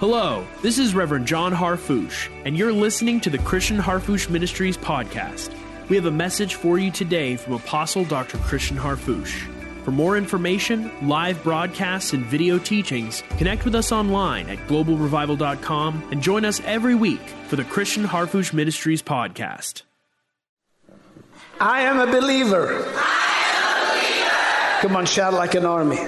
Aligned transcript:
Hello, 0.00 0.46
this 0.62 0.78
is 0.78 0.94
Reverend 0.94 1.26
John 1.26 1.52
Harfouche, 1.52 2.30
and 2.46 2.56
you're 2.56 2.72
listening 2.72 3.20
to 3.20 3.28
the 3.28 3.36
Christian 3.36 3.76
Harfouche 3.76 4.30
Ministries 4.30 4.78
podcast. 4.78 5.52
We 5.90 5.96
have 5.96 6.06
a 6.06 6.10
message 6.10 6.54
for 6.54 6.78
you 6.78 6.90
today 6.90 7.36
from 7.36 7.52
Apostle 7.52 8.06
Dr. 8.06 8.38
Christian 8.38 8.78
Harfouche. 8.78 9.46
For 9.84 9.90
more 9.90 10.16
information, 10.16 10.90
live 11.06 11.42
broadcasts, 11.42 12.14
and 12.14 12.24
video 12.24 12.58
teachings, 12.58 13.22
connect 13.36 13.66
with 13.66 13.74
us 13.74 13.92
online 13.92 14.48
at 14.48 14.56
globalrevival.com 14.68 16.08
and 16.10 16.22
join 16.22 16.46
us 16.46 16.62
every 16.64 16.94
week 16.94 17.20
for 17.48 17.56
the 17.56 17.64
Christian 17.64 18.04
Harfouche 18.04 18.54
Ministries 18.54 19.02
podcast. 19.02 19.82
I 21.60 21.82
am 21.82 22.00
a 22.00 22.10
believer. 22.10 22.90
Come 24.80 24.96
on, 24.96 25.04
shout 25.04 25.34
like 25.34 25.54
an 25.54 25.66
army. 25.66 25.98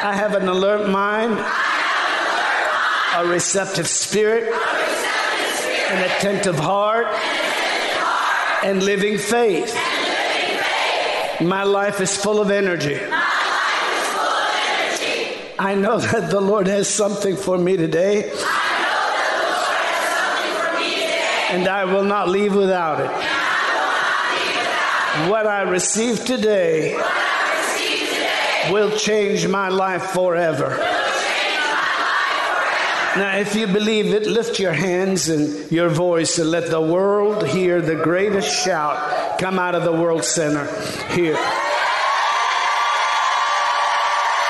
I 0.00 0.14
have 0.14 0.34
an 0.36 0.46
alert 0.46 0.88
mind, 0.88 1.32
a 3.16 3.28
receptive 3.28 3.88
spirit, 3.88 4.44
an 5.90 6.04
attentive 6.04 6.56
heart, 6.56 7.08
and 8.62 8.80
living 8.80 9.18
faith. 9.18 9.74
My 11.40 11.64
life 11.64 12.00
is 12.00 12.16
full 12.16 12.40
of 12.40 12.52
energy. 12.52 13.00
I 15.58 15.74
know 15.74 15.98
that 15.98 16.30
the 16.30 16.40
Lord 16.40 16.68
has 16.68 16.88
something 16.88 17.36
for 17.36 17.58
me 17.58 17.76
today. 17.76 18.30
And 21.50 21.66
I 21.66 21.84
will 21.86 22.04
not 22.04 22.28
leave 22.28 22.54
without 22.54 23.00
it. 23.00 23.10
What 25.28 25.48
I 25.48 25.62
receive 25.62 26.24
today 26.24 26.96
will 28.70 28.96
change 28.96 29.46
my 29.46 29.68
life 29.68 30.10
forever. 30.10 30.76
Now, 33.16 33.36
if 33.38 33.54
you 33.56 33.66
believe 33.66 34.14
it, 34.14 34.26
lift 34.26 34.60
your 34.60 34.72
hands 34.72 35.28
and 35.28 35.70
your 35.72 35.88
voice 35.88 36.38
and 36.38 36.50
let 36.50 36.70
the 36.70 36.80
world 36.80 37.46
hear 37.46 37.80
the 37.80 37.96
greatest 37.96 38.64
shout 38.64 39.40
come 39.40 39.58
out 39.58 39.74
of 39.74 39.82
the 39.82 39.92
World 39.92 40.24
Center 40.24 40.66
here. 41.12 41.34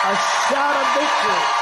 A 0.04 0.16
shout 0.48 0.76
of 0.76 0.94
victory. 0.94 1.57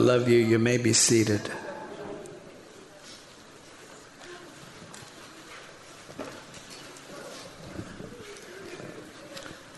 Love 0.00 0.28
you. 0.28 0.38
You 0.38 0.58
may 0.58 0.78
be 0.78 0.92
seated. 0.92 1.42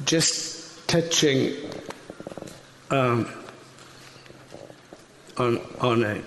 Just 0.05 0.89
touching 0.89 1.57
um, 2.91 3.29
on 5.39 5.59
on 5.81 6.05
a 6.05 6.23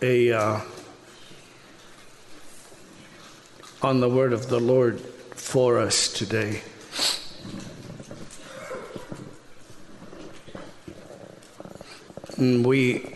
a 0.00 0.32
uh, 0.32 0.60
on 3.82 4.00
the 4.00 4.08
word 4.08 4.32
of 4.32 4.48
the 4.48 4.60
Lord 4.60 5.00
for 5.00 5.78
us 5.78 6.12
today. 6.12 6.62
We 12.38 13.14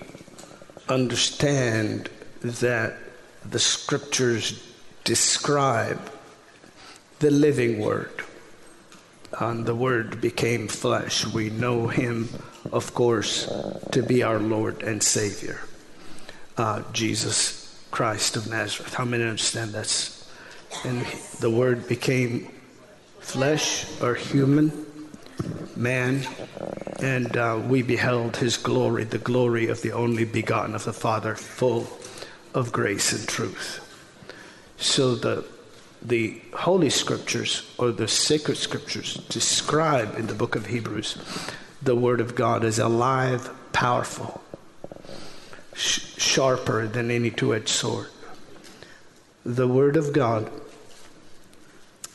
understand 0.89 2.11
that 2.43 2.97
the 3.45 3.59
scriptures 3.59 4.63
describe 5.05 6.01
the 7.21 7.31
living 7.31 7.81
word. 7.81 8.11
And 9.39 9.65
the 9.65 9.75
word 9.75 10.21
became 10.21 10.69
flesh. 10.69 11.25
We 11.27 11.51
know 11.51 11.87
him, 11.87 12.29
of 12.71 12.93
course, 12.93 13.51
to 13.93 14.03
be 14.03 14.23
our 14.23 14.39
Lord 14.39 14.83
and 14.83 15.03
Savior, 15.03 15.61
uh, 16.59 16.83
Jesus 16.93 17.87
Christ 17.91 18.37
of 18.37 18.51
Nazareth. 18.51 18.93
How 18.93 19.05
many 19.05 19.23
understand 19.23 19.73
that's? 19.73 20.31
And 20.85 21.07
the 21.41 21.51
word 21.51 21.89
became 21.89 22.49
flesh 23.21 23.87
or 24.03 24.15
human, 24.15 24.87
man, 25.77 26.27
and 27.01 27.37
uh, 27.37 27.61
we 27.67 27.83
beheld 27.83 28.37
his 28.37 28.57
glory, 28.57 29.05
the 29.05 29.19
glory 29.19 29.69
of 29.69 29.83
the 29.83 29.93
only 29.93 30.25
begotten 30.25 30.75
of 30.75 30.85
the 30.85 30.93
Father, 30.93 31.35
full 31.35 31.87
of 32.55 32.73
grace 32.73 33.13
and 33.13 33.27
truth. 33.29 33.81
So 34.77 35.15
the 35.15 35.45
the 36.05 36.41
Holy 36.55 36.91
Scriptures 36.91 37.73
or 37.79 37.93
the 37.93 38.09
sacred 38.09 38.57
Scriptures 38.57 39.15
describe 39.29 40.19
in 40.19 40.27
the 40.27 40.35
book 40.35 40.57
of 40.57 40.67
Hebrews 40.67 41.17
the 41.81 41.95
Word 41.97 42.21
of 42.21 42.35
God 42.35 42.65
as 42.65 42.79
alive, 42.79 43.51
powerful, 43.73 44.41
sh- 45.75 46.15
sharper 46.17 46.87
than 46.87 47.11
any 47.11 47.31
two 47.31 47.55
edged 47.55 47.69
sword. 47.69 48.09
The 49.45 49.67
Word 49.67 49.97
of 49.97 50.13
God 50.13 50.51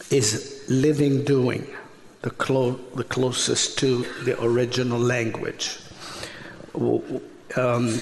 is 0.09 0.65
living 0.69 1.25
doing 1.25 1.67
the, 2.21 2.31
clo- 2.31 2.79
the 2.95 3.03
closest 3.03 3.77
to 3.79 4.03
the 4.23 4.41
original 4.43 4.99
language, 4.99 5.79
um, 6.73 8.01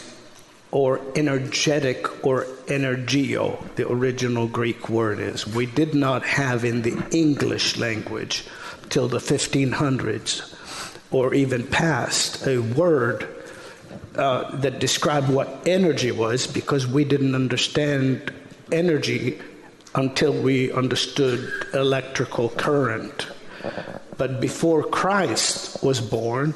or 0.71 0.99
energetic 1.15 2.25
or 2.25 2.43
energio, 2.67 3.57
the 3.75 3.89
original 3.89 4.47
Greek 4.47 4.89
word 4.89 5.19
is. 5.19 5.47
We 5.47 5.65
did 5.65 5.93
not 5.93 6.23
have 6.23 6.65
in 6.65 6.81
the 6.81 7.01
English 7.11 7.77
language 7.77 8.45
till 8.89 9.07
the 9.07 9.19
1500s 9.19 10.53
or 11.11 11.33
even 11.33 11.65
past 11.67 12.45
a 12.45 12.59
word 12.59 13.27
uh, 14.15 14.55
that 14.57 14.79
described 14.79 15.29
what 15.29 15.65
energy 15.65 16.11
was 16.11 16.47
because 16.47 16.87
we 16.87 17.03
didn't 17.03 17.35
understand 17.35 18.33
energy 18.71 19.39
until 19.93 20.33
we 20.33 20.71
understood 20.71 21.49
electrical 21.73 22.49
current. 22.49 23.27
But 24.17 24.39
before 24.39 24.83
Christ 24.83 25.83
was 25.83 25.99
born, 25.99 26.53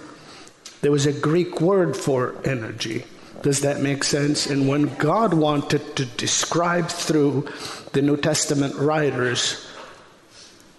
there 0.82 0.92
was 0.92 1.06
a 1.06 1.14
Greek 1.14 1.60
word 1.60 1.96
for 1.96 2.36
energy. 2.46 3.06
Does 3.42 3.62
that 3.62 3.82
make 3.82 4.04
sense? 4.04 4.48
And 4.48 4.68
when 4.68 4.96
God 4.96 5.34
wanted 5.34 5.96
to 5.98 6.06
describe 6.06 6.88
through 6.88 7.48
the 7.94 8.02
New 8.02 8.18
Testament 8.18 8.76
writers 8.76 9.66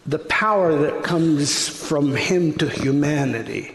the 0.07 0.19
power 0.19 0.77
that 0.77 1.03
comes 1.03 1.69
from 1.69 2.17
Him 2.17 2.55
to 2.55 2.69
humanity, 2.69 3.75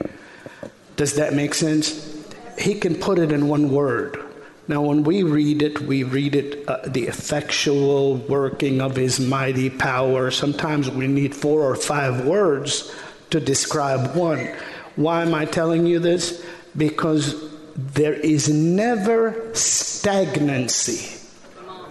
does 0.95 1.13
that 1.16 1.33
make 1.33 1.53
sense? 1.53 2.25
He 2.57 2.75
can 2.75 2.95
put 2.95 3.19
it 3.19 3.31
in 3.31 3.47
one 3.47 3.72
word. 3.72 4.24
Now, 4.67 4.81
when 4.81 5.03
we 5.03 5.21
read 5.21 5.61
it, 5.61 5.81
we 5.81 6.03
read 6.03 6.35
it 6.35 6.67
uh, 6.67 6.79
the 6.87 7.03
effectual 7.03 8.15
working 8.15 8.81
of 8.81 8.95
His 8.95 9.19
mighty 9.19 9.69
power. 9.69 10.31
Sometimes 10.31 10.89
we 10.89 11.05
need 11.07 11.35
four 11.35 11.61
or 11.61 11.75
five 11.75 12.25
words 12.25 12.91
to 13.29 13.39
describe 13.39 14.15
one. 14.15 14.49
Why 14.95 15.21
am 15.21 15.35
I 15.35 15.45
telling 15.45 15.85
you 15.85 15.99
this? 15.99 16.43
Because 16.75 17.35
there 17.75 18.13
is 18.13 18.49
never 18.49 19.53
stagnancy 19.53 21.19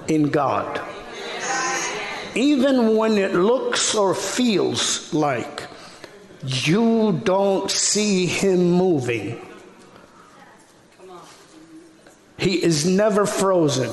in 0.09 0.31
God. 0.31 0.81
Even 2.35 2.97
when 2.97 3.19
it 3.19 3.35
looks 3.35 3.95
or 3.95 4.15
feels 4.15 5.15
like 5.15 5.69
you 6.43 7.21
don't 7.23 7.71
see 7.71 8.27
Him 8.27 8.73
moving, 8.73 9.41
He 12.45 12.63
is 12.63 12.85
never 12.85 13.25
frozen. 13.25 13.91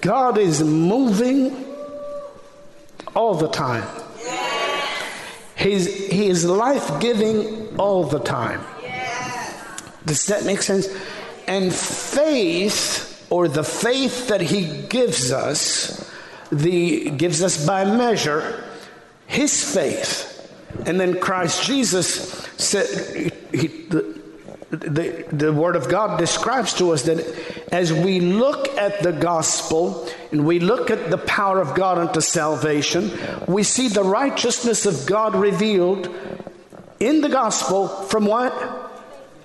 God 0.00 0.38
is 0.38 0.62
moving 0.62 1.66
all 3.16 3.34
the 3.34 3.48
time. 3.48 3.88
He's, 5.56 6.08
he 6.12 6.28
is 6.28 6.44
life 6.44 7.00
giving 7.00 7.76
all 7.76 8.04
the 8.04 8.20
time. 8.20 8.60
Does 10.06 10.26
that 10.26 10.44
make 10.44 10.62
sense? 10.62 10.86
And 11.48 11.74
faith, 11.74 13.26
or 13.30 13.48
the 13.48 13.64
faith 13.64 14.28
that 14.28 14.42
he 14.42 14.86
gives 14.86 15.32
us, 15.32 16.08
the 16.52 17.10
gives 17.10 17.42
us 17.42 17.66
by 17.66 17.84
measure, 17.84 18.62
his 19.26 19.74
faith. 19.74 20.30
And 20.86 21.00
then 21.00 21.18
Christ 21.18 21.64
Jesus 21.64 22.46
said, 22.58 23.32
he, 23.50 23.66
the, 23.88 24.22
the, 24.76 25.24
the 25.32 25.52
Word 25.52 25.76
of 25.76 25.88
God 25.88 26.18
describes 26.18 26.74
to 26.74 26.92
us 26.92 27.02
that 27.02 27.20
as 27.72 27.92
we 27.92 28.20
look 28.20 28.68
at 28.76 29.02
the 29.02 29.12
gospel 29.12 30.08
and 30.32 30.46
we 30.46 30.60
look 30.60 30.90
at 30.90 31.10
the 31.10 31.18
power 31.18 31.60
of 31.60 31.74
God 31.74 31.98
unto 31.98 32.20
salvation, 32.20 33.10
we 33.46 33.62
see 33.62 33.88
the 33.88 34.02
righteousness 34.02 34.86
of 34.86 35.06
God 35.06 35.34
revealed 35.34 36.08
in 37.00 37.20
the 37.20 37.28
gospel 37.28 37.88
from 37.88 38.26
what? 38.26 38.52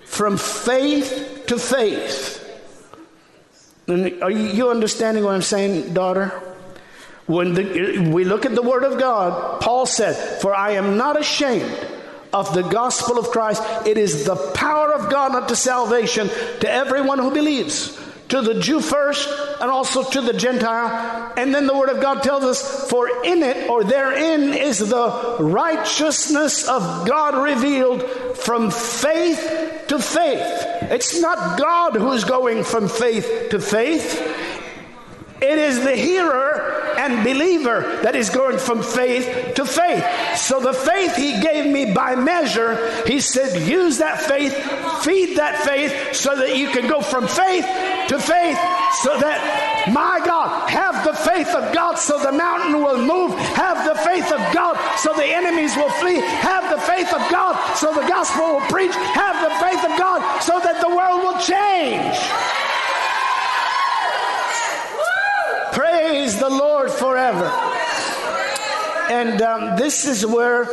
From 0.06 0.38
faith 0.38 1.44
to 1.48 1.58
faith. 1.58 2.38
And 3.88 4.22
are 4.22 4.31
you 4.31 4.70
understanding 4.70 5.24
what 5.24 5.34
I'm 5.34 5.42
saying, 5.42 5.94
daughter? 5.94 6.30
When 7.26 7.54
the, 7.54 8.10
we 8.12 8.24
look 8.24 8.46
at 8.46 8.56
the 8.56 8.62
Word 8.62 8.84
of 8.84 9.00
God, 9.00 9.62
Paul 9.62 9.86
said, 9.86 10.42
For 10.42 10.56
I 10.56 10.72
am 10.72 10.98
not 10.98 11.20
ashamed 11.20 11.88
of 12.34 12.54
the 12.54 12.64
gospel 12.64 13.18
of 13.18 13.30
Christ. 13.30 13.64
It 13.86 13.98
is 13.98 14.26
the 14.26 14.36
power 14.36 14.94
of 14.94 15.10
God 15.10 15.36
unto 15.36 15.56
salvation 15.56 16.28
to 16.28 16.72
everyone 16.72 17.20
who 17.20 17.31
believes. 17.31 17.98
To 18.30 18.42
the 18.44 18.60
Jew 18.60 18.80
first, 18.80 19.28
and 19.60 19.72
also 19.72 20.04
to 20.04 20.22
the 20.22 20.34
Gentile. 20.34 21.34
And 21.36 21.54
then 21.54 21.66
the 21.66 21.76
Word 21.76 21.90
of 21.90 22.00
God 22.00 22.22
tells 22.22 22.44
us, 22.44 22.88
For 22.88 23.26
in 23.26 23.42
it, 23.42 23.68
or 23.68 23.84
therein, 23.84 24.54
is 24.54 24.78
the 24.78 25.38
righteousness 25.40 26.68
of 26.68 27.08
God 27.08 27.44
revealed 27.44 28.04
from 28.38 28.70
faith 28.70 29.86
to 29.88 29.98
faith. 29.98 30.66
It's 30.92 31.20
not 31.20 31.58
God 31.58 31.96
who's 31.96 32.24
going 32.24 32.64
from 32.64 32.88
faith 32.88 33.48
to 33.50 33.60
faith, 33.60 34.22
it 35.41 35.57
is 35.57 35.83
the 35.83 35.95
hearer 35.95 36.95
and 36.97 37.24
believer 37.24 38.00
that 38.03 38.15
is 38.15 38.30
going 38.30 38.57
from 38.57 38.83
faith 38.83 39.56
to 39.56 39.65
faith. 39.65 40.03
So 40.38 40.59
the 40.59 40.74
faith 40.74 41.15
he 41.15 41.39
gave 41.39 41.71
me 41.71 41.94
by 41.94 42.15
measure, 42.15 43.03
he 43.06 43.21
said, 43.21 43.68
use 43.68 44.00
that 44.00 44.19
faith, 44.21 44.53
feed 45.03 45.38
that 45.38 45.63
faith 45.63 46.13
so 46.13 46.36
that 46.36 46.57
you 46.57 46.69
can 46.69 46.88
go 46.88 47.01
from 47.01 47.27
faith 47.27 47.65
to 48.09 48.19
faith 48.19 48.57
so 49.01 49.18
that 49.19 49.88
my 49.94 50.19
God, 50.25 50.69
have 50.69 51.06
the 51.06 51.13
faith 51.13 51.47
of 51.56 51.74
God 51.74 51.97
so 51.97 52.19
the 52.19 52.31
mountain 52.31 52.83
will 52.83 53.00
move. 53.00 53.38
Have 53.56 53.88
the 53.88 53.95
faith 54.03 54.31
of 54.31 54.42
God 54.53 54.77
so 54.97 55.13
the 55.13 55.25
enemies 55.25 55.75
will 55.75 55.89
flee. 56.03 56.19
Have 56.19 56.69
the 56.69 56.81
faith 56.81 57.12
of 57.13 57.24
God 57.31 57.56
so 57.75 57.94
the 57.94 58.07
gospel 58.07 58.59
will 58.59 58.68
preach. 58.68 58.94
Have 58.94 59.39
the 59.39 59.56
faith 59.63 59.83
of 59.89 59.97
God 59.97 60.42
so 60.42 60.59
that 60.59 60.81
the 60.81 60.89
world 60.89 61.24
will 61.24 61.39
change. 61.39 62.79
Praise 65.71 66.39
the 66.39 66.50
Lord 66.50 66.92
forever. 66.92 67.45
And 69.10 69.42
um, 69.42 69.77
this 69.77 70.06
is 70.06 70.25
where 70.25 70.66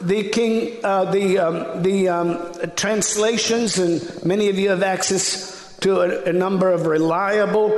the 0.00 0.28
king, 0.28 0.78
uh, 0.84 1.10
the 1.10 1.38
um, 1.38 1.82
the 1.82 2.08
um, 2.08 2.52
translations, 2.76 3.78
and 3.78 4.24
many 4.24 4.48
of 4.48 4.58
you 4.58 4.70
have 4.70 4.82
access 4.82 5.76
to 5.78 6.00
a, 6.00 6.30
a 6.30 6.32
number 6.32 6.70
of 6.70 6.86
reliable 6.86 7.72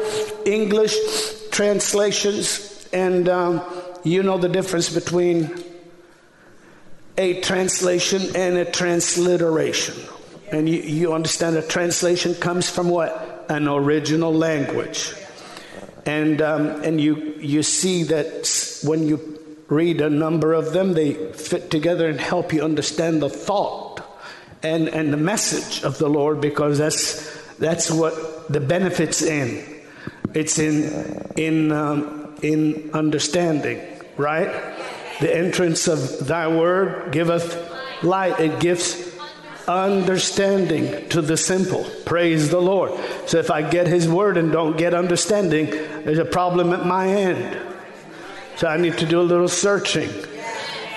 English 0.44 0.94
translations, 1.50 2.88
and 2.93 3.28
um, 3.28 3.62
you 4.02 4.22
know 4.22 4.38
the 4.38 4.49
difference 4.49 4.93
between 4.93 5.50
a 7.16 7.40
translation 7.40 8.22
and 8.34 8.56
a 8.56 8.70
transliteration. 8.70 9.94
And 10.50 10.69
you, 10.69 10.81
you 10.81 11.14
understand 11.14 11.56
a 11.56 11.62
translation 11.62 12.34
comes 12.34 12.69
from 12.69 12.88
what? 12.88 13.46
An 13.49 13.69
original 13.69 14.32
language. 14.32 15.12
And, 16.06 16.42
um, 16.42 16.66
and 16.82 17.00
you, 17.00 17.34
you 17.38 17.62
see 17.62 18.02
that 18.04 18.80
when 18.84 19.06
you 19.06 19.40
read 19.68 20.00
a 20.00 20.10
number 20.10 20.52
of 20.52 20.72
them, 20.72 20.92
they 20.92 21.14
fit 21.32 21.70
together 21.70 22.08
and 22.08 22.20
help 22.20 22.52
you 22.52 22.62
understand 22.62 23.22
the 23.22 23.30
thought 23.30 24.02
and, 24.62 24.88
and 24.88 25.12
the 25.12 25.16
message 25.16 25.82
of 25.84 25.98
the 25.98 26.08
Lord 26.08 26.40
because 26.40 26.78
that's, 26.78 27.56
that's 27.56 27.90
what 27.90 28.52
the 28.52 28.60
benefits 28.60 29.22
in. 29.22 29.64
It's 30.34 30.58
in, 30.58 31.32
in, 31.36 31.72
um, 31.72 32.34
in 32.42 32.90
understanding, 32.92 33.80
right? 34.16 34.48
The 35.20 35.34
entrance 35.34 35.86
of 35.88 36.26
thy 36.26 36.48
word 36.48 37.12
giveth 37.12 37.72
light, 38.02 38.40
it 38.40 38.60
gives 38.60 39.13
understanding 39.69 41.08
to 41.08 41.22
the 41.22 41.37
simple. 41.37 41.84
Praise 42.05 42.50
the 42.50 42.61
Lord. 42.61 42.93
So 43.26 43.38
if 43.38 43.50
I 43.50 43.69
get 43.69 43.87
his 43.87 44.08
word 44.08 44.37
and 44.37 44.52
don't 44.52 44.76
get 44.76 44.94
understanding, 44.94 45.66
there's 45.66 46.19
a 46.19 46.25
problem 46.25 46.72
at 46.72 46.87
my 46.87 47.08
end. 47.08 47.58
So 48.56 48.69
I 48.69 48.76
need 48.76 48.99
to 48.99 49.06
do 49.06 49.20
a 49.20 49.22
little 49.22 49.49
searching. 49.49 50.11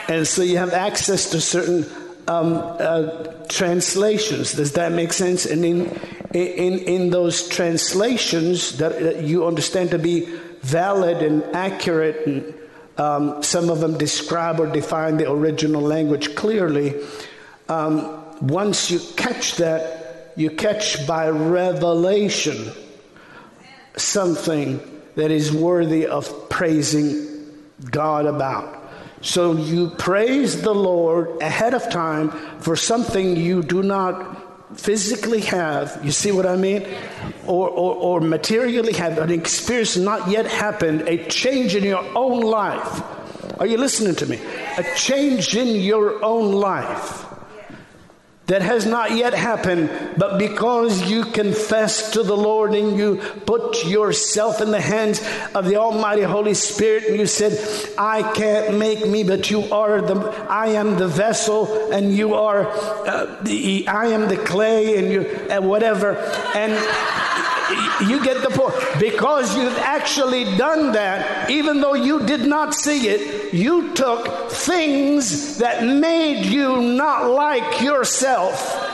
And 0.08 0.28
so 0.28 0.42
you 0.42 0.58
have 0.58 0.74
access 0.74 1.32
to 1.32 1.42
certain 1.42 1.86
um, 2.28 2.54
uh, 2.56 3.34
translations. 3.48 4.54
Does 4.54 4.74
that 4.74 4.92
make 4.92 5.14
sense? 5.14 5.46
And 5.46 5.66
in, 5.66 6.00
in, 6.34 6.80
in 6.80 7.10
those 7.10 7.48
translations 7.48 8.78
that, 8.78 9.00
that 9.00 9.24
you 9.24 9.48
understand 9.48 9.92
to 9.92 10.00
be 10.00 10.26
valid 10.62 11.24
and 11.24 11.44
accurate, 11.56 12.28
and 12.28 12.54
um, 12.98 13.44
some 13.44 13.70
of 13.70 13.80
them 13.80 13.98
describe 13.98 14.60
or 14.60 14.68
define 14.68 15.18
the 15.18 15.32
original 15.32 15.82
language 15.82 16.36
clearly. 16.36 16.96
Um, 17.70 18.24
once 18.42 18.92
you 18.92 19.00
catch 19.16 19.58
that, 19.58 20.34
you 20.36 20.52
catch 20.52 21.08
by 21.08 21.30
revelation 21.30 22.72
something 23.96 24.80
that 25.16 25.32
is 25.32 25.52
worthy 25.52 26.06
of 26.06 26.50
praising 26.50 27.26
God 27.90 28.26
about. 28.26 28.76
So 29.22 29.54
you 29.54 29.90
praise 29.90 30.62
the 30.62 30.74
Lord 30.74 31.42
ahead 31.42 31.74
of 31.74 31.90
time 31.90 32.30
for 32.60 32.76
something 32.76 33.36
you 33.36 33.64
do 33.64 33.82
not 33.82 34.80
physically 34.80 35.42
have. 35.42 36.00
You 36.04 36.12
see 36.12 36.32
what 36.32 36.46
I 36.46 36.56
mean? 36.56 36.88
Or, 37.48 37.68
or, 37.70 37.96
or 37.96 38.22
materially 38.22 38.94
have 38.94 39.18
an 39.18 39.32
experience 39.32 39.98
not 39.98 40.30
yet 40.30 40.46
happened, 40.46 41.02
a 41.08 41.26
change 41.30 41.76
in 41.76 41.84
your 41.84 42.06
own 42.16 42.42
life. 42.42 43.02
Are 43.60 43.66
you 43.66 43.78
listening 43.78 44.14
to 44.16 44.28
me? 44.28 44.40
A 44.78 44.84
change 44.96 45.56
in 45.56 45.82
your 45.82 46.24
own 46.24 46.52
life 46.52 47.27
that 48.48 48.62
has 48.62 48.86
not 48.86 49.12
yet 49.12 49.34
happened, 49.34 49.90
but 50.18 50.38
because 50.40 51.10
you 51.10 51.26
confess 51.26 52.12
to 52.12 52.24
the 52.24 52.36
Lord 52.36 52.74
and 52.74 52.98
you 52.98 53.18
put 53.46 53.86
yourself 53.86 54.62
in 54.62 54.72
the 54.72 54.80
hands 54.80 55.22
of 55.54 55.66
the 55.66 55.76
Almighty 55.76 56.22
Holy 56.22 56.54
Spirit 56.54 57.04
and 57.06 57.18
you 57.18 57.28
said, 57.28 57.60
I 57.98 58.34
can't 58.34 58.78
make 58.78 59.06
me, 59.06 59.26
but 59.26 59.52
you 59.52 59.64
are 59.66 60.02
the, 60.02 60.16
I 60.50 60.68
am 60.68 60.98
the 60.98 61.10
vessel 61.10 61.92
and 61.92 62.16
you 62.16 62.36
are, 62.36 62.70
uh, 62.70 63.38
the, 63.42 63.86
I 63.90 64.08
am 64.08 64.30
the 64.30 64.38
clay 64.38 64.98
and 64.98 65.12
you, 65.12 65.24
and 65.50 65.68
whatever. 65.68 66.16
And 66.56 66.72
you 68.08 68.24
get 68.24 68.42
the 68.42 68.50
point. 68.50 68.76
Because 69.00 69.56
you've 69.56 69.78
actually 69.78 70.44
done 70.58 70.94
that, 70.94 71.50
even 71.50 71.82
though 71.82 71.94
you 71.94 72.26
did 72.26 72.46
not 72.46 72.74
see 72.74 73.08
it, 73.08 73.54
you 73.54 73.94
took 73.94 74.52
things 74.52 75.58
that 75.58 75.84
made 75.84 76.46
you 76.46 76.82
not 76.82 77.30
like 77.30 77.82
yourself. 77.82 78.87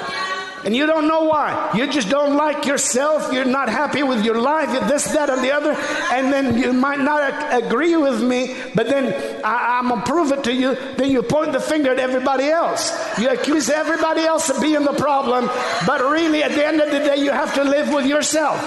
And 0.65 0.75
you 0.75 0.85
don't 0.85 1.07
know 1.07 1.25
why. 1.25 1.71
You 1.75 1.91
just 1.91 2.09
don't 2.09 2.35
like 2.35 2.65
yourself. 2.65 3.33
You're 3.33 3.45
not 3.45 3.69
happy 3.69 4.03
with 4.03 4.23
your 4.23 4.39
life, 4.39 4.69
this, 4.87 5.05
that, 5.11 5.29
and 5.29 5.43
the 5.43 5.51
other. 5.53 5.73
And 6.11 6.31
then 6.31 6.57
you 6.57 6.71
might 6.71 6.99
not 6.99 7.53
agree 7.53 7.95
with 7.95 8.21
me, 8.21 8.55
but 8.73 8.87
then 8.87 9.43
I, 9.43 9.79
am 9.79 9.89
going 9.89 10.01
to 10.01 10.07
prove 10.07 10.31
it 10.31 10.43
to 10.45 10.53
you. 10.53 10.75
Then 10.95 11.11
you 11.11 11.21
point 11.21 11.51
the 11.51 11.59
finger 11.59 11.91
at 11.91 11.99
everybody 11.99 12.45
else. 12.45 12.91
You 13.19 13.29
accuse 13.29 13.69
everybody 13.69 14.21
else 14.21 14.49
of 14.49 14.61
being 14.61 14.83
the 14.83 14.93
problem, 14.93 15.49
but 15.85 16.01
really, 16.01 16.43
at 16.43 16.51
the 16.51 16.65
end 16.65 16.79
of 16.79 16.91
the 16.91 16.99
day, 16.99 17.17
you 17.17 17.31
have 17.31 17.53
to 17.55 17.63
live 17.63 17.93
with 17.93 18.05
yourself. 18.05 18.59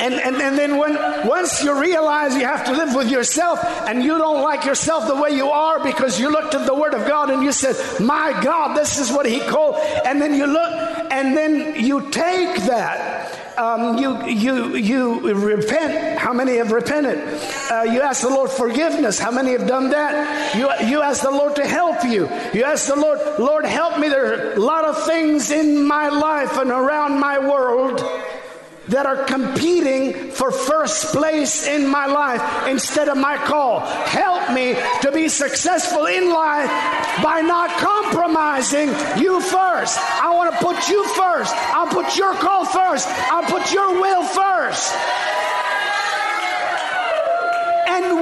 And, 0.00 0.14
and, 0.14 0.36
and 0.36 0.56
then 0.56 0.78
when 0.78 0.94
once 1.26 1.62
you 1.62 1.78
realize 1.78 2.34
you 2.34 2.46
have 2.46 2.64
to 2.64 2.72
live 2.72 2.94
with 2.94 3.10
yourself 3.10 3.62
and 3.86 4.02
you 4.02 4.16
don't 4.16 4.40
like 4.42 4.64
yourself 4.64 5.06
the 5.06 5.14
way 5.14 5.30
you 5.30 5.50
are 5.50 5.82
because 5.84 6.18
you 6.18 6.30
looked 6.30 6.54
at 6.54 6.66
the 6.66 6.74
Word 6.74 6.94
of 6.94 7.06
God 7.06 7.28
and 7.28 7.42
you 7.42 7.52
said, 7.52 7.76
My 8.00 8.38
God, 8.42 8.74
this 8.76 8.98
is 8.98 9.12
what 9.12 9.26
He 9.26 9.40
called. 9.40 9.76
And 10.06 10.20
then 10.20 10.34
you 10.34 10.46
look 10.46 10.72
and 11.10 11.36
then 11.36 11.84
you 11.84 12.10
take 12.10 12.62
that. 12.62 13.36
Um, 13.58 13.98
you, 13.98 14.26
you, 14.26 14.76
you 14.76 15.34
repent. 15.34 16.18
How 16.18 16.32
many 16.32 16.56
have 16.56 16.72
repented? 16.72 17.18
Uh, 17.70 17.82
you 17.82 18.00
ask 18.00 18.22
the 18.22 18.30
Lord 18.30 18.50
forgiveness. 18.50 19.18
How 19.18 19.30
many 19.30 19.52
have 19.52 19.66
done 19.66 19.90
that? 19.90 20.56
You, 20.56 20.70
you 20.88 21.02
ask 21.02 21.22
the 21.22 21.30
Lord 21.30 21.56
to 21.56 21.66
help 21.66 22.02
you. 22.04 22.26
You 22.54 22.64
ask 22.64 22.86
the 22.86 22.96
Lord, 22.96 23.18
Lord, 23.38 23.66
help 23.66 23.98
me. 23.98 24.08
There 24.08 24.32
are 24.32 24.52
a 24.54 24.58
lot 24.58 24.86
of 24.86 25.04
things 25.04 25.50
in 25.50 25.86
my 25.86 26.08
life 26.08 26.56
and 26.56 26.70
around 26.70 27.20
my 27.20 27.38
world 27.38 28.00
that 28.90 29.06
are 29.06 29.24
competing 29.24 30.30
for 30.30 30.50
first 30.50 31.14
place 31.14 31.66
in 31.66 31.88
my 31.88 32.06
life 32.06 32.68
instead 32.68 33.08
of 33.08 33.16
my 33.16 33.36
call. 33.36 33.80
Help 33.80 34.52
me 34.52 34.74
to 35.02 35.12
be 35.12 35.28
successful 35.28 36.06
in 36.06 36.30
life 36.30 36.68
by 37.22 37.40
not 37.40 37.70
compromising 37.78 38.88
you 39.18 39.40
first. 39.40 39.98
I 39.98 40.34
want 40.34 40.52
to 40.52 40.58
put 40.64 40.88
you 40.88 41.06
first. 41.14 41.54
I'll 41.56 41.88
put 41.88 42.16
your 42.16 42.34
call 42.34 42.64
first. 42.64 43.08
I'll 43.08 43.48
put 43.48 43.72
your 43.72 44.00
will 44.00 44.24
first. 44.24 44.94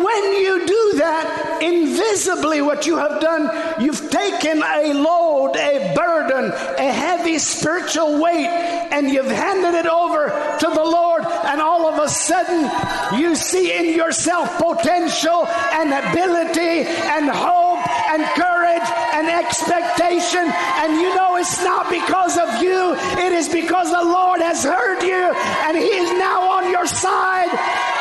When 0.08 0.32
you 0.40 0.66
do 0.66 0.92
that, 1.04 1.60
invisibly, 1.60 2.62
what 2.62 2.86
you 2.86 2.96
have 2.96 3.20
done, 3.20 3.44
you've 3.78 4.08
taken 4.10 4.62
a 4.62 4.94
load, 4.94 5.54
a 5.54 5.92
burden, 5.94 6.50
a 6.50 6.90
heavy 6.90 7.38
spiritual 7.38 8.18
weight, 8.22 8.48
and 8.48 9.10
you've 9.10 9.30
handed 9.30 9.74
it 9.74 9.86
over 9.86 10.28
to 10.60 10.66
the 10.66 10.82
Lord. 10.82 11.24
And 11.26 11.60
all 11.60 11.86
of 11.92 12.02
a 12.02 12.08
sudden, 12.08 13.20
you 13.20 13.36
see 13.36 13.76
in 13.76 13.94
yourself 13.94 14.48
potential 14.56 15.46
and 15.46 15.92
ability 15.92 16.88
and 16.88 17.28
hope 17.28 17.84
and 18.08 18.24
courage 18.32 18.88
and 19.12 19.28
expectation. 19.28 20.48
And 20.80 21.02
you 21.02 21.14
know 21.14 21.36
it's 21.36 21.62
not 21.62 21.90
because 21.90 22.38
of 22.38 22.62
you, 22.62 22.94
it 23.20 23.32
is 23.32 23.50
because 23.50 23.90
the 23.90 24.04
Lord 24.04 24.40
has 24.40 24.64
heard 24.64 25.02
you 25.02 25.24
and 25.68 25.76
He 25.76 25.84
is 25.84 26.10
now 26.12 26.48
on 26.56 26.70
your 26.70 26.86
side. 26.86 27.52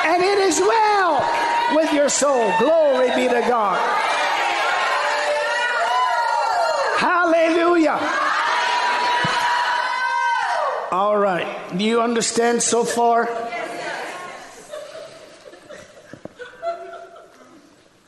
And 0.05 0.23
it 0.23 0.37
is 0.47 0.61
well 0.61 1.06
your 2.07 2.11
soul. 2.11 2.53
Glory 2.57 3.09
be 3.15 3.27
to 3.27 3.41
God. 3.49 3.77
Hallelujah. 6.97 7.99
All 10.89 11.17
right. 11.17 11.77
Do 11.77 11.83
you 11.83 12.01
understand 12.01 12.63
so 12.63 12.85
far? 12.85 13.27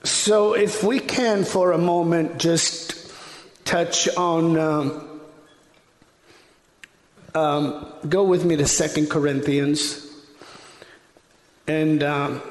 So, 0.03 0.53
if 0.53 0.81
we 0.81 0.99
can 0.99 1.43
for 1.43 1.73
a 1.73 1.77
moment 1.77 2.39
just 2.39 3.11
touch 3.65 4.07
on, 4.15 4.57
um, 4.57 5.21
um, 7.35 7.93
go 8.07 8.23
with 8.23 8.45
me 8.45 8.55
to 8.55 8.65
Second 8.65 9.09
Corinthians. 9.09 10.05
And 11.67 12.01
um, 12.01 12.41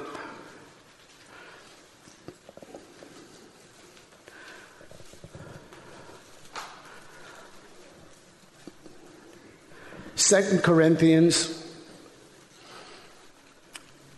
Second 10.19 10.65
Corinthians 10.65 11.65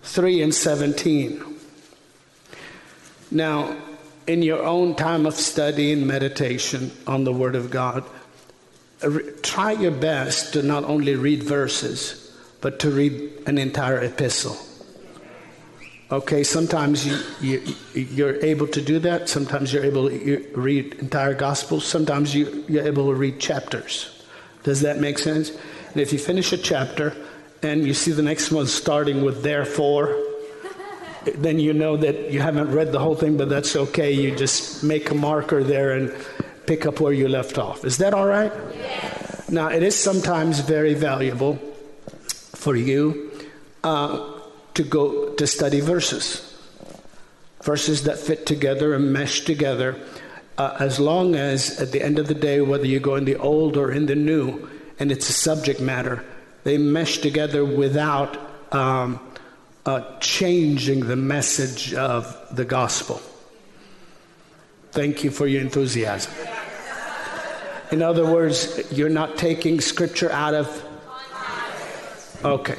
3 0.02 0.40
and 0.40 0.54
17. 0.54 1.45
Now, 3.30 3.76
in 4.26 4.42
your 4.42 4.64
own 4.64 4.95
time 4.95 5.26
of 5.26 5.35
study 5.35 5.92
and 5.92 6.07
meditation 6.07 6.90
on 7.07 7.25
the 7.25 7.35
Word 7.35 7.54
of 7.54 7.71
God, 7.71 8.04
try 9.42 9.73
your 9.73 9.90
best 9.90 10.54
to 10.54 10.62
not 10.62 10.85
only 10.85 11.16
read 11.16 11.42
verses, 11.42 12.35
but 12.62 12.78
to 12.80 12.90
read 12.90 13.30
an 13.47 13.59
entire 13.59 14.02
epistle. 14.02 14.57
Okay, 16.11 16.42
sometimes 16.45 17.07
you, 17.07 17.19
you, 17.42 17.76
you're 17.92 18.42
able 18.42 18.66
to 18.69 18.80
do 18.80 19.00
that. 19.00 19.28
Sometimes 19.28 19.71
you're 19.71 19.85
able 19.85 20.09
to 20.09 20.50
read 20.54 20.95
entire 20.95 21.35
gospels. 21.35 21.85
Sometimes 21.85 22.35
you, 22.35 22.64
you're 22.69 22.87
able 22.87 23.09
to 23.09 23.14
read 23.14 23.38
chapters. 23.38 24.25
Does 24.62 24.80
that 24.80 24.99
make 24.99 25.19
sense? 25.19 25.52
And 25.92 26.00
if 26.00 26.12
you 26.12 26.18
finish 26.18 26.52
a 26.52 26.59
chapter 26.59 27.14
and 27.62 27.87
you 27.87 27.94
see 27.94 28.12
the 28.12 28.23
next 28.23 28.50
one 28.50 28.66
starting 28.66 29.25
with 29.25 29.42
therefore, 29.42 30.16
then 31.35 31.59
you 31.59 31.73
know 31.73 31.97
that 31.97 32.30
you 32.30 32.40
haven't 32.40 32.73
read 32.73 32.92
the 32.92 32.99
whole 32.99 33.16
thing, 33.16 33.37
but 33.37 33.49
that's 33.49 33.75
okay. 33.76 34.12
You 34.12 34.35
just 34.35 34.85
make 34.85 35.11
a 35.11 35.14
marker 35.14 35.64
there 35.64 35.92
and 35.92 36.14
pick 36.66 36.87
up 36.87 37.00
where 37.00 37.12
you 37.12 37.28
left 37.28 37.59
off. 37.59 37.85
Is 37.85 37.99
that 37.99 38.14
all 38.14 38.26
right? 38.26 38.52
Yes. 38.75 39.50
Now, 39.50 39.68
it 39.68 39.82
is 39.82 39.99
sometimes 39.99 40.61
very 40.61 40.94
valuable 40.94 41.56
for 42.54 42.76
you 42.76 43.32
uh, 43.82 44.40
to 44.75 44.85
go 44.85 45.35
to 45.35 45.47
study 45.47 45.80
verses, 45.80 46.56
verses 47.62 48.04
that 48.04 48.18
fit 48.18 48.47
together 48.47 48.94
and 48.94 49.12
mesh 49.12 49.44
together. 49.44 49.99
Uh, 50.56 50.76
as 50.78 51.00
long 51.00 51.35
as 51.35 51.80
at 51.80 51.90
the 51.90 52.00
end 52.00 52.18
of 52.18 52.28
the 52.28 52.35
day, 52.35 52.61
whether 52.61 52.87
you 52.87 53.00
go 53.00 53.16
in 53.16 53.25
the 53.25 53.37
old 53.37 53.76
or 53.76 53.90
in 53.90 54.06
the 54.06 54.14
new, 54.14 54.68
and 55.00 55.11
it's 55.11 55.28
a 55.28 55.33
subject 55.33 55.80
matter, 55.80 56.23
they 56.62 56.76
mesh 56.78 57.19
together 57.19 57.64
without 57.64 58.38
um, 58.73 59.19
uh, 59.87 60.19
changing 60.21 61.07
the 61.07 61.16
message 61.16 61.95
of 61.95 62.37
the 62.54 62.64
gospel. 62.64 63.21
Thank 64.92 65.25
you 65.25 65.30
for 65.30 65.47
your 65.47 65.62
enthusiasm. 65.62 66.33
In 67.90 68.02
other 68.02 68.25
words, 68.30 68.80
you're 68.92 69.09
not 69.09 69.37
taking 69.37 69.80
scripture 69.80 70.30
out 70.30 70.54
of. 70.54 70.87
Okay. 72.45 72.78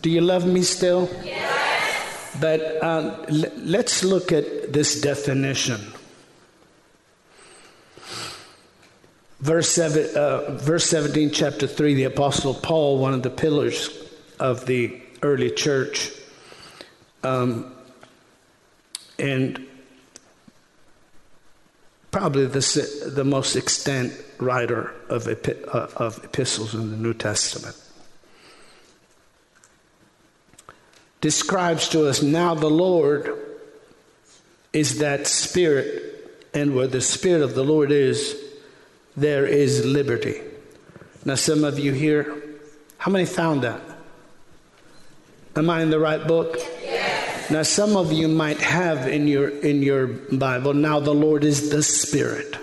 Do 0.00 0.10
you 0.10 0.20
love 0.20 0.46
me 0.46 0.62
still? 0.62 1.08
Yes. 1.22 2.36
But 2.40 2.60
uh, 2.82 3.24
l- 3.28 3.52
let's 3.58 4.02
look 4.02 4.32
at 4.32 4.72
this 4.72 5.00
definition. 5.00 5.80
Verse, 9.40 9.70
seven, 9.70 10.14
uh, 10.14 10.58
verse 10.58 10.84
17, 10.86 11.30
chapter 11.30 11.66
3, 11.66 11.94
the 11.94 12.04
Apostle 12.04 12.52
Paul, 12.52 12.98
one 12.98 13.14
of 13.14 13.22
the 13.22 13.30
pillars 13.30 13.88
of 14.38 14.66
the 14.66 15.00
early 15.22 15.50
church. 15.50 16.12
Um, 17.22 17.74
and 19.18 19.66
probably 22.10 22.46
the, 22.46 23.10
the 23.14 23.24
most 23.24 23.56
extant 23.56 24.12
writer 24.38 24.94
of, 25.08 25.26
epi- 25.26 25.64
uh, 25.64 25.86
of 25.96 26.22
epistles 26.22 26.74
in 26.74 26.90
the 26.90 26.96
New 26.96 27.14
Testament. 27.14 27.76
Describes 31.22 31.88
to 31.90 32.06
us 32.06 32.22
now 32.22 32.54
the 32.54 32.70
Lord 32.70 33.38
is 34.72 34.98
that 34.98 35.26
Spirit, 35.26 36.30
and 36.52 36.74
where 36.74 36.86
the 36.86 37.00
Spirit 37.00 37.42
of 37.42 37.54
the 37.54 37.64
Lord 37.64 37.90
is, 37.90 38.36
there 39.16 39.46
is 39.46 39.84
liberty. 39.84 40.40
Now, 41.24 41.34
some 41.34 41.64
of 41.64 41.78
you 41.78 41.92
here, 41.92 42.42
how 42.98 43.10
many 43.10 43.26
found 43.26 43.62
that? 43.62 43.80
Am 45.56 45.68
I 45.68 45.82
in 45.82 45.90
the 45.90 45.98
right 45.98 46.26
book? 46.26 46.56
Yes. 46.82 47.50
Now 47.50 47.64
some 47.64 47.96
of 47.96 48.12
you 48.12 48.28
might 48.28 48.60
have 48.60 49.08
in 49.08 49.26
your 49.26 49.48
in 49.48 49.82
your 49.82 50.06
Bible 50.06 50.72
now 50.72 51.00
the 51.00 51.12
Lord 51.12 51.42
is 51.42 51.70
the 51.70 51.82
Spirit. 51.82 52.56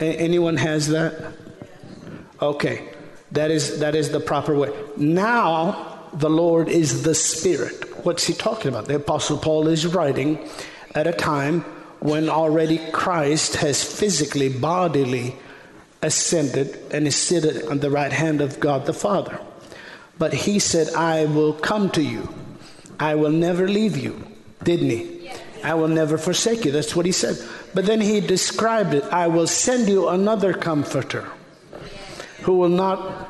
A- 0.00 0.16
anyone 0.16 0.56
has 0.56 0.88
that? 0.88 1.34
Okay. 2.40 2.88
That 3.32 3.50
is 3.50 3.80
that 3.80 3.94
is 3.94 4.10
the 4.10 4.20
proper 4.20 4.54
way. 4.54 4.70
Now 4.96 6.08
the 6.14 6.30
Lord 6.30 6.70
is 6.70 7.02
the 7.02 7.14
Spirit. 7.14 8.04
What's 8.06 8.26
he 8.26 8.32
talking 8.32 8.70
about? 8.70 8.86
The 8.86 8.96
apostle 8.96 9.36
Paul 9.36 9.68
is 9.68 9.86
writing 9.86 10.48
at 10.94 11.06
a 11.06 11.12
time 11.12 11.60
when 12.00 12.30
already 12.30 12.78
Christ 12.90 13.56
has 13.56 13.84
physically 13.84 14.48
bodily 14.48 15.36
ascended 16.02 16.78
and 16.90 17.06
is 17.06 17.16
seated 17.16 17.66
on 17.66 17.78
the 17.78 17.90
right 17.90 18.12
hand 18.12 18.40
of 18.40 18.60
God 18.60 18.86
the 18.86 18.92
Father. 18.92 19.40
But 20.18 20.34
he 20.34 20.58
said, 20.58 20.92
I 20.94 21.24
will 21.26 21.52
come 21.52 21.90
to 21.90 22.02
you. 22.02 22.32
I 22.98 23.14
will 23.14 23.30
never 23.30 23.68
leave 23.68 23.96
you. 23.96 24.24
Didn't 24.62 24.90
he? 24.90 25.30
I 25.64 25.74
will 25.74 25.88
never 25.88 26.18
forsake 26.18 26.64
you. 26.64 26.72
That's 26.72 26.94
what 26.94 27.06
he 27.06 27.12
said. 27.12 27.36
But 27.74 27.86
then 27.86 28.00
he 28.00 28.20
described 28.20 28.94
it 28.94 29.04
I 29.04 29.28
will 29.28 29.46
send 29.46 29.88
you 29.88 30.08
another 30.08 30.52
comforter 30.52 31.28
who 32.42 32.56
will 32.56 32.68
not, 32.68 33.28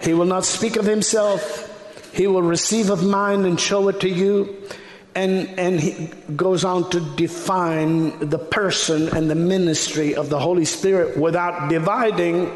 he 0.00 0.12
will 0.14 0.26
not 0.26 0.44
speak 0.44 0.76
of 0.76 0.84
himself. 0.84 1.68
He 2.12 2.26
will 2.26 2.42
receive 2.42 2.90
of 2.90 3.02
mine 3.02 3.44
and 3.44 3.58
show 3.58 3.88
it 3.88 4.00
to 4.00 4.08
you. 4.08 4.68
And, 5.14 5.48
and 5.58 5.78
he 5.78 6.10
goes 6.34 6.64
on 6.64 6.90
to 6.90 7.00
define 7.16 8.30
the 8.30 8.38
person 8.38 9.14
and 9.14 9.30
the 9.30 9.34
ministry 9.34 10.14
of 10.14 10.30
the 10.30 10.38
Holy 10.38 10.64
Spirit 10.64 11.18
without 11.18 11.68
dividing 11.68 12.50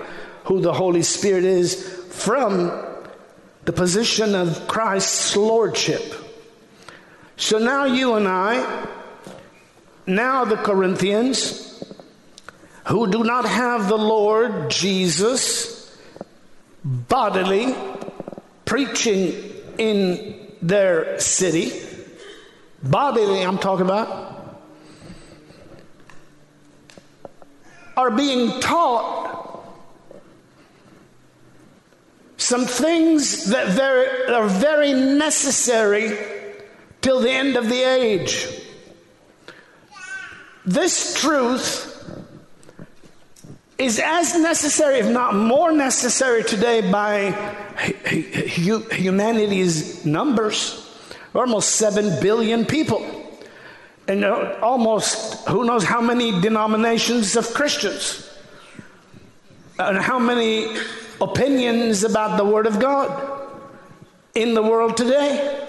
who 0.44 0.60
the 0.60 0.72
Holy 0.72 1.02
Spirit 1.02 1.44
is 1.44 1.74
from 2.10 2.70
the 3.64 3.72
position 3.72 4.34
of 4.34 4.68
Christ's 4.68 5.36
lordship. 5.36 6.14
So 7.36 7.58
now 7.58 7.84
you 7.84 8.14
and 8.14 8.26
I, 8.26 8.88
now 10.06 10.44
the 10.44 10.56
Corinthians, 10.56 11.84
who 12.86 13.10
do 13.10 13.24
not 13.24 13.44
have 13.44 13.88
the 13.88 13.98
Lord 13.98 14.70
Jesus 14.70 15.96
bodily 16.84 17.74
preaching 18.64 19.34
in 19.76 20.52
their 20.62 21.18
city, 21.18 21.72
bodily, 22.90 23.42
I'm 23.42 23.58
talking 23.58 23.84
about, 23.84 24.34
are 27.96 28.10
being 28.10 28.60
taught 28.60 29.64
some 32.36 32.66
things 32.66 33.46
that 33.46 34.30
are 34.30 34.46
very 34.46 34.92
necessary 34.92 36.16
till 37.00 37.20
the 37.20 37.30
end 37.30 37.56
of 37.56 37.68
the 37.68 37.82
age. 37.82 38.46
This 40.64 41.20
truth 41.20 41.92
is 43.78 43.98
as 43.98 44.38
necessary, 44.38 44.98
if 44.98 45.08
not 45.08 45.34
more 45.34 45.72
necessary, 45.72 46.44
today 46.44 46.90
by 46.90 47.30
humanity's 48.04 50.04
numbers 50.04 50.85
almost 51.36 51.76
7 51.76 52.20
billion 52.20 52.64
people. 52.64 53.04
and 54.08 54.24
uh, 54.24 54.58
almost 54.62 55.46
who 55.48 55.64
knows 55.64 55.84
how 55.84 56.00
many 56.00 56.40
denominations 56.40 57.36
of 57.36 57.52
Christians, 57.52 58.30
and 59.78 59.98
how 59.98 60.18
many 60.18 60.76
opinions 61.20 62.04
about 62.04 62.36
the 62.36 62.44
Word 62.44 62.66
of 62.66 62.78
God 62.78 63.10
in 64.34 64.54
the 64.54 64.62
world 64.62 64.96
today. 64.96 65.64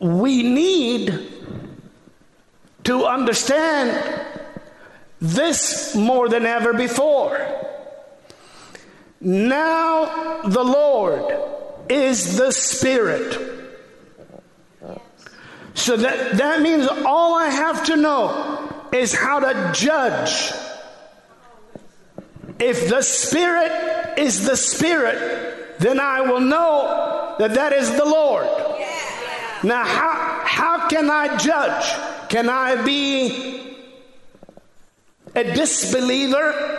We 0.00 0.42
need 0.42 1.32
to 2.84 3.04
understand 3.04 4.24
this 5.20 5.94
more 5.94 6.28
than 6.28 6.44
ever 6.44 6.74
before. 6.74 7.40
Now 9.20 10.42
the 10.42 10.62
Lord 10.62 11.55
is 11.88 12.36
the 12.36 12.50
Spirit. 12.50 13.54
So 15.74 15.96
that, 15.96 16.38
that 16.38 16.62
means 16.62 16.88
all 16.88 17.34
I 17.34 17.48
have 17.48 17.84
to 17.86 17.96
know 17.96 18.88
is 18.92 19.14
how 19.14 19.40
to 19.40 19.72
judge. 19.74 20.52
If 22.58 22.88
the 22.88 23.02
Spirit 23.02 24.18
is 24.18 24.46
the 24.46 24.56
Spirit, 24.56 25.78
then 25.78 26.00
I 26.00 26.22
will 26.22 26.40
know 26.40 27.36
that 27.38 27.54
that 27.54 27.72
is 27.72 27.94
the 27.94 28.04
Lord. 28.04 28.46
Now, 29.62 29.84
how, 29.84 30.42
how 30.44 30.88
can 30.88 31.10
I 31.10 31.36
judge? 31.36 32.28
Can 32.30 32.48
I 32.48 32.82
be 32.82 33.76
a 35.34 35.44
disbeliever 35.44 36.76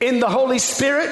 in 0.00 0.20
the 0.20 0.28
Holy 0.28 0.60
Spirit, 0.60 1.10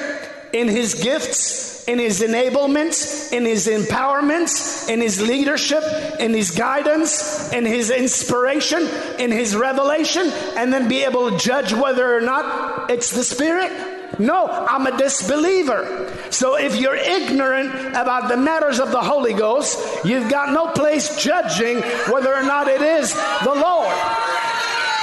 in 0.53 0.67
His 0.67 0.95
gifts, 0.95 1.87
in 1.87 1.99
His 1.99 2.21
enablements, 2.21 3.31
in 3.31 3.45
His 3.45 3.67
empowerments, 3.67 4.89
in 4.89 5.01
His 5.01 5.21
leadership, 5.21 5.83
in 6.19 6.33
His 6.33 6.51
guidance, 6.51 7.51
in 7.53 7.65
His 7.65 7.89
inspiration, 7.89 8.87
in 9.19 9.31
His 9.31 9.55
revelation, 9.55 10.27
and 10.57 10.71
then 10.71 10.87
be 10.87 11.03
able 11.03 11.31
to 11.31 11.37
judge 11.37 11.73
whether 11.73 12.15
or 12.15 12.21
not 12.21 12.89
it's 12.89 13.11
the 13.11 13.23
Spirit? 13.23 13.71
No, 14.19 14.47
I'm 14.47 14.87
a 14.87 14.97
disbeliever. 14.97 16.11
So 16.31 16.55
if 16.55 16.75
you're 16.75 16.95
ignorant 16.95 17.89
about 17.89 18.29
the 18.29 18.37
matters 18.37 18.79
of 18.79 18.91
the 18.91 19.01
Holy 19.01 19.33
Ghost, 19.33 20.05
you've 20.05 20.29
got 20.29 20.53
no 20.53 20.67
place 20.71 21.21
judging 21.21 21.81
whether 22.11 22.33
or 22.33 22.43
not 22.43 22.67
it 22.67 22.81
is 22.81 23.13
the 23.13 23.53
Lord. 23.53 23.95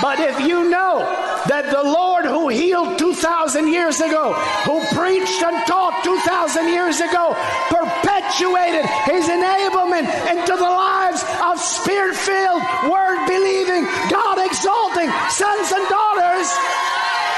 But 0.02 0.18
if 0.18 0.40
you 0.40 0.68
know 0.68 1.33
that 1.48 1.68
the 1.68 1.82
Lord 1.82 2.24
who 2.24 2.48
healed 2.48 2.98
2,000 2.98 3.68
years 3.68 4.00
ago, 4.00 4.32
who 4.64 4.80
preached 4.96 5.42
and 5.42 5.60
taught 5.66 6.02
2,000 6.04 6.68
years 6.68 7.00
ago, 7.00 7.36
perpetuated 7.68 8.84
his 9.04 9.28
enablement 9.28 10.08
into 10.32 10.54
the 10.56 10.72
lives 10.72 11.20
of 11.44 11.60
spirit 11.60 12.16
filled, 12.16 12.62
word 12.88 13.20
believing, 13.28 13.84
God 14.08 14.40
exalting 14.40 15.10
sons 15.28 15.68
and 15.72 15.84
daughters, 15.88 16.48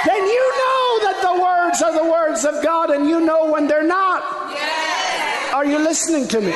then 0.06 0.22
you 0.22 0.44
know 0.54 0.88
that 1.10 1.18
the 1.22 1.34
words 1.42 1.82
are 1.82 1.94
the 1.94 2.08
words 2.08 2.44
of 2.44 2.62
God 2.62 2.90
and 2.90 3.08
you 3.08 3.20
know 3.20 3.50
when 3.50 3.66
they're 3.66 3.86
not. 3.86 4.22
Are 5.52 5.64
you 5.64 5.78
listening 5.78 6.28
to 6.28 6.40
me? 6.40 6.54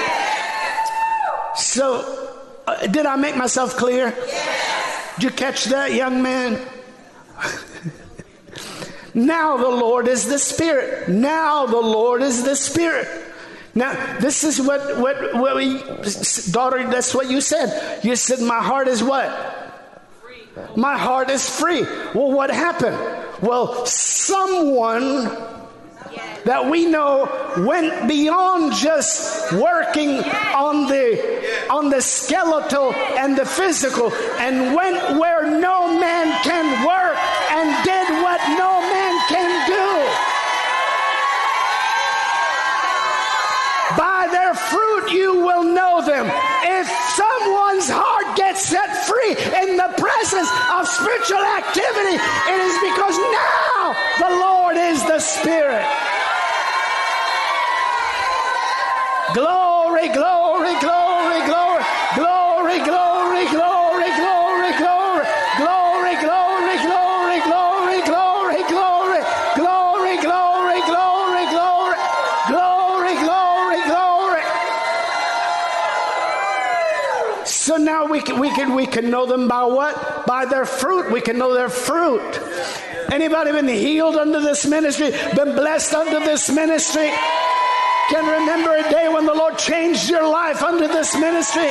So, 1.56 2.38
uh, 2.66 2.86
did 2.86 3.06
I 3.06 3.16
make 3.16 3.36
myself 3.36 3.76
clear? 3.76 4.14
Did 5.16 5.24
you 5.24 5.30
catch 5.30 5.64
that, 5.66 5.92
young 5.92 6.22
man? 6.22 6.60
now 9.14 9.56
the 9.56 9.68
Lord 9.68 10.08
is 10.08 10.26
the 10.26 10.38
Spirit. 10.38 11.08
Now 11.08 11.66
the 11.66 11.80
Lord 11.80 12.22
is 12.22 12.44
the 12.44 12.56
Spirit. 12.56 13.08
Now, 13.74 14.18
this 14.18 14.42
is 14.42 14.60
what, 14.60 14.98
what, 14.98 15.34
what 15.34 15.56
we, 15.56 15.78
daughter, 16.50 16.88
that's 16.90 17.14
what 17.14 17.30
you 17.30 17.40
said. 17.40 18.02
You 18.04 18.16
said, 18.16 18.40
My 18.40 18.60
heart 18.60 18.88
is 18.88 19.02
what? 19.02 19.30
Free. 20.20 20.42
My 20.76 20.98
heart 20.98 21.30
is 21.30 21.48
free. 21.58 21.82
Well, 21.82 22.32
what 22.32 22.50
happened? 22.50 22.98
Well, 23.40 23.86
someone 23.86 25.24
that 26.44 26.68
we 26.68 26.86
know 26.86 27.28
went 27.58 28.08
beyond 28.08 28.72
just 28.74 29.52
working 29.52 30.18
on 30.18 30.88
the 30.88 31.68
on 31.70 31.90
the 31.90 32.00
skeletal 32.00 32.92
and 32.94 33.36
the 33.36 33.44
physical 33.44 34.12
and 34.38 34.74
went 34.74 35.18
where 35.18 35.60
no 35.60 36.00
man 36.00 36.42
can 36.42 36.86
work 36.86 37.09
and 37.60 37.84
did 37.84 38.08
what 38.24 38.40
no 38.56 38.80
man 38.80 39.14
can 39.28 39.50
do. 39.68 39.88
By 44.00 44.28
their 44.32 44.54
fruit 44.54 45.12
you 45.12 45.44
will 45.44 45.64
know 45.64 46.00
them. 46.00 46.26
If 46.78 46.86
someone's 47.20 47.88
heart 47.92 48.36
gets 48.36 48.64
set 48.64 48.88
free 49.04 49.36
in 49.62 49.76
the 49.76 49.90
presence 50.00 50.48
of 50.72 50.88
spiritual 50.88 51.44
activity, 51.60 52.16
it 52.16 52.60
is 52.64 52.76
because 52.80 53.16
now 53.18 53.92
the 54.24 54.30
Lord 54.40 54.76
is 54.76 55.04
the 55.04 55.18
Spirit. 55.20 55.84
Glory, 59.34 60.08
glory, 60.08 60.74
glory, 60.80 60.99
we 78.40 78.50
can 78.50 78.74
we 78.74 78.86
can 78.86 79.10
know 79.10 79.26
them 79.26 79.46
by 79.48 79.64
what? 79.64 80.26
By 80.26 80.46
their 80.46 80.64
fruit. 80.64 81.10
We 81.12 81.20
can 81.20 81.38
know 81.38 81.54
their 81.54 81.68
fruit. 81.68 82.40
Anybody 83.12 83.52
been 83.52 83.68
healed 83.68 84.16
under 84.16 84.40
this 84.40 84.66
ministry? 84.66 85.10
Been 85.34 85.54
blessed 85.54 85.94
under 85.94 86.20
this 86.20 86.50
ministry? 86.50 87.10
can 88.10 88.26
remember 88.26 88.74
a 88.74 88.82
day 88.90 89.08
when 89.08 89.24
the 89.24 89.32
Lord 89.32 89.56
changed 89.56 90.10
your 90.10 90.26
life 90.26 90.64
under 90.64 90.88
this 90.88 91.16
ministry. 91.16 91.70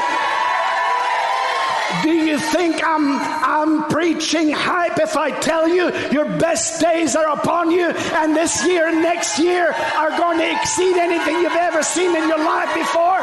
Do 2.01 2.13
you 2.13 2.39
think 2.39 2.81
I'm 2.81 3.19
I'm 3.43 3.89
preaching 3.89 4.49
hype 4.51 4.99
if 4.99 5.17
I 5.17 5.31
tell 5.31 5.67
you 5.67 5.91
your 6.11 6.25
best 6.37 6.79
days 6.79 7.17
are 7.17 7.29
upon 7.33 7.71
you 7.71 7.89
and 7.89 8.33
this 8.33 8.65
year 8.65 8.87
and 8.87 9.01
next 9.01 9.37
year 9.37 9.75
are 9.97 10.11
going 10.11 10.37
to 10.37 10.49
exceed 10.49 10.95
anything 10.95 11.35
you've 11.41 11.63
ever 11.69 11.83
seen 11.83 12.15
in 12.15 12.29
your 12.29 12.39
life 12.39 12.73
before? 12.73 13.19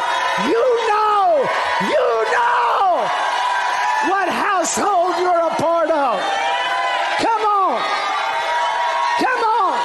You 0.53 0.65
know, 0.91 1.49
you 1.89 2.09
know 2.37 3.09
what 4.13 4.29
household 4.67 5.15
you're 5.21 5.47
a 5.47 5.55
part 5.55 5.91
of. 5.91 6.21
Come 7.23 7.43
on. 7.43 7.81
Come 9.23 9.43
on. 9.45 9.79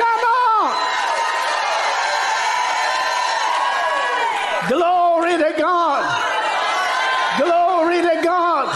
Come 0.00 0.24
on. 0.24 0.72
Glory 4.68 5.36
to 5.36 5.52
God. 5.60 6.02
Glory 7.38 8.00
to 8.00 8.22
God. 8.24 8.68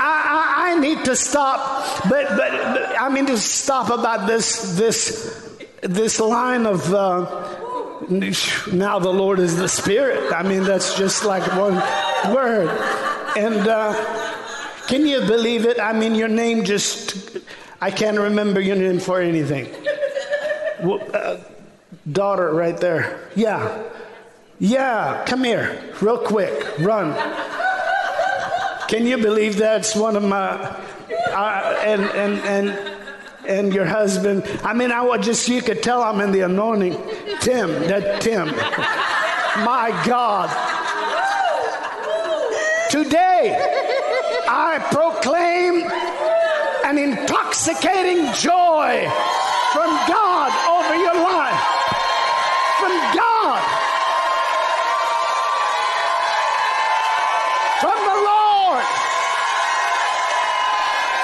I, 0.00 0.14
I, 0.32 0.72
I 0.72 0.78
need 0.80 1.04
to 1.04 1.14
stop, 1.14 2.08
but, 2.08 2.26
but, 2.28 2.52
but 2.72 2.98
I 2.98 3.10
mean 3.10 3.26
to 3.26 3.36
stop 3.36 3.90
about 3.90 4.26
this 4.26 4.76
this 4.78 5.32
this 5.82 6.18
line 6.20 6.64
of 6.66 6.92
uh, 6.92 7.65
now 8.72 8.98
the 8.98 9.10
Lord 9.10 9.38
is 9.38 9.56
the 9.56 9.68
Spirit. 9.68 10.32
I 10.32 10.42
mean 10.42 10.64
that's 10.64 10.96
just 10.96 11.24
like 11.24 11.46
one 11.56 11.74
word, 12.34 12.68
and 13.36 13.66
uh, 13.68 13.94
can 14.86 15.06
you 15.06 15.20
believe 15.20 15.66
it? 15.66 15.80
I 15.80 15.92
mean 15.92 16.14
your 16.14 16.28
name 16.28 16.64
just 16.64 17.38
I 17.80 17.90
can't 17.90 18.18
remember 18.18 18.60
your 18.60 18.76
name 18.76 19.00
for 19.00 19.20
anything. 19.20 19.72
Uh, 20.82 21.38
daughter 22.10 22.52
right 22.52 22.76
there. 22.78 23.28
Yeah. 23.34 23.82
Yeah, 24.58 25.22
come 25.26 25.44
here, 25.44 25.92
real 26.00 26.16
quick, 26.16 26.78
run. 26.78 27.12
Can 28.88 29.04
you 29.06 29.18
believe 29.18 29.58
that's 29.58 29.94
one 29.94 30.16
of 30.16 30.22
my, 30.22 30.48
uh, 30.48 31.82
and, 31.84 32.02
and, 32.02 32.38
and, 32.40 32.95
and 33.46 33.72
your 33.72 33.86
husband? 33.86 34.44
I 34.62 34.72
mean, 34.72 34.92
I 34.92 35.02
would 35.02 35.22
just, 35.22 35.48
you 35.48 35.62
could 35.62 35.82
tell 35.82 36.02
I'm 36.02 36.20
in 36.20 36.32
the 36.32 36.40
anointing. 36.40 36.94
Tim, 37.40 37.70
that 37.88 38.20
Tim. 38.20 38.48
My 39.64 39.90
God. 40.06 40.50
Today, 42.90 43.56
I 44.48 44.78
proclaim 44.92 45.90
an 46.84 46.98
intoxicating 46.98 48.32
joy 48.34 49.10
from 49.72 49.90
God 50.06 50.52
over 50.70 50.94
your 50.96 51.14
life. 51.14 51.62
From 52.78 52.92
God. 53.16 53.62
From 57.80 57.98
the 58.10 58.18
Lord. 58.30 58.86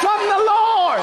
From 0.00 0.20
the 0.28 0.38
Lord. 0.44 1.02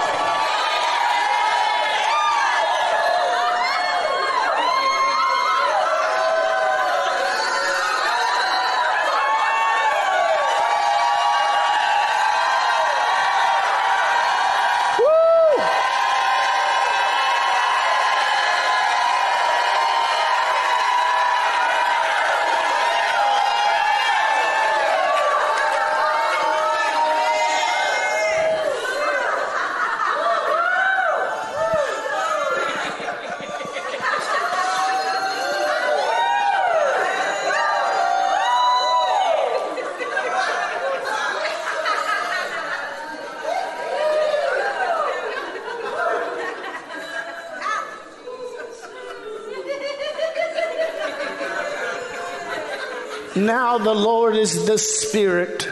Now 53.36 53.69
the 53.80 53.94
Lord 53.94 54.36
is 54.36 54.66
the 54.66 54.78
Spirit. 54.78 55.70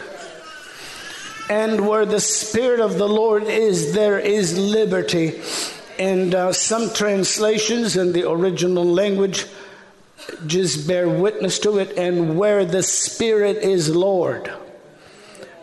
And 1.50 1.88
where 1.88 2.04
the 2.04 2.20
Spirit 2.20 2.80
of 2.80 2.98
the 2.98 3.08
Lord 3.08 3.44
is, 3.44 3.94
there 3.94 4.18
is 4.18 4.58
liberty. 4.58 5.40
And 5.98 6.34
uh, 6.34 6.52
some 6.52 6.92
translations 6.92 7.96
in 7.96 8.12
the 8.12 8.28
original 8.30 8.84
language 8.84 9.46
just 10.46 10.86
bear 10.86 11.08
witness 11.08 11.58
to 11.60 11.78
it. 11.78 11.96
And 11.96 12.38
where 12.38 12.64
the 12.64 12.82
Spirit 12.82 13.58
is 13.58 13.94
Lord 13.94 14.52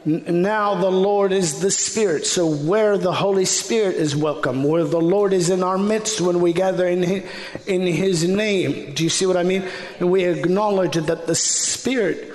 now 0.05 0.75
the 0.75 0.91
Lord 0.91 1.31
is 1.31 1.61
the 1.61 1.71
Spirit. 1.71 2.27
So, 2.27 2.45
where 2.47 2.97
the 2.97 3.11
Holy 3.11 3.45
Spirit 3.45 3.95
is 3.95 4.15
welcome, 4.15 4.63
where 4.63 4.83
the 4.83 5.01
Lord 5.01 5.33
is 5.33 5.49
in 5.49 5.63
our 5.63 5.79
midst 5.79 6.21
when 6.21 6.41
we 6.41 6.53
gather 6.53 6.87
in 6.87 7.01
His, 7.01 7.23
in 7.65 7.81
His 7.81 8.27
name. 8.27 8.93
Do 8.93 9.03
you 9.03 9.09
see 9.09 9.25
what 9.25 9.35
I 9.35 9.43
mean? 9.43 9.67
And 9.99 10.11
we 10.11 10.25
acknowledge 10.25 10.93
that 10.93 11.25
the 11.25 11.33
Spirit 11.33 12.31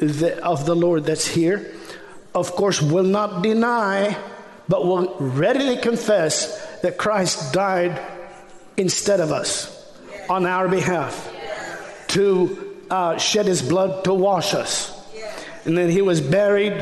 of 0.00 0.66
the 0.66 0.74
Lord 0.74 1.04
that's 1.04 1.26
here, 1.26 1.72
of 2.34 2.52
course, 2.52 2.80
will 2.80 3.04
not 3.04 3.42
deny, 3.42 4.16
but 4.68 4.86
will 4.86 5.16
readily 5.18 5.76
confess 5.76 6.66
that 6.82 6.96
Christ 6.96 7.52
died 7.52 8.00
instead 8.76 9.20
of 9.20 9.32
us 9.32 9.76
on 10.28 10.46
our 10.46 10.68
behalf 10.68 11.28
to 12.08 12.76
uh, 12.90 13.18
shed 13.18 13.46
His 13.46 13.62
blood 13.62 14.04
to 14.04 14.14
wash 14.14 14.54
us. 14.54 14.96
And 15.64 15.76
then 15.76 15.90
He 15.90 16.02
was 16.02 16.20
buried 16.20 16.72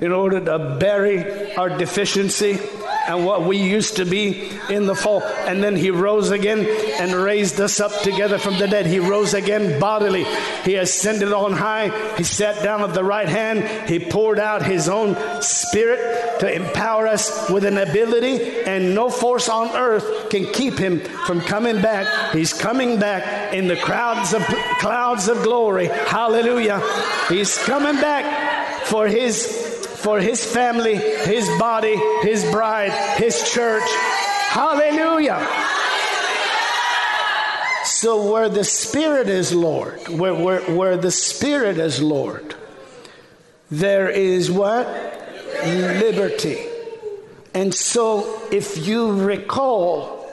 in 0.00 0.12
order 0.12 0.44
to 0.44 0.76
bury 0.80 1.54
our 1.54 1.78
deficiency 1.78 2.58
and 3.06 3.24
what 3.24 3.44
we 3.44 3.58
used 3.58 3.96
to 3.96 4.04
be 4.04 4.50
in 4.70 4.86
the 4.86 4.94
fall. 4.94 5.22
And 5.22 5.62
then 5.62 5.76
he 5.76 5.90
rose 5.90 6.30
again 6.30 6.66
and 7.00 7.14
raised 7.14 7.60
us 7.60 7.80
up 7.80 8.02
together 8.02 8.38
from 8.38 8.58
the 8.58 8.66
dead. 8.66 8.86
He 8.86 8.98
rose 8.98 9.34
again 9.34 9.78
bodily. 9.78 10.24
He 10.64 10.76
ascended 10.76 11.32
on 11.32 11.52
high. 11.52 12.16
He 12.16 12.24
sat 12.24 12.62
down 12.62 12.82
at 12.82 12.94
the 12.94 13.04
right 13.04 13.28
hand. 13.28 13.88
He 13.88 13.98
poured 13.98 14.38
out 14.38 14.62
his 14.64 14.88
own 14.88 15.16
spirit 15.42 16.40
to 16.40 16.52
empower 16.52 17.06
us 17.06 17.50
with 17.50 17.64
an 17.64 17.78
ability, 17.78 18.62
and 18.62 18.94
no 18.94 19.08
force 19.08 19.48
on 19.48 19.76
earth 19.76 20.30
can 20.30 20.46
keep 20.52 20.78
him 20.78 21.00
from 21.26 21.40
coming 21.40 21.80
back. 21.80 22.32
He's 22.34 22.52
coming 22.52 22.98
back 22.98 23.52
in 23.54 23.68
the 23.68 23.76
crowds 23.76 24.32
of 24.32 24.42
clouds 24.80 25.28
of 25.28 25.42
glory. 25.42 25.86
Hallelujah. 25.86 26.82
He's 27.28 27.56
coming 27.58 27.96
back 27.96 28.86
for 28.86 29.06
his 29.06 29.63
for 30.04 30.20
his 30.20 30.44
family, 30.44 30.96
his 30.96 31.48
body, 31.58 31.96
his 32.20 32.44
bride, 32.50 32.92
his 33.16 33.50
church. 33.50 33.88
Hallelujah. 34.50 35.40
So, 37.84 38.30
where 38.30 38.50
the 38.50 38.64
Spirit 38.64 39.30
is 39.30 39.54
Lord, 39.54 40.06
where, 40.08 40.34
where, 40.34 40.60
where 40.60 40.96
the 40.98 41.10
Spirit 41.10 41.78
is 41.78 42.02
Lord, 42.02 42.54
there 43.70 44.10
is 44.10 44.50
what? 44.50 44.86
Liberty. 45.64 46.58
And 47.54 47.72
so, 47.74 48.42
if 48.52 48.86
you 48.86 49.24
recall, 49.24 50.28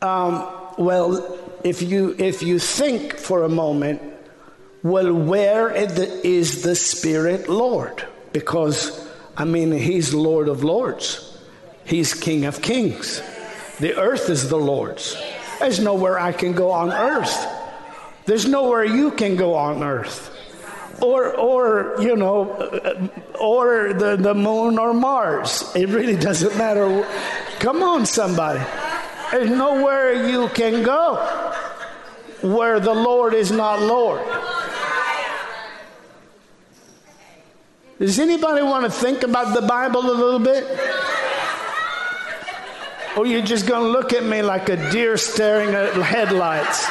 um, 0.00 0.48
well, 0.78 1.38
if 1.62 1.82
you 1.82 2.16
if 2.18 2.42
you 2.42 2.58
think 2.58 3.18
for 3.18 3.42
a 3.42 3.50
moment, 3.50 4.00
well, 4.82 5.12
where 5.12 5.70
is 5.70 6.62
the 6.62 6.74
Spirit 6.74 7.46
Lord? 7.46 8.06
Because, 8.32 9.08
I 9.36 9.44
mean, 9.44 9.72
He's 9.72 10.14
Lord 10.14 10.48
of 10.48 10.64
Lords, 10.64 11.38
He's 11.84 12.14
King 12.14 12.44
of 12.44 12.62
Kings. 12.62 13.22
The 13.78 13.96
earth 13.96 14.28
is 14.28 14.48
the 14.48 14.58
Lord's. 14.58 15.16
There's 15.58 15.80
nowhere 15.80 16.18
I 16.18 16.32
can 16.32 16.52
go 16.52 16.70
on 16.70 16.92
earth. 16.92 17.46
There's 18.26 18.46
nowhere 18.46 18.84
you 18.84 19.10
can 19.10 19.36
go 19.36 19.54
on 19.54 19.82
earth. 19.82 20.36
Or, 21.02 21.34
or 21.34 21.96
you 22.00 22.14
know, 22.14 23.10
or 23.40 23.94
the, 23.94 24.16
the 24.16 24.34
moon 24.34 24.78
or 24.78 24.92
Mars. 24.92 25.74
It 25.74 25.88
really 25.88 26.16
doesn't 26.16 26.56
matter. 26.58 27.06
Come 27.58 27.82
on, 27.82 28.04
somebody. 28.04 28.60
There's 29.30 29.50
nowhere 29.50 30.28
you 30.28 30.48
can 30.48 30.82
go 30.82 31.16
where 32.42 32.80
the 32.80 32.94
Lord 32.94 33.34
is 33.34 33.50
not 33.50 33.80
Lord. 33.80 34.20
Does 38.00 38.18
anybody 38.18 38.62
want 38.62 38.86
to 38.86 38.90
think 38.90 39.24
about 39.24 39.54
the 39.54 39.60
Bible 39.60 40.00
a 40.00 40.16
little 40.16 40.38
bit? 40.38 40.64
Or 43.14 43.26
you're 43.26 43.42
just 43.42 43.66
going 43.66 43.82
to 43.82 43.90
look 43.90 44.14
at 44.14 44.24
me 44.24 44.40
like 44.40 44.70
a 44.70 44.90
deer 44.90 45.18
staring 45.18 45.74
at 45.74 45.92
headlights? 45.92 46.86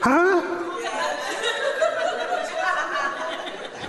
Huh? 0.00 0.42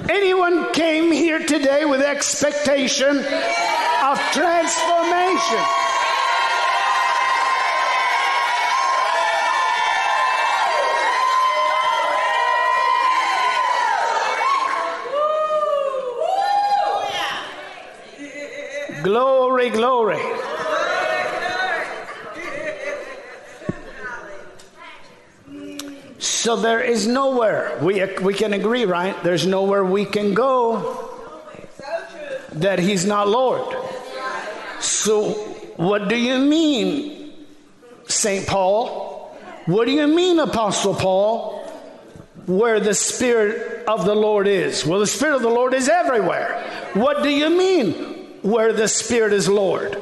Anyone 0.09 0.73
came 0.73 1.11
here 1.11 1.37
today 1.37 1.85
with 1.85 2.01
expectation 2.01 3.23
of 4.03 4.19
transformation? 4.33 5.63
Glory, 19.03 19.69
glory. 19.69 20.19
So 26.19 26.57
there 26.57 26.81
is 26.81 27.07
nowhere, 27.07 27.79
we, 27.81 28.03
we 28.21 28.33
can 28.33 28.51
agree, 28.51 28.83
right? 28.83 29.15
There's 29.23 29.47
nowhere 29.47 29.85
we 29.85 30.03
can 30.03 30.33
go 30.33 31.09
that 32.51 32.79
He's 32.79 33.05
not 33.05 33.29
Lord. 33.29 33.82
So, 34.83 35.31
what 35.77 36.09
do 36.09 36.15
you 36.15 36.37
mean, 36.39 37.33
St. 38.07 38.45
Paul? 38.45 39.37
What 39.65 39.85
do 39.85 39.91
you 39.91 40.07
mean, 40.07 40.39
Apostle 40.39 40.93
Paul? 40.93 41.59
Where 42.45 42.79
the 42.79 42.93
Spirit 42.93 43.85
of 43.87 44.05
the 44.05 44.15
Lord 44.15 44.47
is? 44.47 44.85
Well, 44.85 44.99
the 44.99 45.07
Spirit 45.07 45.37
of 45.37 45.41
the 45.41 45.49
Lord 45.49 45.73
is 45.73 45.87
everywhere. 45.87 46.61
What 46.93 47.23
do 47.23 47.29
you 47.29 47.49
mean? 47.49 48.13
where 48.43 48.73
the 48.73 48.87
Spirit 48.87 49.33
is 49.33 49.49
Lord. 49.49 50.01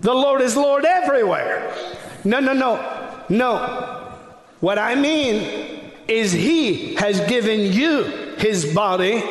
The 0.00 0.14
Lord 0.14 0.42
is 0.42 0.56
Lord 0.56 0.84
everywhere. 0.84 1.74
No, 2.24 2.38
no, 2.38 2.52
no, 2.52 3.24
no. 3.28 4.14
What 4.60 4.78
I 4.78 4.94
mean 4.94 5.90
is, 6.06 6.30
He 6.30 6.94
has 6.96 7.20
given 7.28 7.72
you 7.72 8.04
His 8.38 8.72
body, 8.74 9.24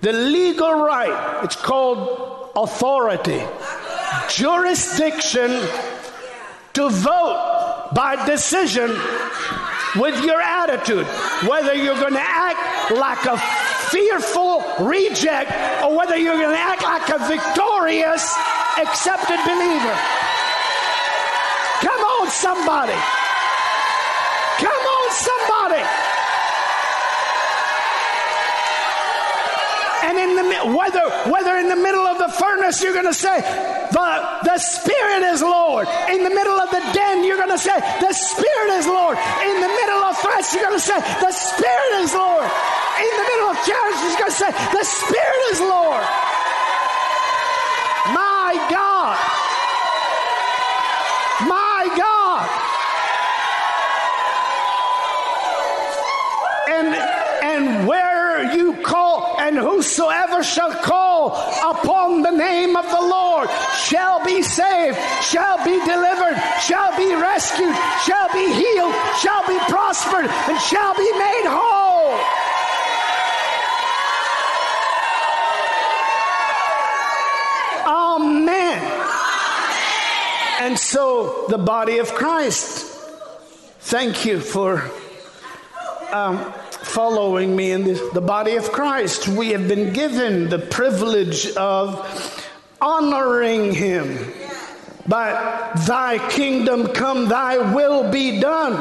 the 0.00 0.12
legal 0.12 0.72
right. 0.72 1.44
It's 1.44 1.56
called 1.56 2.39
authority, 2.56 3.42
jurisdiction 4.28 5.50
to 6.72 6.88
vote 6.88 7.90
by 7.94 8.24
decision 8.26 8.90
with 9.96 10.24
your 10.24 10.40
attitude, 10.40 11.06
whether 11.48 11.74
you're 11.74 11.98
going 11.98 12.14
to 12.14 12.22
act 12.22 12.92
like 12.92 13.24
a 13.26 13.36
fearful 13.90 14.62
reject 14.80 15.50
or 15.82 15.96
whether 15.96 16.16
you're 16.16 16.38
going 16.38 16.54
to 16.54 16.60
act 16.60 16.82
like 16.82 17.08
a 17.08 17.18
victorious, 17.26 18.34
accepted 18.78 19.38
believer. 19.44 19.96
Come 21.80 22.00
on, 22.00 22.30
somebody. 22.30 22.98
Come 24.58 24.82
on, 24.86 25.10
somebody. 25.10 26.09
And 30.10 30.18
in 30.18 30.34
the 30.34 30.74
whether 30.74 31.06
whether 31.30 31.54
in 31.62 31.68
the 31.68 31.78
middle 31.78 32.02
of 32.02 32.18
the 32.18 32.28
furnace 32.34 32.82
you're 32.82 32.94
going 32.98 33.06
to 33.06 33.14
say 33.14 33.38
the 33.94 34.08
the 34.42 34.58
Spirit 34.58 35.22
is 35.30 35.40
Lord. 35.40 35.86
In 36.10 36.24
the 36.24 36.34
middle 36.34 36.58
of 36.58 36.70
the 36.70 36.82
den 36.92 37.22
you're 37.22 37.38
going 37.38 37.54
to 37.54 37.62
say 37.62 37.78
the 37.78 38.12
Spirit 38.12 38.70
is 38.74 38.86
Lord. 38.86 39.16
In 39.16 39.56
the 39.60 39.72
middle 39.80 40.02
of 40.02 40.18
threats 40.18 40.52
you're 40.52 40.66
going 40.66 40.78
to 40.78 40.82
say 40.82 40.98
the 40.98 41.32
Spirit 41.32 41.92
is 42.02 42.12
Lord 42.12 42.50
in 43.00 43.16
the 43.16 43.24
middle 43.24 43.48
of 43.48 43.56
challenge, 43.64 43.96
he's 44.04 44.16
going 44.16 44.30
to 44.30 44.36
say, 44.36 44.50
The 44.50 44.84
Spirit 44.84 45.42
is 45.52 45.60
Lord. 45.60 46.04
My 48.12 48.66
God. 48.70 48.89
whosoever 59.80 60.42
shall 60.42 60.74
call 60.74 61.32
upon 61.70 62.20
the 62.20 62.30
name 62.30 62.76
of 62.76 62.84
the 62.90 63.00
Lord 63.00 63.48
shall 63.78 64.22
be 64.22 64.42
saved, 64.42 64.98
shall 65.22 65.56
be 65.64 65.82
delivered, 65.86 66.36
shall 66.60 66.94
be 66.98 67.14
rescued, 67.14 67.74
shall 68.04 68.28
be 68.30 68.52
healed, 68.52 68.94
shall 69.22 69.40
be 69.48 69.58
prospered, 69.70 70.26
and 70.26 70.60
shall 70.60 70.94
be 70.94 71.10
made 71.16 71.46
whole. 71.46 72.12
Amen. 77.88 78.82
And 80.60 80.78
so 80.78 81.46
the 81.48 81.56
body 81.56 81.98
of 82.00 82.12
Christ. 82.12 82.86
Thank 83.80 84.26
you 84.26 84.40
for 84.40 84.90
um, 86.12 86.52
following 86.82 87.54
me 87.54 87.70
in 87.72 87.84
the 87.84 88.20
body 88.20 88.56
of 88.56 88.72
Christ. 88.72 89.28
We 89.28 89.50
have 89.50 89.68
been 89.68 89.92
given 89.92 90.48
the 90.48 90.58
privilege 90.58 91.54
of 91.56 92.50
honoring 92.80 93.72
Him. 93.72 94.32
By 95.06 95.72
thy 95.86 96.18
kingdom 96.30 96.88
come, 96.88 97.28
thy 97.28 97.58
will 97.72 98.10
be 98.10 98.40
done 98.40 98.74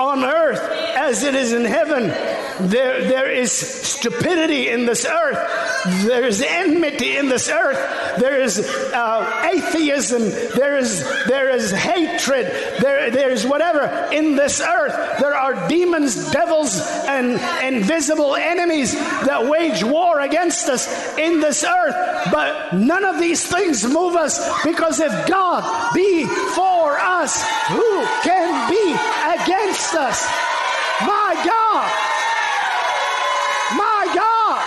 on 0.00 0.24
earth 0.24 0.62
as 0.96 1.22
it 1.22 1.34
is 1.34 1.52
in 1.52 1.64
heaven. 1.64 2.33
There, 2.60 3.04
there 3.04 3.30
is 3.30 3.52
stupidity 3.52 4.68
in 4.68 4.86
this 4.86 5.04
earth. 5.04 6.04
There 6.06 6.24
is 6.24 6.42
enmity 6.42 7.16
in 7.16 7.28
this 7.28 7.48
earth. 7.48 7.78
There 8.18 8.40
is 8.40 8.58
uh, 8.58 9.50
atheism. 9.52 10.22
There 10.56 10.76
is, 10.76 11.02
there 11.26 11.50
is 11.50 11.70
hatred. 11.72 12.46
There, 12.80 13.10
there 13.10 13.30
is 13.30 13.44
whatever 13.44 14.08
in 14.12 14.36
this 14.36 14.60
earth. 14.60 15.18
There 15.18 15.34
are 15.34 15.68
demons, 15.68 16.30
devils, 16.30 16.80
and 17.06 17.40
invisible 17.74 18.36
enemies 18.36 18.94
that 18.94 19.46
wage 19.48 19.82
war 19.82 20.20
against 20.20 20.68
us 20.68 21.18
in 21.18 21.40
this 21.40 21.64
earth. 21.64 22.28
But 22.30 22.74
none 22.74 23.04
of 23.04 23.18
these 23.18 23.46
things 23.46 23.84
move 23.84 24.16
us 24.16 24.38
because 24.64 25.00
if 25.00 25.26
God 25.26 25.92
be 25.94 26.24
for 26.54 26.98
us, 26.98 27.42
who 27.68 28.06
can 28.22 28.70
be 28.70 28.92
against 29.42 29.94
us? 29.94 30.24
My 31.02 31.34
God. 31.44 31.90
My 33.76 34.04
God. 34.14 34.60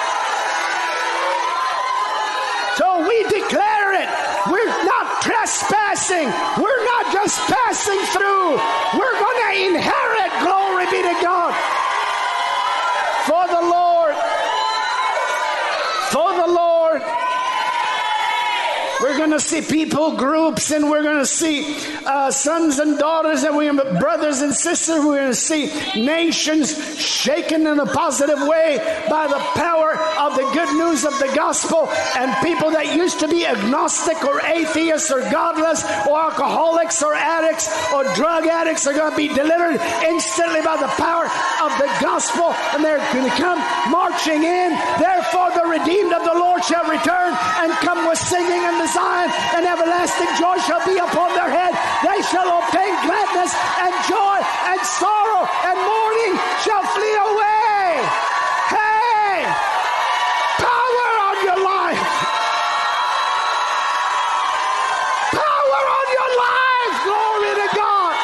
So 2.75 3.07
we 3.07 3.23
declare 3.23 3.93
it. 4.01 4.09
We're 4.51 4.83
not 4.85 5.21
trespassing. 5.21 6.27
We're 6.61 6.85
not 6.85 7.13
just 7.13 7.39
passing 7.77 7.99
through. 8.07 8.57
We're 8.97 9.19
going 9.19 9.37
to 9.37 9.51
inherit. 9.67 10.31
Glory 10.41 10.85
be 10.89 11.01
to 11.03 11.15
God. 11.21 11.53
For 13.27 13.45
the 13.47 13.61
Lord. 13.61 14.15
For 16.11 16.33
the 16.33 16.47
Lord. 16.53 17.01
We're 19.01 19.17
going 19.17 19.26
to 19.37 19.43
see 19.43 19.61
people 19.61 20.15
groups 20.15 20.71
and 20.71 20.89
we're 20.89 21.03
going 21.03 21.19
to 21.19 21.25
see 21.25 21.77
uh, 22.05 22.31
sons 22.31 22.79
and 22.79 22.97
daughters 22.97 23.43
and 23.43 23.55
we 23.55 23.67
brothers 23.99 24.41
and 24.41 24.53
sisters. 24.53 24.99
We're 24.99 25.21
going 25.21 25.31
to 25.31 25.35
see 25.35 25.67
nations 25.95 26.73
shaken 26.99 27.67
in 27.67 27.79
a 27.79 27.85
positive 27.85 28.39
way 28.47 28.77
by 29.09 29.27
the 29.27 29.39
power 29.59 29.93
of 30.19 30.35
the 30.35 30.49
good 30.53 30.73
news 30.77 31.05
of 31.05 31.17
the 31.19 31.31
gospel. 31.35 31.89
And 32.17 32.33
people 32.43 32.71
that 32.71 32.95
used 32.95 33.19
to 33.19 33.27
be 33.27 33.45
agnostic 33.45 34.23
or 34.23 34.41
atheists 34.41 35.11
or 35.11 35.21
godless 35.29 35.83
or 36.07 36.19
alcoholics 36.19 37.03
or 37.03 37.13
addicts 37.13 37.67
or 37.93 38.03
drug 38.15 38.47
addicts 38.47 38.87
are 38.87 38.93
going 38.93 39.11
to 39.11 39.17
be 39.17 39.27
delivered 39.27 39.77
instantly 40.07 40.61
by 40.61 40.77
the 40.77 40.89
power 40.97 41.25
of 41.61 41.71
the 41.77 41.89
gospel. 42.01 42.55
And 42.73 42.83
they're 42.83 43.03
going 43.13 43.29
to 43.29 43.37
come 43.37 43.59
marching 43.91 44.43
in. 44.43 44.71
Therefore, 44.97 45.51
the 45.51 45.67
redeemed 45.67 46.13
of 46.13 46.23
the 46.23 46.33
Lord 46.33 46.63
shall 46.63 46.89
return 46.89 47.35
and 47.61 47.71
come 47.83 48.07
with 48.07 48.17
singing 48.17 48.63
and 48.63 48.79
the 48.81 48.87
Zion, 49.27 49.55
and 49.57 49.65
everlasting 49.65 50.27
joy 50.39 50.57
shall 50.59 50.83
be 50.85 50.97
upon 50.97 51.33
their 51.35 51.49
head. 51.49 51.73
They 52.03 52.21
shall 52.23 52.47
obtain 52.59 52.93
gladness 53.05 53.53
and 53.79 53.93
joy 54.07 54.39
and 54.71 54.81
sorrow 54.81 55.47
and 55.65 55.77
mourning 55.77 56.33
shall 56.63 56.83
flee 56.95 57.15
away. 57.15 58.03
Hey, 58.71 59.45
power 60.59 61.09
on 61.27 61.37
your 61.43 61.59
life. 61.63 62.03
Power 65.31 65.83
on 65.97 66.07
your 66.17 66.31
life. 66.37 66.95
Glory 67.05 67.53
to 67.61 67.75
God. 67.75 68.15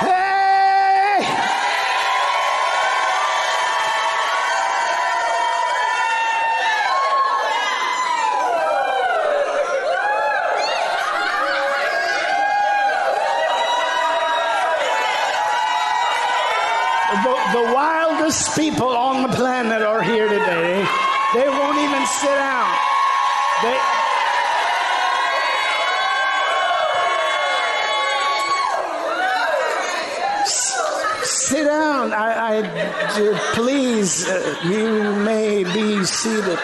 Hey! 0.00 1.52
The, 17.12 17.34
the 17.52 17.72
wildest 17.74 18.56
people 18.56 18.88
on 18.88 19.22
the 19.22 19.28
planet 19.36 19.82
are 19.82 20.02
here 20.02 20.28
today. 20.28 20.84
They 21.34 21.48
won't 21.48 21.78
even 21.78 22.06
sit 22.06 22.34
down. 22.34 22.70
They, 23.62 23.78
sit 31.24 31.64
down. 31.64 32.12
I, 32.12 32.58
I 32.58 33.52
please, 33.54 34.26
uh, 34.26 34.60
you 34.64 35.14
may 35.24 35.64
be 35.64 36.04
seated. 36.04 36.58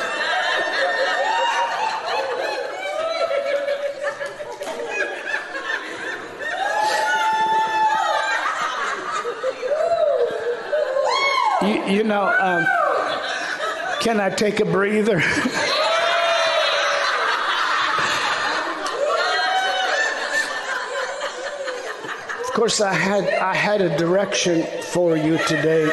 You, 11.60 11.84
you 11.96 12.04
know, 12.04 12.24
um, 12.48 12.66
can 14.00 14.20
I 14.20 14.30
take 14.30 14.60
a 14.60 14.64
breather? 14.64 15.18
Of 22.40 22.52
course, 22.54 22.80
I 22.80 22.92
had 22.92 23.28
I 23.34 23.54
had 23.54 23.80
a 23.80 23.96
direction 23.96 24.66
for 24.82 25.16
you 25.16 25.38
today. 25.46 25.90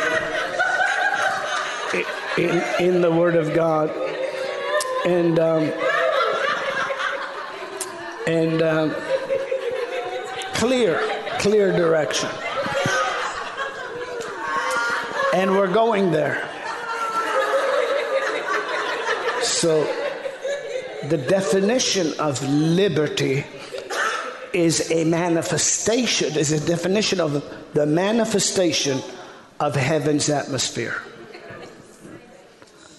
In 2.37 2.63
in 2.79 3.01
the 3.01 3.11
Word 3.11 3.35
of 3.35 3.53
God, 3.53 3.91
and 5.05 5.39
um, 5.39 5.71
and 8.27 8.61
um, 8.61 8.95
clear 10.53 10.99
clear 11.39 11.71
direction, 11.71 12.29
and 15.35 15.51
we're 15.51 15.71
going 15.71 16.11
there. 16.13 16.49
So, 19.43 19.83
the 21.09 21.17
definition 21.17 22.13
of 22.19 22.41
liberty 22.47 23.45
is 24.53 24.89
a 24.91 25.03
manifestation, 25.03 26.37
is 26.37 26.53
a 26.53 26.65
definition 26.65 27.19
of 27.19 27.43
the 27.73 27.85
manifestation 27.85 29.01
of 29.59 29.75
heaven's 29.75 30.29
atmosphere. 30.29 31.01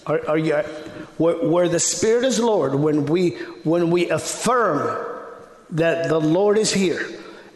Are, 0.05 0.29
are 0.29 0.37
you, 0.37 0.57
where, 1.17 1.43
where 1.43 1.67
the 1.67 1.79
Spirit 1.79 2.23
is 2.23 2.39
Lord, 2.39 2.75
when 2.75 3.07
we, 3.07 3.31
when 3.63 3.89
we 3.89 4.11
affirm 4.11 5.25
that 5.71 6.07
the 6.07 6.19
Lord 6.19 6.59
is 6.59 6.71
here 6.71 7.03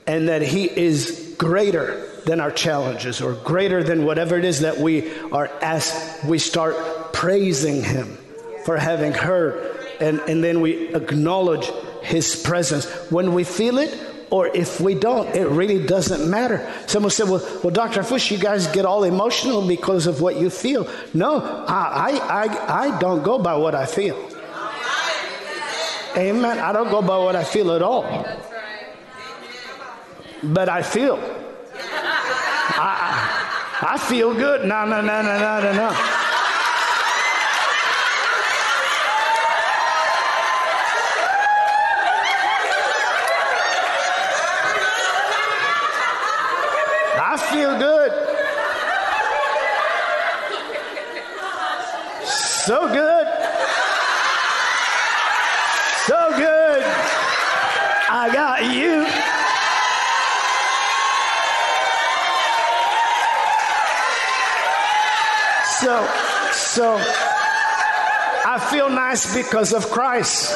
and 0.08 0.28
that 0.28 0.42
He 0.42 0.66
is 0.66 1.36
greater 1.38 2.11
than 2.32 2.40
our 2.40 2.50
challenges 2.50 3.20
or 3.22 3.34
greater 3.34 3.84
than 3.84 4.06
whatever 4.06 4.38
it 4.38 4.46
is 4.46 4.62
that 4.62 4.78
we 4.78 5.12
are 5.32 5.48
asked, 5.62 6.24
we 6.24 6.40
start 6.40 7.12
praising 7.12 7.84
Him 7.84 8.18
for 8.64 8.78
having 8.78 9.12
heard 9.12 9.78
and, 10.00 10.22
and 10.22 10.42
then 10.42 10.62
we 10.62 10.96
acknowledge 10.96 11.70
his 12.04 12.42
presence. 12.42 12.86
When 13.12 13.34
we 13.34 13.44
feel 13.44 13.80
it 13.80 14.00
or 14.30 14.48
if 14.48 14.80
we 14.80 14.96
don't 14.96 15.36
it 15.36 15.46
really 15.50 15.86
doesn't 15.86 16.30
matter. 16.30 16.66
Someone 16.88 17.12
said 17.12 17.28
well, 17.28 17.46
well 17.66 17.74
dr 17.74 18.02
fush 18.04 18.32
you 18.32 18.38
guys 18.38 18.68
get 18.68 18.86
all 18.86 19.04
emotional 19.04 19.68
because 19.68 20.08
of 20.08 20.22
what 20.22 20.38
you 20.38 20.50
feel. 20.50 20.88
No 21.14 21.42
I, 21.68 22.12
I, 22.12 22.46
I, 22.46 22.84
I 22.86 23.00
don't 23.00 23.24
go 23.24 23.40
by 23.40 23.58
what 23.58 23.76
i 23.76 23.86
feel. 23.86 24.16
Amen. 26.16 26.60
I 26.60 26.72
don't 26.72 26.90
go 26.90 27.02
by 27.02 27.18
what 27.18 27.36
i 27.36 27.44
feel 27.44 27.74
at 27.74 27.82
all. 27.82 28.06
But 30.42 30.70
i 30.70 30.82
feel 30.82 31.18
I, 32.70 33.94
I, 33.94 33.98
feel 33.98 34.34
good 34.34 34.66
no 34.66 34.86
no 34.86 35.02
no 35.02 35.22
no 35.22 35.38
no 35.40 35.60
no 35.62 35.74
no 35.74 36.22
I 47.24 47.38
feel 47.38 47.78
good. 47.80 48.12
So 52.28 52.88
good. 52.90 53.28
So 56.08 56.20
good. 56.36 56.84
I 58.10 58.30
got 58.34 58.66
you. 58.66 59.06
So 65.80 66.06
so, 66.52 66.61
so 66.72 66.96
I 66.96 68.66
feel 68.72 68.90
nice 68.90 69.36
because 69.36 69.74
of 69.74 69.92
Christ. 69.92 70.56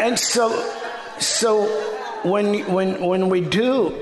And 0.00 0.18
so, 0.18 0.50
so 1.20 1.66
when, 2.24 2.72
when, 2.72 3.00
when 3.00 3.28
we 3.28 3.40
do 3.40 3.94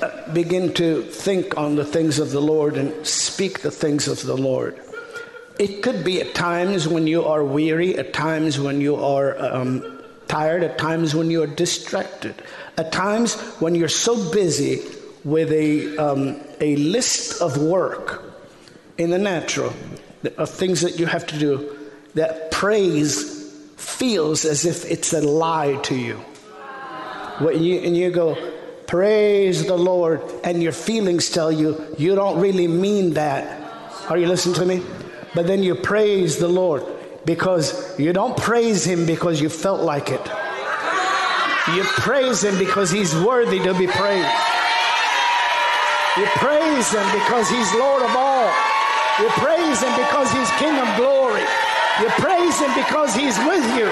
uh, 0.00 0.32
begin 0.32 0.72
to 0.74 1.02
think 1.02 1.58
on 1.58 1.76
the 1.76 1.84
things 1.84 2.18
of 2.18 2.30
the 2.30 2.40
Lord 2.40 2.78
and 2.78 3.06
speak 3.06 3.60
the 3.60 3.70
things 3.70 4.08
of 4.08 4.22
the 4.22 4.38
Lord, 4.38 4.80
it 5.58 5.82
could 5.82 6.02
be 6.02 6.22
at 6.22 6.34
times 6.34 6.88
when 6.88 7.06
you 7.06 7.26
are 7.26 7.44
weary, 7.44 7.98
at 7.98 8.14
times 8.14 8.58
when 8.58 8.80
you 8.80 8.96
are 8.96 9.38
um, 9.38 9.91
tired, 10.32 10.62
at 10.62 10.78
times 10.78 11.14
when 11.14 11.30
you 11.30 11.42
are 11.42 11.46
distracted, 11.46 12.34
at 12.78 12.90
times 12.90 13.34
when 13.60 13.74
you're 13.74 13.86
so 13.86 14.32
busy 14.32 14.80
with 15.24 15.52
a, 15.52 15.94
um, 15.98 16.40
a 16.58 16.74
list 16.76 17.42
of 17.42 17.58
work 17.58 18.22
in 18.96 19.10
the 19.10 19.18
natural, 19.18 19.74
of 20.38 20.48
things 20.48 20.80
that 20.80 20.98
you 20.98 21.04
have 21.04 21.26
to 21.26 21.38
do, 21.38 21.76
that 22.14 22.50
praise 22.50 23.52
feels 23.76 24.46
as 24.46 24.64
if 24.64 24.90
it's 24.90 25.12
a 25.12 25.20
lie 25.20 25.74
to 25.82 25.94
you. 25.94 26.14
When 27.38 27.62
you 27.62 27.80
and 27.80 27.94
you 27.94 28.10
go, 28.10 28.34
praise 28.86 29.66
the 29.66 29.76
Lord, 29.76 30.22
and 30.44 30.62
your 30.62 30.72
feelings 30.72 31.28
tell 31.28 31.52
you 31.52 31.76
you 31.98 32.14
don't 32.14 32.40
really 32.40 32.68
mean 32.68 33.14
that. 33.14 33.44
Are 34.08 34.16
you 34.16 34.28
listening 34.28 34.54
to 34.54 34.64
me? 34.64 34.82
But 35.34 35.46
then 35.46 35.62
you 35.62 35.74
praise 35.74 36.38
the 36.38 36.48
Lord 36.48 36.84
because 37.24 37.98
you 37.98 38.12
don't 38.12 38.36
praise 38.36 38.84
Him 38.84 39.06
because 39.06 39.40
you 39.40 39.48
felt 39.48 39.82
like 39.82 40.10
it. 40.10 40.20
You 41.76 41.84
praise 41.84 42.42
Him 42.42 42.58
because 42.58 42.90
He's 42.90 43.14
worthy 43.14 43.58
to 43.60 43.72
be 43.74 43.86
praised. 43.86 44.34
You 46.16 46.26
praise 46.36 46.92
Him 46.92 47.06
because 47.12 47.48
He's 47.48 47.72
Lord 47.74 48.02
of 48.02 48.14
all. 48.16 48.50
You 49.20 49.28
praise 49.38 49.80
Him 49.82 49.94
because 49.96 50.30
He's 50.32 50.50
King 50.58 50.78
of 50.78 50.88
glory. 50.96 51.44
You 52.00 52.08
praise 52.18 52.58
Him 52.58 52.74
because 52.74 53.14
He's 53.14 53.38
with 53.38 53.64
you 53.78 53.86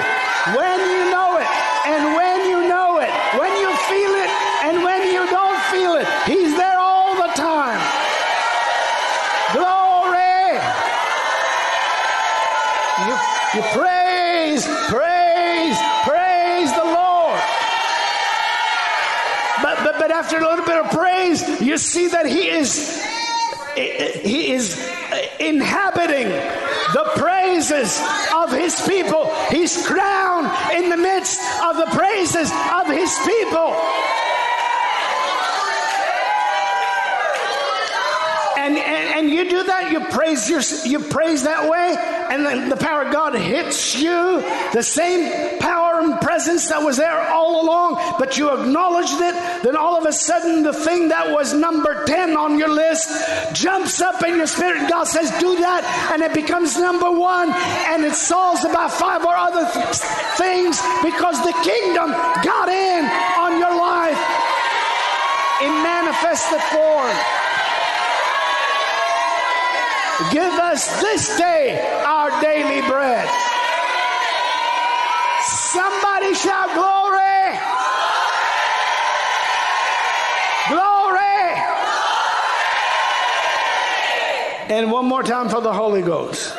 when 0.57 0.79
you 0.79 1.11
know 1.11 1.37
it 1.37 1.47
and 1.85 2.15
when 2.15 2.49
you 2.49 2.67
know 2.67 2.99
it, 2.99 3.11
when 3.39 3.51
you 3.61 3.69
feel 3.87 4.13
it 4.19 4.29
and 4.63 4.83
when 4.83 5.07
you 5.13 5.25
don't 5.29 5.61
feel 5.71 5.95
it. 5.95 6.07
He's 6.25 6.55
there 6.57 6.77
all 6.77 7.15
the 7.15 7.31
time. 7.33 7.79
Glory. 9.53 9.91
You, 13.53 13.61
praise, 13.73 14.65
praise, 14.87 15.77
praise 16.07 16.71
the 16.73 16.85
Lord. 16.85 17.41
But, 19.61 19.77
but, 19.83 19.99
but 19.99 20.11
after 20.11 20.37
a 20.37 20.41
little 20.41 20.65
bit 20.65 20.77
of 20.77 20.91
praise, 20.91 21.61
you 21.61 21.77
see 21.77 22.07
that 22.07 22.25
He 22.25 22.49
is 22.49 23.01
he 23.75 24.51
is 24.51 24.77
inhabiting 25.39 26.29
the 26.29 27.11
praises 27.15 28.01
of 28.33 28.51
his 28.51 28.79
people. 28.87 29.33
He's 29.49 29.85
crowned 29.87 30.51
in 30.73 30.89
the 30.89 30.97
midst 30.97 31.39
of 31.63 31.77
the 31.77 31.87
praises 31.91 32.51
of 32.51 32.87
his 32.87 33.17
people. 33.25 33.75
And, 38.57 38.77
and, 38.77 39.19
and 39.19 39.29
you 39.29 39.49
that, 39.63 39.91
you 39.91 39.99
praise 40.05 40.49
your, 40.49 40.61
you 40.85 40.99
praise 40.99 41.43
that 41.43 41.69
way, 41.69 41.95
and 42.29 42.45
then 42.45 42.69
the 42.69 42.77
power 42.77 43.03
of 43.03 43.13
God 43.13 43.35
hits 43.35 43.95
you, 43.95 44.41
the 44.73 44.83
same 44.83 45.59
power 45.59 45.99
and 46.01 46.19
presence 46.21 46.69
that 46.69 46.83
was 46.83 46.97
there 46.97 47.29
all 47.29 47.63
along, 47.63 47.95
but 48.19 48.37
you 48.37 48.49
acknowledged 48.51 49.19
it, 49.21 49.63
then 49.63 49.75
all 49.75 49.97
of 49.97 50.05
a 50.05 50.13
sudden 50.13 50.63
the 50.63 50.73
thing 50.73 51.09
that 51.09 51.31
was 51.31 51.53
number 51.53 52.05
10 52.05 52.37
on 52.37 52.57
your 52.57 52.69
list 52.69 53.09
jumps 53.53 54.01
up 54.01 54.23
in 54.23 54.35
your 54.35 54.47
spirit. 54.47 54.89
God 54.89 55.05
says, 55.05 55.31
Do 55.39 55.55
that, 55.59 55.83
and 56.13 56.21
it 56.21 56.33
becomes 56.33 56.77
number 56.77 57.11
one, 57.11 57.51
and 57.51 58.03
it 58.03 58.13
solves 58.13 58.63
about 58.63 58.91
five 58.91 59.23
or 59.23 59.35
other 59.35 59.65
th- 59.71 59.95
things 60.37 60.81
because 61.03 61.41
the 61.43 61.53
kingdom 61.63 62.11
got 62.43 62.69
in 62.69 63.05
on 63.39 63.59
your 63.59 63.75
life 63.75 64.19
in 65.61 65.71
manifested 65.83 66.61
form. 66.73 67.40
Give 70.29 70.53
us 70.53 71.01
this 71.01 71.37
day 71.37 71.81
our 72.05 72.29
daily 72.41 72.81
bread. 72.87 73.27
Somebody 75.43 76.35
shout 76.35 76.73
glory! 76.73 77.57
Glory! 80.69 81.55
And 84.69 84.91
one 84.91 85.05
more 85.05 85.23
time 85.23 85.49
for 85.49 85.59
the 85.59 85.73
Holy 85.73 86.01
Ghost. 86.03 86.53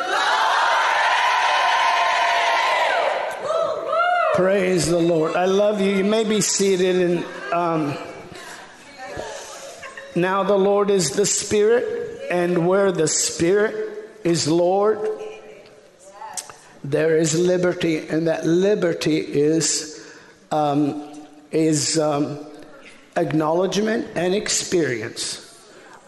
Praise 4.35 4.89
the 4.89 4.99
Lord. 4.99 5.37
I 5.37 5.45
love 5.45 5.81
you. 5.81 5.93
You 5.93 6.05
may 6.05 6.25
be 6.25 6.41
seated 6.41 6.97
and 6.97 7.25
um, 7.53 7.97
now 10.17 10.43
the 10.43 10.57
Lord 10.57 10.91
is 10.91 11.11
the 11.11 11.27
Spirit 11.27 12.02
and 12.33 12.67
where 12.67 12.91
the 12.91 13.07
Spirit 13.07 14.11
is 14.25 14.49
Lord, 14.49 15.07
there 16.83 17.19
is 17.19 17.39
liberty, 17.39 18.09
and 18.09 18.27
that 18.27 18.47
liberty 18.47 19.19
is 19.19 20.11
um, 20.51 21.11
is 21.51 21.99
um, 21.99 22.39
acknowledgement 23.17 24.09
and 24.17 24.35
experience. 24.35 25.39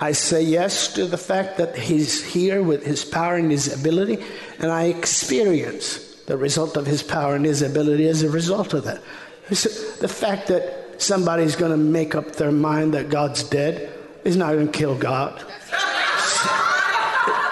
I 0.01 0.13
say 0.13 0.43
yes 0.43 0.95
to 0.95 1.05
the 1.05 1.19
fact 1.19 1.59
that 1.59 1.77
He's 1.77 2.25
here 2.25 2.63
with 2.63 2.85
His 2.87 3.05
power 3.05 3.37
and 3.37 3.51
His 3.51 3.73
ability, 3.79 4.25
and 4.59 4.73
I 4.73 4.85
experience 4.85 5.99
the 6.25 6.39
result 6.39 6.79
of 6.79 6.87
His 6.87 7.03
power 7.03 7.35
and 7.35 7.45
His 7.45 7.61
ability 7.61 8.09
as 8.09 8.23
a 8.23 8.31
result 8.31 8.73
of 8.73 8.85
that. 8.85 9.03
The 9.51 10.09
fact 10.09 10.49
that 10.49 11.03
somebody's 11.03 11.55
going 11.55 11.73
to 11.73 11.77
make 11.77 12.15
up 12.15 12.33
their 12.37 12.51
mind 12.51 12.95
that 12.95 13.11
God's 13.11 13.43
dead 13.43 13.93
is 14.25 14.39
not 14.39 14.55
going 14.55 14.73
to 14.73 14.73
kill 14.73 14.97
God 14.97 15.45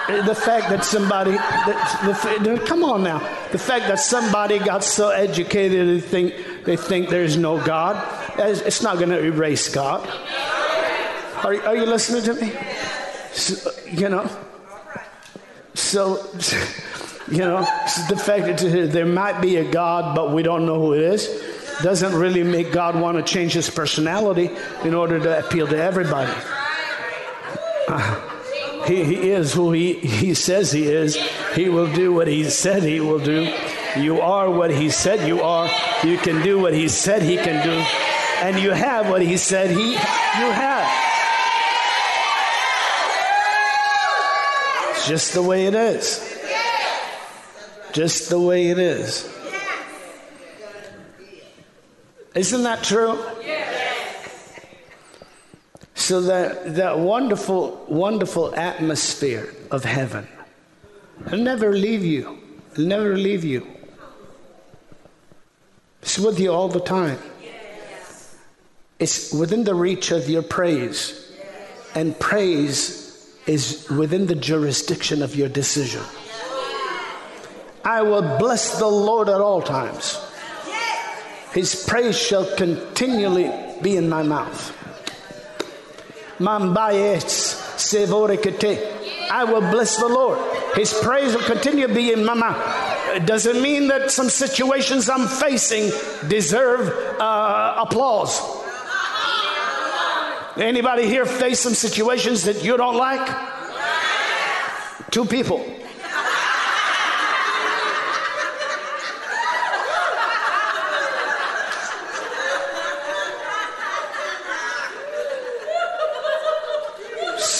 the 0.07 0.35
fact 0.35 0.69
that 0.69 0.83
somebody, 0.83 1.31
the, 1.31 2.61
come 2.67 2.83
on 2.83 3.03
now, 3.03 3.19
the 3.51 3.57
fact 3.57 3.87
that 3.87 3.99
somebody 3.99 4.59
got 4.59 4.83
so 4.83 5.09
educated 5.09 5.87
they 5.87 6.01
think 6.01 6.65
they 6.65 6.75
think 6.75 7.09
there's 7.09 7.37
no 7.37 7.63
God, 7.63 7.95
it's 8.37 8.81
not 8.81 8.97
going 8.97 9.09
to 9.09 9.23
erase 9.23 9.69
God. 9.69 10.07
Are, 11.43 11.55
are 11.63 11.75
you 11.75 11.85
listening 11.85 12.23
to 12.23 12.33
me? 12.33 12.53
So, 13.33 13.71
you 13.89 14.09
know, 14.09 14.29
so 15.73 16.17
you 17.29 17.39
know 17.39 17.61
the 18.09 18.17
fact 18.17 18.45
that 18.45 18.89
there 18.91 19.05
might 19.05 19.41
be 19.41 19.57
a 19.57 19.69
God, 19.69 20.15
but 20.15 20.31
we 20.31 20.43
don't 20.43 20.65
know 20.65 20.79
who 20.79 20.93
it 20.93 21.01
is, 21.01 21.27
doesn't 21.81 22.13
really 22.13 22.43
make 22.43 22.71
God 22.71 22.99
want 22.99 23.17
to 23.17 23.23
change 23.23 23.53
his 23.53 23.69
personality 23.69 24.51
in 24.83 24.93
order 24.93 25.19
to 25.19 25.39
appeal 25.39 25.67
to 25.67 25.77
everybody. 25.77 26.31
Uh, 27.87 28.32
he, 28.85 29.03
he 29.03 29.29
is 29.29 29.53
who 29.53 29.71
he, 29.71 29.93
he 29.93 30.33
says 30.33 30.71
he 30.71 30.83
is. 30.83 31.15
He 31.55 31.69
will 31.69 31.91
do 31.93 32.13
what 32.13 32.27
he 32.27 32.43
said 32.45 32.83
he 32.83 32.99
will 32.99 33.19
do. 33.19 33.51
You 33.97 34.21
are 34.21 34.49
what 34.49 34.71
he 34.71 34.89
said 34.89 35.27
you 35.27 35.41
are. 35.41 35.69
You 36.03 36.17
can 36.17 36.43
do 36.43 36.59
what 36.59 36.73
he 36.73 36.87
said 36.89 37.21
he 37.21 37.37
can 37.37 37.63
do. 37.65 37.73
And 38.45 38.59
you 38.61 38.71
have 38.71 39.09
what 39.09 39.21
he 39.21 39.37
said 39.37 39.69
he 39.69 39.91
you 39.91 39.97
have. 40.51 40.89
It's 44.91 45.07
just 45.07 45.33
the 45.33 45.43
way 45.43 45.65
it 45.67 45.75
is. 45.75 46.29
Just 47.93 48.29
the 48.29 48.39
way 48.39 48.69
it 48.69 48.79
is. 48.79 49.29
Isn't 52.35 52.63
that 52.63 52.83
true? 52.83 53.19
So 55.95 56.21
that, 56.21 56.75
that 56.75 56.99
wonderful, 56.99 57.85
wonderful 57.87 58.53
atmosphere 58.55 59.53
of 59.71 59.83
heaven 59.83 60.27
will 61.29 61.37
never 61.37 61.73
leave 61.73 62.03
you. 62.03 62.39
It'll 62.71 62.85
never 62.85 63.15
leave 63.17 63.43
you. 63.43 63.67
It's 66.01 66.19
with 66.19 66.39
you 66.39 66.51
all 66.51 66.67
the 66.67 66.81
time. 66.81 67.19
It's 68.99 69.33
within 69.33 69.63
the 69.63 69.75
reach 69.75 70.11
of 70.11 70.29
your 70.29 70.41
praise. 70.43 71.31
And 71.95 72.19
praise 72.19 73.03
is 73.45 73.87
within 73.89 74.27
the 74.27 74.35
jurisdiction 74.35 75.21
of 75.21 75.35
your 75.35 75.49
decision. 75.49 76.01
I 77.85 78.01
will 78.01 78.37
bless 78.37 78.79
the 78.79 78.87
Lord 78.87 79.29
at 79.29 79.41
all 79.41 79.61
times. 79.61 80.19
His 81.51 81.85
praise 81.85 82.17
shall 82.17 82.45
continually 82.55 83.51
be 83.81 83.97
in 83.97 84.09
my 84.09 84.23
mouth. 84.23 84.75
I 89.31 89.45
will 89.45 89.61
bless 89.61 89.97
the 89.97 90.07
Lord. 90.07 90.39
His 90.75 90.93
praise 90.93 91.33
will 91.33 91.43
continue 91.43 91.87
to 91.87 91.93
be 91.93 92.11
in 92.11 92.25
my 92.25 92.33
mouth. 92.33 93.15
It 93.15 93.25
doesn't 93.25 93.61
mean 93.61 93.87
that 93.87 94.11
some 94.11 94.29
situations 94.29 95.09
I'm 95.09 95.27
facing 95.27 95.91
deserve 96.27 96.89
uh, 97.19 97.75
applause. 97.77 98.41
Anybody 100.57 101.07
here 101.07 101.25
face 101.25 101.61
some 101.61 101.73
situations 101.73 102.43
that 102.43 102.63
you 102.63 102.77
don't 102.77 102.97
like? 102.97 103.27
Two 105.11 105.25
people. 105.25 105.65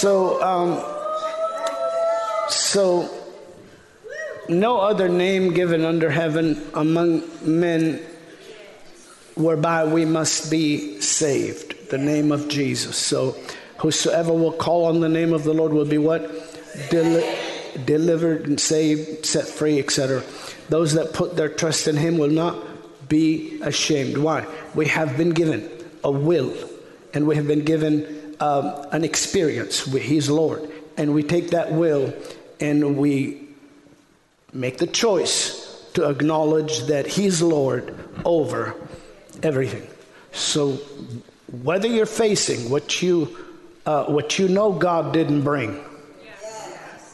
So, 0.04 0.33
um, 0.44 0.84
so 2.50 3.10
no 4.50 4.78
other 4.78 5.08
name 5.08 5.54
given 5.54 5.86
under 5.86 6.10
heaven 6.10 6.62
among 6.74 7.24
men 7.41 8.02
whereby 9.36 9.86
we 9.86 10.04
must 10.04 10.52
be 10.52 11.00
saved. 11.00 11.89
The 11.89 11.98
name 11.98 12.32
of 12.32 12.50
Jesus. 12.50 12.98
So, 12.98 13.38
whosoever 13.78 14.34
will 14.34 14.52
call 14.52 14.86
on 14.86 15.00
the 15.00 15.10
name 15.10 15.34
of 15.34 15.44
the 15.46 15.54
Lord 15.54 15.72
will 15.72 15.86
be 15.86 15.98
what? 15.98 16.30
Deli- 16.89 17.38
delivered 17.86 18.48
and 18.48 18.60
saved, 18.60 19.26
set 19.26 19.48
free, 19.48 19.80
etc. 19.80 20.24
Those 20.68 20.94
that 20.94 21.14
put 21.14 21.36
their 21.38 21.50
trust 21.50 21.88
in 21.88 21.96
Him 21.96 22.18
will 22.18 22.30
not 22.30 22.58
be 23.08 23.62
ashamed. 23.62 24.18
Why? 24.18 24.46
We 24.76 24.88
have 24.88 25.16
been 25.16 25.30
given 25.30 25.70
a 26.04 26.12
will 26.12 26.54
and 27.14 27.28
we 27.28 27.36
have 27.38 27.48
been 27.48 27.64
given 27.64 28.12
um, 28.40 28.88
an 28.92 29.04
experience. 29.04 29.88
With 29.88 30.04
His 30.04 30.30
Lord. 30.30 30.70
And 30.98 31.14
we 31.14 31.24
take 31.24 31.52
that 31.52 31.72
will 31.72 32.14
and 32.60 32.98
we 32.98 33.42
make 34.54 34.78
the 34.78 34.88
choice 34.88 35.64
to 35.96 36.10
acknowledge 36.10 36.84
that 36.84 37.08
He's 37.08 37.42
Lord 37.42 37.98
over 38.26 38.76
everything. 39.42 39.88
So, 40.32 40.74
whether 41.62 41.88
you're 41.88 42.06
facing 42.06 42.70
what 42.70 43.02
you, 43.02 43.38
uh, 43.86 44.06
what 44.06 44.40
you 44.40 44.48
know 44.48 44.72
God 44.72 45.14
didn't 45.14 45.42
bring, 45.42 45.84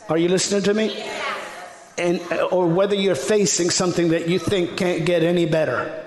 are 0.08 0.18
you 0.18 0.30
listening 0.30 0.64
to 0.64 0.74
me? 0.74 1.04
And, 1.98 2.22
uh, 2.32 2.46
or 2.46 2.68
whether 2.68 2.96
you're 2.96 3.16
facing 3.16 3.70
something 3.70 4.10
that 4.10 4.30
you 4.30 4.40
think 4.40 4.78
can't 4.78 5.06
get 5.06 5.24
any 5.24 5.46
better, 5.46 6.06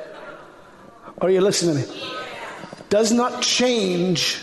are 1.20 1.30
you 1.30 1.40
listening 1.40 1.84
to 1.84 1.92
me? 1.92 2.12
Does 2.88 3.12
not 3.12 3.42
change 3.42 4.40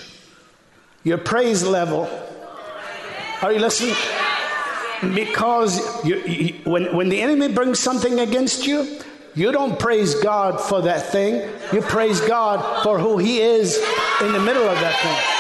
your 1.04 1.18
praise 1.18 1.64
level. 1.64 2.10
Are 3.42 3.52
you 3.52 3.60
listening? 3.60 3.96
Because 5.16 6.04
you, 6.06 6.18
you, 6.18 6.54
when, 6.66 6.96
when 6.96 7.10
the 7.10 7.22
enemy 7.22 7.54
brings 7.54 7.80
something 7.80 8.20
against 8.20 8.68
you, 8.68 9.00
you 9.34 9.52
don't 9.52 9.80
praise 9.80 10.16
God 10.16 10.60
for 10.60 10.82
that 10.82 11.12
thing. 11.12 11.50
You 11.72 11.82
praise 11.82 12.20
God 12.22 12.84
for 12.84 13.00
who 13.00 13.18
He 13.18 13.40
is 13.40 13.78
in 14.22 14.34
the 14.34 14.42
middle 14.42 14.68
of 14.68 14.80
that 14.82 14.96
thing. 15.02 15.39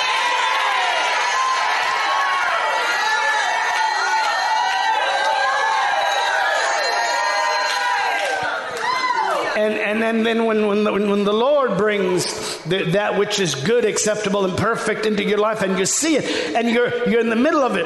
And, 10.09 10.25
then 10.25 10.45
when, 10.45 10.65
when, 10.65 10.83
the, 10.83 10.91
when 10.91 11.23
the 11.23 11.33
Lord 11.33 11.77
brings 11.77 12.57
the, 12.63 12.83
that 12.91 13.17
which 13.17 13.39
is 13.39 13.53
good, 13.53 13.85
acceptable, 13.85 14.43
and 14.43 14.57
perfect 14.57 15.05
into 15.05 15.23
your 15.23 15.37
life, 15.37 15.61
and 15.61 15.77
you 15.77 15.85
see 15.85 16.15
it, 16.15 16.55
and 16.55 16.67
you're, 16.67 17.07
you're 17.07 17.21
in 17.21 17.29
the 17.29 17.35
middle 17.35 17.61
of 17.61 17.75
it, 17.77 17.85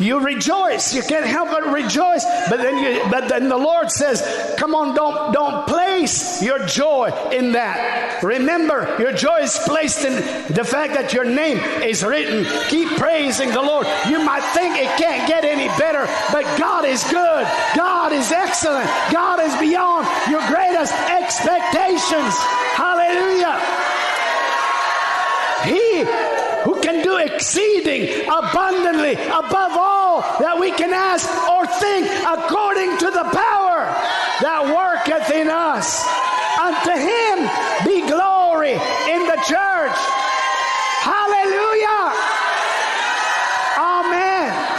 you 0.00 0.20
rejoice. 0.20 0.94
You 0.94 1.02
can't 1.02 1.26
help 1.26 1.50
but 1.50 1.72
rejoice. 1.72 2.24
But 2.48 2.58
then, 2.58 2.78
you, 2.78 3.02
but 3.10 3.28
then 3.28 3.48
the 3.48 3.56
Lord 3.56 3.90
says, 3.90 4.22
"Come 4.58 4.74
on, 4.74 4.94
don't 4.94 5.32
don't 5.32 5.66
place 5.94 6.42
your 6.42 6.58
joy 6.66 7.06
in 7.30 7.52
that. 7.52 8.22
Remember, 8.22 8.96
your 8.98 9.12
joy 9.12 9.42
is 9.42 9.56
placed 9.64 10.04
in 10.04 10.14
the 10.52 10.64
fact 10.64 10.94
that 10.94 11.12
your 11.12 11.24
name 11.24 11.58
is 11.82 12.02
written. 12.02 12.44
Keep 12.68 12.98
praising 12.98 13.50
the 13.50 13.62
Lord. 13.62 13.86
You 14.08 14.18
might 14.24 14.42
think 14.54 14.76
it 14.76 14.90
can't 14.98 15.28
get 15.28 15.44
any 15.44 15.68
better, 15.78 16.06
but 16.32 16.42
God 16.58 16.84
is 16.84 17.02
good. 17.04 17.46
God 17.76 18.12
is 18.12 18.32
excellent. 18.32 18.90
God 19.12 19.38
is 19.40 19.54
beyond 19.56 20.08
your 20.28 20.42
greatest 20.50 20.92
expectations. 21.14 22.34
Hallelujah." 22.74 23.54
He 25.64 26.04
who 26.64 26.80
can 26.80 27.04
do 27.04 27.16
exceeding 27.18 28.26
abundantly 28.26 29.14
above 29.14 29.72
all 29.78 30.20
that 30.40 30.58
we 30.58 30.72
can 30.72 30.92
ask 30.92 31.24
or 31.48 31.66
think 31.66 32.10
according 32.26 32.98
to 32.98 33.10
the 33.10 33.24
power 33.32 33.53
in 35.84 35.90
us. 35.90 36.06
Unto 36.60 36.92
him 36.92 37.48
be 37.84 38.06
glory 38.06 38.72
in 38.72 39.26
the 39.26 39.36
church. 39.46 39.98
Hallelujah. 41.00 42.12
Amen. 43.78 44.70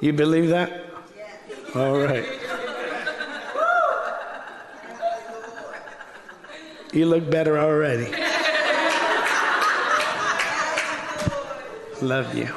You 0.00 0.12
believe 0.12 0.50
that? 0.50 0.84
All 1.74 1.98
right. 1.98 2.24
You 6.92 7.06
look 7.06 7.28
better 7.30 7.58
already. 7.58 8.27
Love 12.00 12.32
you. 12.34 12.48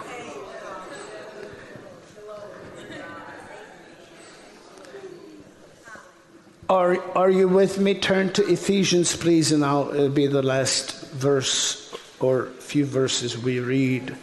Are, 6.70 7.02
are 7.18 7.30
you 7.30 7.48
with 7.48 7.80
me? 7.80 7.96
Turn 7.96 8.32
to 8.34 8.48
Ephesians, 8.48 9.16
please, 9.16 9.52
and 9.52 9.66
I'll, 9.66 9.90
it'll 9.94 10.10
be 10.10 10.28
the 10.28 10.44
last 10.44 11.10
verse 11.12 11.94
or 12.20 12.46
few 12.60 12.86
verses 12.86 13.38
we 13.38 13.60
read. 13.60 14.16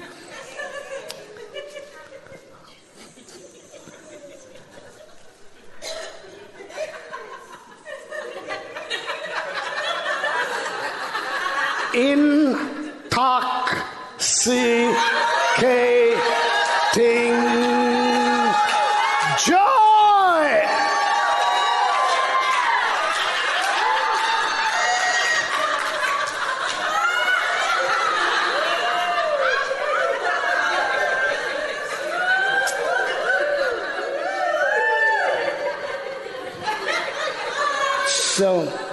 So 38.38 38.87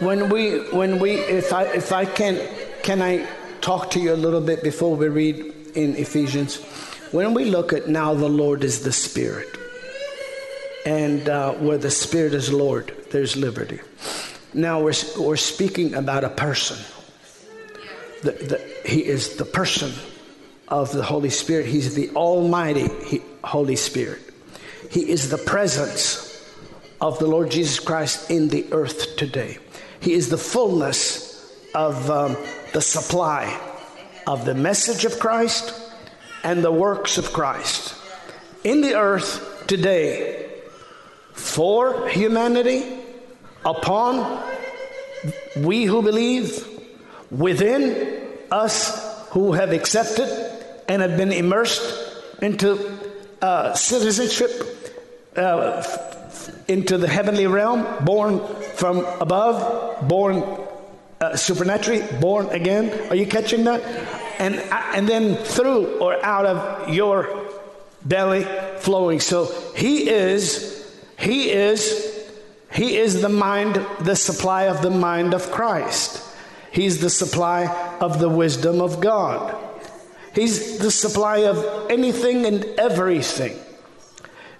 when 0.00 0.30
we 0.30 0.58
when 0.70 0.98
we 0.98 1.12
if 1.12 1.52
I 1.52 1.64
if 1.64 1.92
I 1.92 2.04
can 2.04 2.40
can 2.82 3.02
I 3.02 3.26
talk 3.60 3.90
to 3.92 4.00
you 4.00 4.14
a 4.14 4.16
little 4.16 4.40
bit 4.40 4.62
before 4.62 4.96
we 4.96 5.08
read 5.08 5.36
in 5.74 5.94
Ephesians 5.96 6.56
when 7.12 7.34
we 7.34 7.44
look 7.44 7.72
at 7.72 7.88
now 7.88 8.14
the 8.14 8.28
Lord 8.28 8.64
is 8.64 8.82
the 8.82 8.92
Spirit 8.92 9.48
and 10.86 11.28
uh, 11.28 11.52
where 11.52 11.76
the 11.76 11.90
Spirit 11.90 12.32
is 12.32 12.52
Lord 12.52 12.96
there's 13.10 13.36
liberty. 13.36 13.80
Now 14.54 14.80
we're 14.80 14.94
we're 15.18 15.36
speaking 15.36 15.94
about 15.94 16.24
a 16.24 16.30
person. 16.30 16.78
The, 18.22 18.32
the, 18.32 18.88
he 18.88 19.04
is 19.04 19.36
the 19.36 19.44
person 19.44 19.92
of 20.68 20.92
the 20.92 21.02
Holy 21.02 21.30
Spirit. 21.30 21.66
He's 21.66 21.94
the 21.94 22.10
Almighty 22.10 23.22
Holy 23.44 23.76
Spirit. 23.76 24.20
He 24.90 25.10
is 25.10 25.30
the 25.30 25.38
presence 25.38 26.26
of 27.00 27.18
the 27.18 27.26
Lord 27.26 27.50
Jesus 27.50 27.80
Christ 27.80 28.30
in 28.30 28.48
the 28.48 28.66
earth 28.72 29.16
today. 29.16 29.58
He 30.00 30.14
is 30.14 30.28
the 30.28 30.38
fullness 30.38 31.52
of 31.74 32.10
um, 32.10 32.36
the 32.72 32.80
supply 32.80 33.58
of 34.26 34.44
the 34.44 34.54
message 34.54 35.04
of 35.04 35.18
Christ 35.18 35.74
and 36.42 36.64
the 36.64 36.72
works 36.72 37.18
of 37.18 37.32
Christ 37.32 37.94
in 38.64 38.80
the 38.80 38.94
earth 38.94 39.64
today 39.66 40.50
for 41.32 42.08
humanity, 42.08 42.84
upon 43.64 44.42
we 45.56 45.84
who 45.84 46.02
believe, 46.02 46.66
within 47.30 48.28
us 48.50 49.26
who 49.30 49.52
have 49.52 49.72
accepted 49.72 50.28
and 50.88 51.02
have 51.02 51.16
been 51.16 51.32
immersed 51.32 51.82
into 52.42 52.98
uh, 53.40 53.72
citizenship 53.74 54.50
uh, 55.36 55.82
into 56.68 56.98
the 56.98 57.08
heavenly 57.08 57.46
realm, 57.46 58.04
born 58.04 58.40
from 58.80 59.04
above, 59.20 60.08
born 60.08 60.42
uh, 61.20 61.36
supernaturally, 61.36 62.02
born 62.20 62.48
again. 62.48 63.08
Are 63.10 63.16
you 63.16 63.26
catching 63.26 63.64
that? 63.64 63.82
and, 64.40 64.54
and 64.94 65.06
then 65.06 65.36
through 65.36 65.98
or 65.98 66.24
out 66.24 66.46
of 66.46 66.88
your 66.88 67.46
belly 68.02 68.44
flowing. 68.78 69.20
So 69.20 69.44
he 69.76 70.08
is, 70.08 70.90
he 71.18 71.50
is, 71.50 72.26
he 72.72 72.96
is 72.96 73.20
the 73.20 73.28
mind, 73.28 73.86
the 74.00 74.16
supply 74.16 74.64
of 74.64 74.80
the 74.80 74.90
mind 74.90 75.34
of 75.34 75.52
Christ. 75.52 76.26
He's 76.72 77.02
the 77.02 77.10
supply 77.10 77.66
of 78.00 78.18
the 78.18 78.30
wisdom 78.30 78.80
of 78.80 79.00
God. 79.00 79.54
He's 80.34 80.78
the 80.78 80.90
supply 80.90 81.38
of 81.40 81.90
anything 81.90 82.46
and 82.46 82.64
everything 82.78 83.58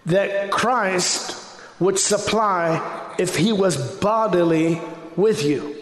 that 0.05 0.51
Christ 0.51 1.39
would 1.81 1.99
supply 1.99 3.14
if 3.18 3.37
he 3.37 3.53
was 3.53 3.76
bodily 3.99 4.81
with 5.16 5.43
you. 5.43 5.76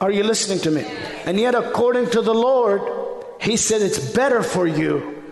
Are 0.00 0.10
you 0.10 0.24
listening 0.24 0.58
to 0.60 0.70
me? 0.70 0.84
And 1.24 1.38
yet, 1.40 1.54
according 1.54 2.10
to 2.10 2.20
the 2.20 2.34
Lord, 2.34 2.82
he 3.40 3.56
said, 3.56 3.80
It's 3.80 4.12
better 4.12 4.42
for 4.42 4.66
you 4.66 5.22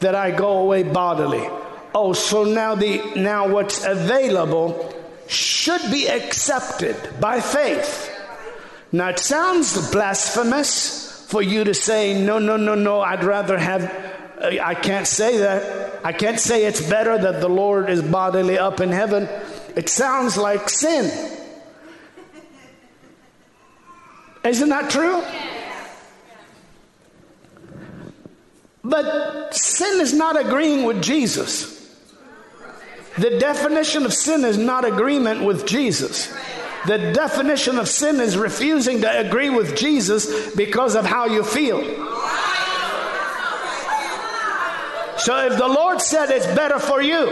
that 0.00 0.14
I 0.14 0.30
go 0.30 0.58
away 0.58 0.82
bodily. 0.82 1.48
Oh, 1.94 2.12
so 2.12 2.44
now 2.44 2.74
the 2.74 3.00
now 3.16 3.48
what's 3.48 3.84
available 3.84 4.94
should 5.28 5.82
be 5.92 6.08
accepted 6.08 6.96
by 7.20 7.40
faith. 7.40 8.10
Now 8.92 9.10
it 9.10 9.18
sounds 9.18 9.90
blasphemous 9.92 11.10
for 11.30 11.42
you 11.42 11.62
to 11.62 11.74
say, 11.74 12.20
no, 12.20 12.40
no, 12.40 12.56
no, 12.56 12.74
no, 12.74 13.00
I'd 13.00 13.22
rather 13.22 13.56
have, 13.56 13.82
I 14.42 14.74
can't 14.74 15.06
say 15.06 15.38
that. 15.38 16.00
I 16.04 16.12
can't 16.12 16.40
say 16.40 16.64
it's 16.64 16.80
better 16.88 17.18
that 17.18 17.40
the 17.40 17.48
Lord 17.48 17.90
is 17.90 18.02
bodily 18.02 18.58
up 18.58 18.80
in 18.80 18.90
heaven. 18.90 19.28
It 19.76 19.88
sounds 19.88 20.36
like 20.36 20.68
sin. 20.68 21.38
Isn't 24.42 24.70
that 24.70 24.90
true? 24.90 25.22
But 28.82 29.54
sin 29.54 30.00
is 30.00 30.14
not 30.14 30.40
agreeing 30.40 30.84
with 30.84 31.02
Jesus. 31.02 31.78
The 33.18 33.38
definition 33.38 34.06
of 34.06 34.14
sin 34.14 34.44
is 34.44 34.56
not 34.56 34.86
agreement 34.86 35.44
with 35.44 35.66
Jesus. 35.66 36.32
The 36.86 37.12
definition 37.12 37.78
of 37.78 37.88
sin 37.88 38.20
is 38.20 38.38
refusing 38.38 39.02
to 39.02 39.20
agree 39.20 39.50
with 39.50 39.76
Jesus 39.76 40.54
because 40.54 40.94
of 40.94 41.04
how 41.04 41.26
you 41.26 41.44
feel. 41.44 41.80
So 45.20 45.36
if 45.46 45.58
the 45.58 45.68
Lord 45.68 46.00
said 46.00 46.30
it's 46.30 46.46
better 46.46 46.78
for 46.78 47.02
you 47.02 47.26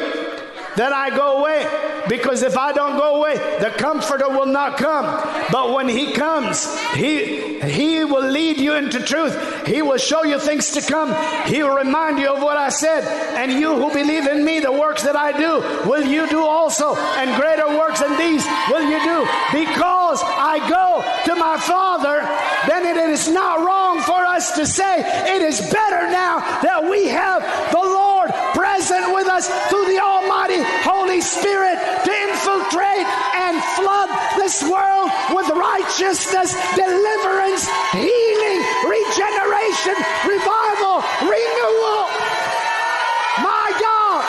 that 0.76 0.92
I 0.92 1.08
go 1.08 1.38
away, 1.38 1.66
because 2.08 2.42
if 2.42 2.56
I 2.56 2.72
don't 2.72 2.96
go 2.96 3.16
away, 3.16 3.36
the 3.58 3.70
comforter 3.76 4.28
will 4.28 4.46
not 4.46 4.76
come. 4.76 5.04
But 5.50 5.72
when 5.72 5.88
he 5.88 6.12
comes, 6.12 6.66
he 6.92 7.48
he 7.60 8.04
will 8.04 8.28
lead 8.28 8.58
you 8.58 8.74
into 8.74 9.00
truth. 9.00 9.66
He 9.66 9.82
will 9.82 9.98
show 9.98 10.24
you 10.24 10.38
things 10.38 10.70
to 10.72 10.80
come. 10.80 11.14
He 11.46 11.62
will 11.62 11.74
remind 11.74 12.18
you 12.18 12.32
of 12.32 12.42
what 12.42 12.56
I 12.56 12.68
said. 12.68 13.04
And 13.36 13.52
you 13.52 13.74
who 13.74 13.92
believe 13.92 14.26
in 14.26 14.44
me, 14.44 14.60
the 14.60 14.72
works 14.72 15.02
that 15.02 15.16
I 15.16 15.32
do, 15.32 15.58
will 15.88 16.04
you 16.04 16.28
do 16.28 16.40
also. 16.42 16.94
And 16.94 17.40
greater 17.40 17.68
works 17.68 18.00
than 18.00 18.16
these 18.16 18.46
will 18.70 18.88
you 18.88 19.02
do. 19.02 19.26
Because 19.52 20.20
I 20.22 20.58
go 20.68 21.02
to 21.32 21.38
my 21.38 21.58
Father, 21.58 22.20
then 22.66 22.86
it 22.86 23.10
is 23.10 23.28
not 23.28 23.64
wrong 23.64 24.00
for 24.02 24.24
us 24.24 24.52
to 24.52 24.66
say 24.66 25.00
it 25.34 25.42
is 25.42 25.60
better 25.60 26.10
now 26.10 26.38
that 26.62 26.88
we 26.88 27.08
have 27.08 27.42
the 27.72 27.78
Lord 27.78 27.97
present 28.78 29.12
with 29.12 29.26
us 29.26 29.48
through 29.68 29.86
the 29.86 29.98
Almighty 29.98 30.62
Holy 30.86 31.20
Spirit 31.20 31.74
to 32.04 32.12
infiltrate 32.30 33.06
and 33.34 33.58
flood 33.74 34.08
this 34.38 34.62
world 34.62 35.10
with 35.34 35.50
righteousness, 35.50 36.54
deliverance, 36.78 37.66
healing, 37.90 38.60
regeneration, 38.86 39.98
revival, 40.30 41.02
renewal. 41.26 42.06
My 43.42 43.66
God. 43.82 44.22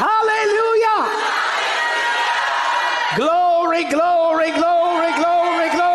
Hallelujah. 0.00 1.00
Glory, 3.20 3.84
glory, 3.92 4.50
glory, 4.56 5.12
glory, 5.20 5.68
glory. 5.76 5.92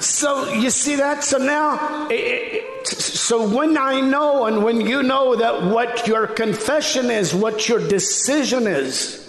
So 0.00 0.52
you 0.54 0.70
see 0.70 0.95
that? 1.06 1.22
So 1.22 1.38
now, 1.38 2.08
eh, 2.08 2.14
eh, 2.14 2.58
eh, 2.58 2.84
so 2.84 3.48
when 3.48 3.78
I 3.78 4.00
know 4.00 4.46
and 4.46 4.64
when 4.64 4.80
you 4.80 5.02
know 5.02 5.36
that 5.36 5.62
what 5.62 6.06
your 6.06 6.26
confession 6.26 7.10
is, 7.10 7.34
what 7.34 7.68
your 7.68 7.80
decision 7.86 8.66
is, 8.66 9.22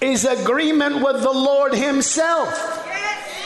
is 0.00 0.24
agreement 0.24 0.96
with 0.96 1.22
the 1.22 1.30
Lord 1.32 1.74
Himself. 1.74 2.50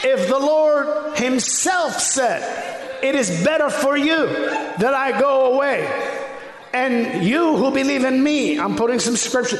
If 0.03 0.27
the 0.27 0.39
Lord 0.39 1.17
Himself 1.17 1.99
said, 1.99 2.41
It 3.03 3.15
is 3.15 3.43
better 3.45 3.69
for 3.69 3.95
you 3.95 4.27
that 4.83 4.93
I 4.93 5.17
go 5.17 5.53
away, 5.53 5.87
and 6.73 7.23
you 7.23 7.55
who 7.57 7.71
believe 7.71 8.03
in 8.03 8.23
me, 8.23 8.59
I'm 8.59 8.75
putting 8.75 8.99
some 8.99 9.15
scripture 9.15 9.59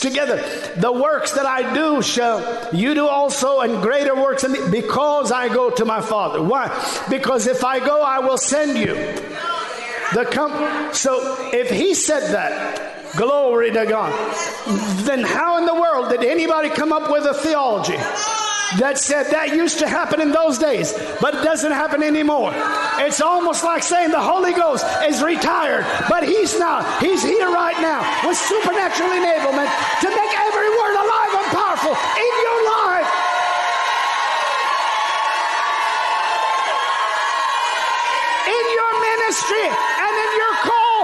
together. 0.00 0.36
The 0.76 0.92
works 0.92 1.32
that 1.32 1.46
I 1.46 1.74
do 1.74 2.02
shall 2.02 2.74
you 2.74 2.94
do 2.94 3.06
also, 3.06 3.60
and 3.60 3.82
greater 3.82 4.14
works 4.14 4.42
than 4.42 4.52
me, 4.52 4.60
because 4.70 5.32
I 5.32 5.48
go 5.48 5.70
to 5.70 5.84
my 5.84 6.00
Father. 6.00 6.42
Why? 6.42 6.68
Because 7.10 7.46
if 7.46 7.64
I 7.64 7.80
go, 7.80 8.02
I 8.02 8.20
will 8.20 8.38
send 8.38 8.78
you. 8.78 8.94
The 10.14 10.24
com- 10.30 10.94
so 10.94 11.50
if 11.52 11.70
he 11.70 11.94
said 11.94 12.32
that, 12.32 12.96
Glory 13.16 13.72
to 13.72 13.86
God. 13.86 14.12
Then 15.06 15.22
how 15.22 15.56
in 15.58 15.64
the 15.64 15.74
world 15.74 16.10
did 16.10 16.22
anybody 16.22 16.68
come 16.68 16.92
up 16.92 17.10
with 17.10 17.24
a 17.24 17.32
theology 17.32 17.96
that 18.78 18.98
said 18.98 19.30
that 19.30 19.54
used 19.54 19.78
to 19.78 19.88
happen 19.88 20.20
in 20.20 20.32
those 20.32 20.58
days, 20.58 20.92
but 21.20 21.34
it 21.34 21.42
doesn't 21.42 21.72
happen 21.72 22.02
anymore? 22.02 22.52
It's 22.98 23.20
almost 23.20 23.64
like 23.64 23.82
saying 23.82 24.10
the 24.10 24.20
Holy 24.20 24.52
Ghost 24.52 24.84
is 25.06 25.22
retired, 25.22 25.86
but 26.08 26.22
he's 26.26 26.58
not. 26.58 26.84
He's 27.00 27.22
here 27.22 27.48
right 27.48 27.78
now 27.80 28.02
with 28.26 28.36
supernatural 28.36 29.10
enablement 29.10 29.70
to 30.02 30.08
make 30.10 30.32
every 30.34 30.70
word 30.70 30.94
alive 30.98 31.32
and 31.40 31.46
powerful 31.54 31.94
in 31.94 32.32
your 32.42 32.60
life. 32.66 33.10
In 38.46 38.64
your 38.78 38.92
ministry 39.00 39.66
and 39.66 40.14
in 40.24 40.30
your 40.42 40.54
call, 40.66 40.98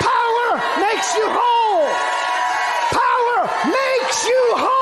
Power 0.00 0.48
makes 0.80 1.08
you 1.16 1.26
whole. 1.28 1.88
power 2.92 3.38
makes 3.68 4.26
you 4.26 4.42
whole. 4.56 4.77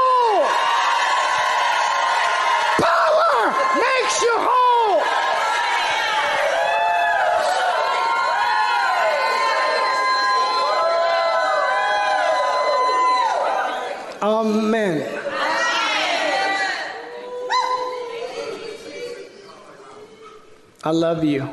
Amen. 14.23 15.23
I 20.83 20.91
love 20.91 21.25
you. 21.25 21.49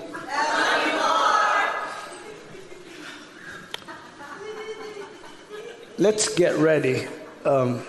Let's 5.97 6.33
get 6.33 6.55
ready. 6.57 7.07
Um, 7.45 7.83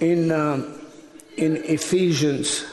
in 0.00 0.32
um, 0.32 0.80
in 1.36 1.56
Ephesians, 1.64 2.64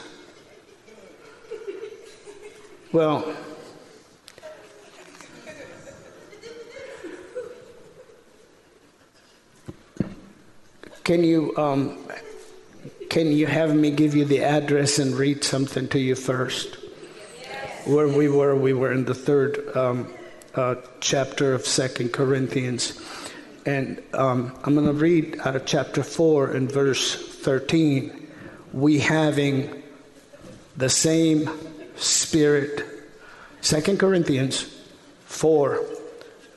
well. 2.92 3.41
Can 11.04 11.24
you 11.24 11.52
um, 11.56 11.98
can 13.10 13.32
you 13.32 13.46
have 13.46 13.74
me 13.74 13.90
give 13.90 14.14
you 14.14 14.24
the 14.24 14.44
address 14.44 15.00
and 15.00 15.16
read 15.16 15.42
something 15.42 15.88
to 15.88 15.98
you 15.98 16.14
first? 16.14 16.76
Yes. 17.40 17.86
Where 17.86 18.06
we 18.06 18.28
were, 18.28 18.54
we 18.54 18.72
were 18.72 18.92
in 18.92 19.04
the 19.04 19.14
third 19.14 19.76
um, 19.76 20.12
uh, 20.54 20.76
chapter 21.00 21.54
of 21.54 21.66
Second 21.66 22.12
Corinthians, 22.12 23.00
and 23.66 24.00
um, 24.14 24.56
I'm 24.62 24.74
going 24.74 24.86
to 24.86 24.92
read 24.92 25.40
out 25.40 25.56
of 25.56 25.66
chapter 25.66 26.04
four 26.04 26.52
and 26.52 26.70
verse 26.70 27.16
thirteen. 27.16 28.28
We 28.72 29.00
having 29.00 29.82
the 30.76 30.88
same 30.88 31.50
Spirit. 31.96 32.86
Second 33.60 33.98
Corinthians 33.98 34.62
four 35.26 35.84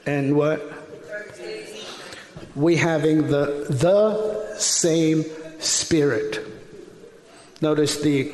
and 0.06 0.36
what? 0.36 0.76
we 2.56 2.78
having 2.78 3.28
the 3.28 3.68
the 3.70 4.35
same 4.58 5.24
spirit. 5.60 6.40
Notice 7.62 8.02
the 8.02 8.34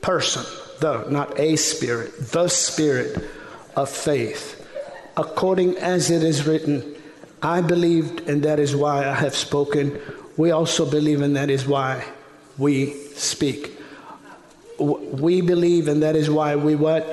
person, 0.00 0.44
the 0.80 1.08
not 1.08 1.38
a 1.38 1.56
spirit, 1.56 2.12
the 2.32 2.48
spirit 2.48 3.24
of 3.76 3.88
faith. 3.88 4.62
According 5.16 5.76
as 5.78 6.10
it 6.10 6.22
is 6.22 6.46
written, 6.46 6.94
I 7.42 7.60
believed, 7.60 8.28
and 8.28 8.42
that 8.42 8.58
is 8.58 8.74
why 8.74 9.08
I 9.08 9.14
have 9.14 9.34
spoken. 9.34 10.00
we 10.36 10.50
also 10.50 10.88
believe, 10.88 11.22
and 11.22 11.36
that 11.36 11.50
is 11.50 11.66
why 11.66 12.04
we 12.58 12.92
speak. 13.14 13.78
We 14.78 15.40
believe, 15.40 15.88
and 15.88 16.02
that 16.02 16.16
is 16.16 16.28
why 16.28 16.56
we 16.56 16.74
what? 16.74 17.04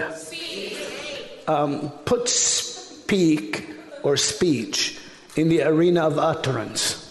Um, 1.47 1.91
put 2.05 2.27
speak 2.29 3.69
or 4.01 4.17
speech 4.17 4.99
in 5.35 5.49
the 5.49 5.63
arena 5.63 6.07
of 6.07 6.17
utterance. 6.17 7.02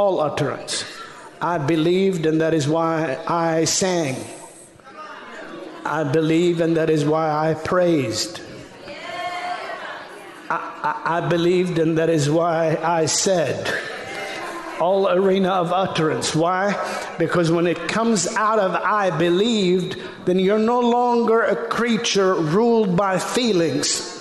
All 0.00 0.18
utterance. 0.18 0.86
I 1.42 1.58
believed, 1.58 2.24
and 2.24 2.40
that 2.40 2.54
is 2.54 2.66
why 2.66 3.18
I 3.28 3.66
sang. 3.66 4.16
I 5.84 6.04
believe, 6.04 6.62
and 6.62 6.74
that 6.78 6.88
is 6.88 7.04
why 7.04 7.28
I 7.30 7.52
praised. 7.52 8.40
I, 10.48 10.56
I, 10.88 11.18
I 11.18 11.28
believed, 11.28 11.78
and 11.78 11.98
that 11.98 12.08
is 12.08 12.30
why 12.30 12.78
I 12.82 13.04
said 13.04 13.70
all 14.80 15.06
arena 15.10 15.50
of 15.50 15.70
utterance. 15.70 16.34
Why? 16.34 16.64
Because 17.18 17.50
when 17.50 17.66
it 17.66 17.86
comes 17.86 18.26
out 18.26 18.58
of 18.58 18.72
I 18.74 19.10
believed, 19.18 19.98
then 20.24 20.38
you're 20.38 20.58
no 20.76 20.80
longer 20.80 21.42
a 21.42 21.68
creature 21.68 22.34
ruled 22.34 22.96
by 22.96 23.18
feelings. 23.18 24.16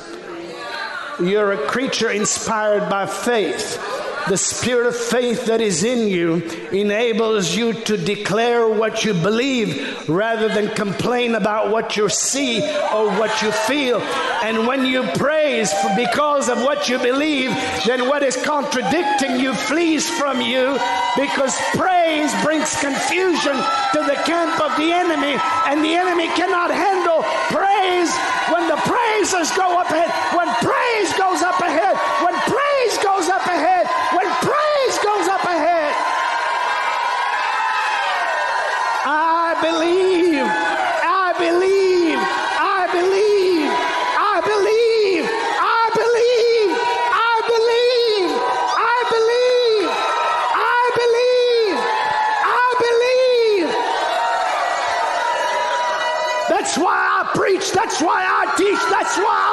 You're 1.22 1.54
a 1.54 1.68
creature 1.68 2.12
inspired 2.12 2.90
by 2.90 3.06
faith 3.06 3.99
the 4.28 4.38
spirit 4.38 4.88
of 4.88 4.96
faith 4.96 5.46
that 5.46 5.62
is 5.62 5.84
in 5.84 6.08
you 6.08 6.36
enables 6.72 7.56
you 7.56 7.74
to 7.74 7.98
declare 7.98 8.68
what 8.68 9.04
you 9.06 9.14
believe 9.14 10.08
rather 10.10 10.48
than 10.50 10.70
complain 10.76 11.36
about 11.36 11.72
what 11.72 11.98
you 11.98 12.10
see 12.10 12.62
or 12.94 13.10
what 13.18 13.42
you 13.42 13.52
feel. 13.52 14.02
And 14.44 14.68
when 14.68 14.86
you 14.86 15.04
praise 15.16 15.74
because 15.96 16.50
of 16.50 16.60
what 16.60 16.90
you 16.90 16.98
believe, 17.00 17.52
then 17.86 18.08
what 18.08 18.24
is 18.24 18.36
contradicting 18.44 19.40
you 19.40 19.54
flees 19.54 20.10
from 20.10 20.42
you 20.42 20.78
because 21.18 21.58
praise 21.76 22.32
brings 22.44 22.76
confusion 22.80 23.56
to 23.94 24.00
the 24.06 24.18
camp 24.26 24.60
of 24.62 24.76
the 24.78 24.92
enemy, 24.92 25.36
and 25.68 25.84
the 25.84 25.96
enemy 25.96 26.28
cannot 26.38 26.70
handle 26.72 27.24
praise 27.50 28.12
when 28.54 28.68
the 28.68 28.78
praises 28.86 29.52
go 29.58 29.80
up 29.80 29.90
ahead, 29.90 30.10
when 30.38 30.48
praise 30.62 31.12
goes 31.18 31.42
up 31.42 31.60
ahead, 31.60 31.96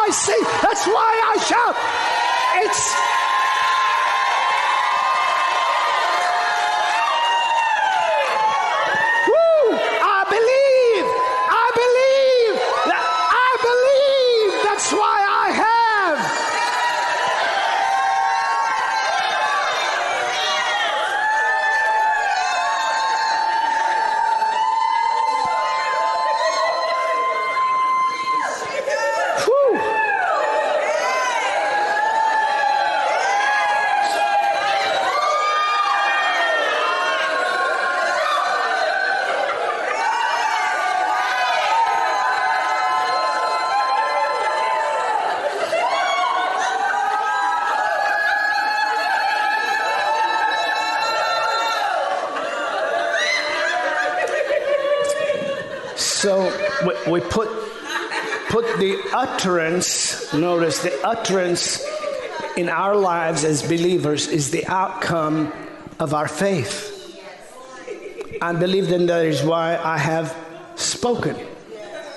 I 0.07 0.11
see. 0.11 0.41
that's 0.63 0.87
why 0.87 1.21
I 1.27 1.37
shout. 1.43 1.77
It's 2.63 3.16
we 57.07 57.21
put 57.21 57.49
put 58.49 58.79
the 58.79 58.99
utterance, 59.13 60.33
notice 60.33 60.83
the 60.83 61.07
utterance 61.07 61.85
in 62.57 62.69
our 62.69 62.97
lives 62.97 63.45
as 63.45 63.63
believers 63.63 64.29
is 64.29 64.51
the 64.51 64.67
outcome 64.67 65.53
of 65.99 66.15
our 66.15 66.29
faith. 66.29 66.93
I 68.41 68.53
believe 68.53 68.89
then 68.89 69.07
that 69.07 69.27
is 69.27 69.43
why 69.43 69.77
I 69.77 69.99
have 69.99 70.37
spoken. 70.77 71.37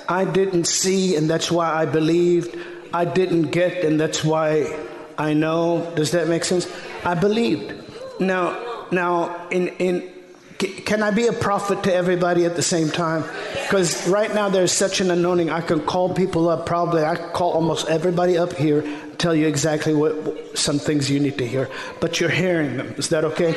I 0.08 0.24
didn't 0.24 0.66
see, 0.66 1.16
and 1.16 1.30
that's 1.30 1.50
why 1.50 1.72
I 1.72 1.86
believed. 1.86 2.56
I 2.92 3.04
didn't 3.04 3.50
get, 3.50 3.84
and 3.84 3.98
that's 3.98 4.24
why 4.24 4.76
I 5.16 5.34
know. 5.34 5.92
Does 5.94 6.10
that 6.12 6.28
make 6.28 6.44
sense? 6.44 6.66
I 7.04 7.14
believed. 7.14 7.72
Now, 8.20 8.86
now, 8.90 9.48
in 9.50 9.68
in 9.78 10.10
can 10.58 11.02
I 11.02 11.10
be 11.10 11.26
a 11.26 11.32
prophet 11.32 11.84
to 11.84 11.94
everybody 11.94 12.44
at 12.44 12.56
the 12.56 12.62
same 12.62 12.90
time? 12.90 13.24
Because 13.70 14.08
right 14.08 14.34
now 14.34 14.48
there's 14.48 14.72
such 14.72 15.00
an 15.00 15.12
anointing. 15.12 15.48
I 15.48 15.60
can 15.60 15.78
call 15.86 16.12
people 16.12 16.48
up, 16.48 16.66
probably. 16.66 17.04
I 17.04 17.14
call 17.14 17.52
almost 17.52 17.86
everybody 17.86 18.36
up 18.36 18.52
here, 18.54 18.84
tell 19.16 19.32
you 19.32 19.46
exactly 19.46 19.94
what 19.94 20.58
some 20.58 20.80
things 20.80 21.08
you 21.08 21.20
need 21.20 21.38
to 21.38 21.46
hear. 21.46 21.70
But 22.00 22.18
you're 22.18 22.30
hearing 22.30 22.76
them. 22.76 22.92
Is 22.98 23.10
that 23.10 23.24
okay? 23.26 23.54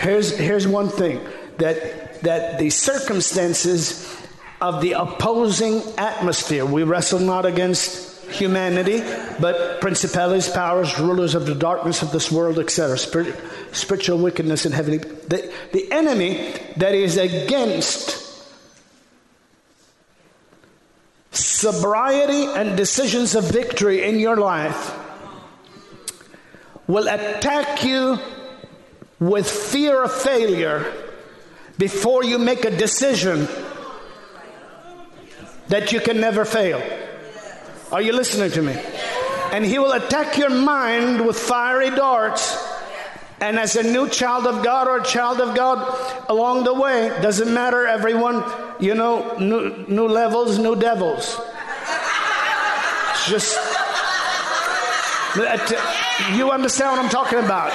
Here's, 0.00 0.36
here's 0.36 0.68
one 0.68 0.90
thing 0.90 1.26
that, 1.56 2.20
that 2.20 2.58
the 2.58 2.68
circumstances 2.68 4.14
of 4.60 4.82
the 4.82 4.92
opposing 4.92 5.80
atmosphere, 5.96 6.66
we 6.66 6.82
wrestle 6.82 7.20
not 7.20 7.46
against 7.46 8.26
humanity, 8.26 9.00
but 9.40 9.80
principalities, 9.80 10.50
powers, 10.50 10.98
rulers 10.98 11.34
of 11.34 11.46
the 11.46 11.54
darkness 11.54 12.02
of 12.02 12.12
this 12.12 12.30
world, 12.30 12.58
etc. 12.58 12.98
Spirit, 12.98 13.34
spiritual 13.72 14.18
wickedness 14.18 14.66
in 14.66 14.72
heavenly. 14.72 14.98
The, 14.98 15.50
the 15.72 15.90
enemy 15.90 16.52
that 16.76 16.94
is 16.94 17.16
against 17.16 18.25
sobriety 21.56 22.44
and 22.44 22.76
decisions 22.76 23.34
of 23.34 23.44
victory 23.44 24.04
in 24.04 24.18
your 24.18 24.36
life 24.36 24.94
will 26.86 27.08
attack 27.08 27.82
you 27.82 28.18
with 29.18 29.50
fear 29.50 30.02
of 30.02 30.12
failure 30.12 30.92
before 31.78 32.22
you 32.24 32.38
make 32.38 32.64
a 32.64 32.70
decision 32.76 33.48
that 35.68 35.92
you 35.92 36.00
can 36.00 36.20
never 36.20 36.44
fail. 36.44 36.82
Are 37.90 38.02
you 38.02 38.12
listening 38.12 38.50
to 38.52 38.62
me? 38.62 38.72
And 39.52 39.64
he 39.64 39.78
will 39.78 39.92
attack 39.92 40.36
your 40.36 40.50
mind 40.50 41.26
with 41.26 41.38
fiery 41.38 41.90
darts. 41.90 42.65
And 43.40 43.58
as 43.58 43.76
a 43.76 43.82
new 43.82 44.08
child 44.08 44.46
of 44.46 44.64
God 44.64 44.88
or 44.88 44.98
a 44.98 45.04
child 45.04 45.40
of 45.40 45.54
God 45.54 45.78
along 46.28 46.64
the 46.64 46.72
way, 46.72 47.08
doesn't 47.20 47.52
matter, 47.52 47.86
everyone, 47.86 48.42
you 48.80 48.94
know, 48.94 49.36
new, 49.38 49.84
new 49.88 50.08
levels, 50.08 50.58
new 50.58 50.74
devils. 50.74 51.38
Just, 53.26 53.58
you 56.34 56.50
understand 56.50 56.96
what 56.96 57.04
I'm 57.04 57.10
talking 57.10 57.40
about 57.40 57.72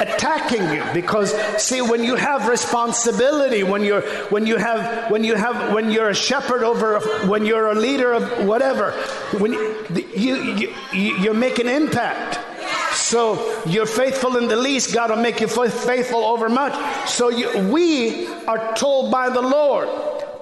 attacking 0.00 0.62
you 0.72 0.84
because 0.94 1.32
see 1.60 1.82
when 1.82 2.04
you 2.04 2.14
have 2.14 2.46
responsibility 2.46 3.64
when 3.64 3.82
you're 3.82 4.02
when 4.30 4.46
you 4.46 4.56
have 4.56 5.10
when 5.10 5.24
you 5.24 5.34
have 5.34 5.74
when 5.74 5.90
you're 5.90 6.10
a 6.10 6.14
shepherd 6.14 6.62
over 6.62 7.00
when 7.26 7.44
you're 7.44 7.72
a 7.72 7.74
leader 7.74 8.12
of 8.12 8.46
whatever 8.46 8.92
when 9.38 9.52
you 9.52 9.84
you, 10.14 10.72
you 10.92 11.16
you're 11.16 11.34
making 11.34 11.66
impact 11.66 12.38
so 13.08 13.64
you're 13.64 13.86
faithful 13.86 14.36
in 14.36 14.48
the 14.48 14.56
least. 14.56 14.92
God 14.92 15.08
will 15.08 15.16
make 15.16 15.40
you 15.40 15.48
faithful 15.48 16.22
over 16.22 16.50
much. 16.50 16.74
So 17.08 17.30
you, 17.30 17.70
we 17.70 18.26
are 18.44 18.74
told 18.74 19.10
by 19.10 19.30
the 19.30 19.40
lord 19.40 19.88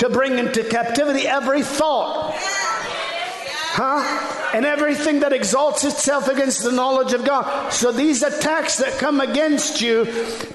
to 0.00 0.08
bring 0.08 0.40
into 0.40 0.64
captivity 0.64 1.28
every 1.28 1.62
thought. 1.62 2.34
Huh? 2.34 4.50
And 4.52 4.66
everything 4.66 5.20
that 5.20 5.32
exalts 5.32 5.84
itself 5.84 6.26
against 6.26 6.64
the 6.64 6.72
knowledge 6.72 7.12
of 7.12 7.24
God. 7.24 7.72
So 7.72 7.92
these 7.92 8.24
attacks 8.24 8.78
that 8.78 8.98
come 8.98 9.20
against 9.20 9.80
you, 9.80 10.06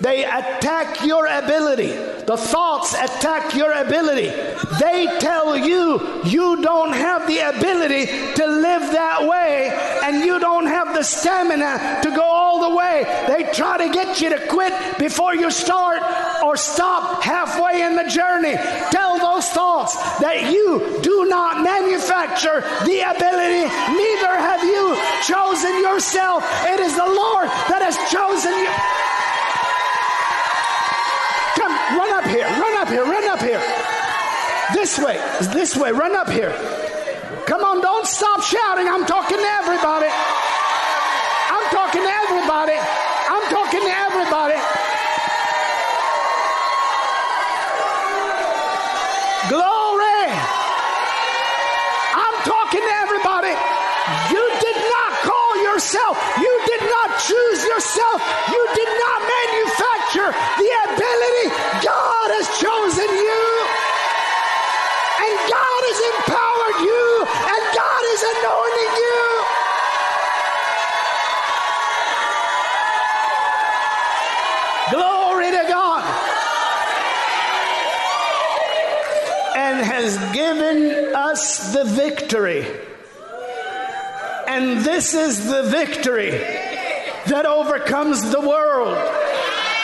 they 0.02 0.26
attack 0.26 1.06
your 1.06 1.28
ability 1.28 1.94
The 2.26 2.38
thoughts 2.38 2.94
attack 2.94 3.56
your 3.56 3.72
ability. 3.72 4.30
They 4.80 5.08
tell 5.20 5.58
you 5.58 6.22
you 6.24 6.62
don't 6.62 6.94
have 6.94 7.28
the 7.28 7.40
ability 7.40 8.06
to 8.36 8.46
live 8.46 8.92
that 8.92 9.28
way 9.28 9.72
and 10.04 10.24
you 10.24 10.40
don't 10.40 10.68
have 10.68 10.94
the 10.94 11.04
stamina 11.04 12.02
to 12.04 12.10
go 12.12 12.24
all 12.24 12.70
the 12.70 12.76
way. 12.76 13.04
They 13.28 13.52
try 13.52 13.78
to 13.78 13.94
get 13.94 14.22
you 14.22 14.30
to 14.30 14.48
quit 14.48 14.74
before 15.00 15.36
you 15.36 15.52
start 15.52 16.02
or 16.44 16.56
stop 16.56 17.24
halfway 17.24 17.82
in 17.82 17.96
the 17.96 18.10
journey. 18.10 18.56
Tell 18.92 19.18
those 19.18 19.48
thoughts 19.50 19.96
that 20.20 20.52
you 20.52 21.00
do 21.02 21.26
not 21.26 21.64
manufacture 21.64 22.62
the 22.86 23.02
ability, 23.02 23.66
neither 23.98 24.34
have 24.38 24.64
you 24.64 24.96
chosen 25.24 25.80
yourself. 25.82 26.44
It 26.66 26.80
is 26.80 26.96
the 26.96 27.06
Lord 27.06 27.48
that 27.70 27.82
has 27.82 27.98
chosen 28.12 28.54
you. 28.54 29.21
Here, 32.32 32.48
run 32.48 32.78
up 32.78 32.88
here, 32.88 33.04
run 33.04 33.28
up 33.28 33.42
here. 33.42 33.62
This 34.74 34.98
way, 34.98 35.18
this 35.54 35.76
way, 35.76 35.92
run 35.92 36.16
up 36.16 36.30
here. 36.30 36.52
Come 37.46 37.64
on, 37.64 37.82
don't 37.82 38.08
stop 38.08 38.42
shouting. 38.42 38.88
I'm 38.88 39.06
talking 39.06 39.38
to 39.38 39.52
everybody. 39.62 40.08
I'm 40.08 41.66
talking 41.70 42.02
to 42.02 42.14
everybody. 42.24 42.78
I'm 43.28 43.46
talking 43.52 43.82
to 43.82 43.94
everybody. 44.08 44.56
Glory. 49.52 50.24
I'm 52.16 52.38
talking 52.48 52.82
to 52.82 52.94
everybody. 53.04 53.54
You 54.32 54.44
did 54.64 54.80
not 54.88 55.12
call 55.28 55.52
yourself. 55.64 56.16
You 56.40 56.54
did 56.66 56.84
not 56.88 57.20
choose 57.20 57.60
yourself. 57.66 58.24
You 58.48 58.62
did 58.76 58.92
not 59.04 59.20
manufacture 59.20 60.32
the 60.32 60.70
ability. 60.88 61.48
God 61.84 62.28
has 62.40 62.48
chosen 62.56 63.10
you. 63.12 63.44
And 65.22 65.34
God 65.48 65.82
has 65.92 66.00
empowered 66.12 66.80
you. 66.88 67.06
And 67.28 67.62
God 67.76 68.04
is 68.16 68.22
anointing 68.36 68.94
you. 69.00 69.22
Glory 74.92 75.52
to 75.52 75.64
God. 75.70 76.04
And 79.56 79.80
has 79.80 80.18
given 80.54 81.16
us 81.16 81.74
the 81.74 81.84
victory. 81.86 82.66
And 84.48 84.84
this 84.84 85.14
is 85.14 85.48
the 85.48 85.64
victory 85.64 86.32
that 86.32 87.46
overcomes 87.46 88.30
the 88.32 88.42
world, 88.42 88.98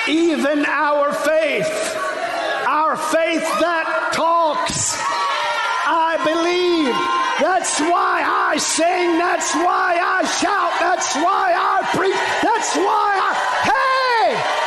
even 0.10 0.66
our 0.66 1.14
faith. 1.14 1.72
Our 2.68 2.98
faith 2.98 3.48
that 3.64 4.12
talks. 4.14 4.98
I 5.88 6.18
believe. 6.26 6.96
That's 7.40 7.80
why 7.80 8.24
I 8.26 8.58
sing. 8.58 9.18
That's 9.18 9.56
why 9.56 9.96
I 10.04 10.26
shout. 10.26 10.74
That's 10.82 11.16
why 11.16 11.54
I 11.56 11.78
preach. 11.96 12.20
That's 12.44 12.76
why 12.76 13.10
I. 13.24 13.32
Hey! 13.72 14.58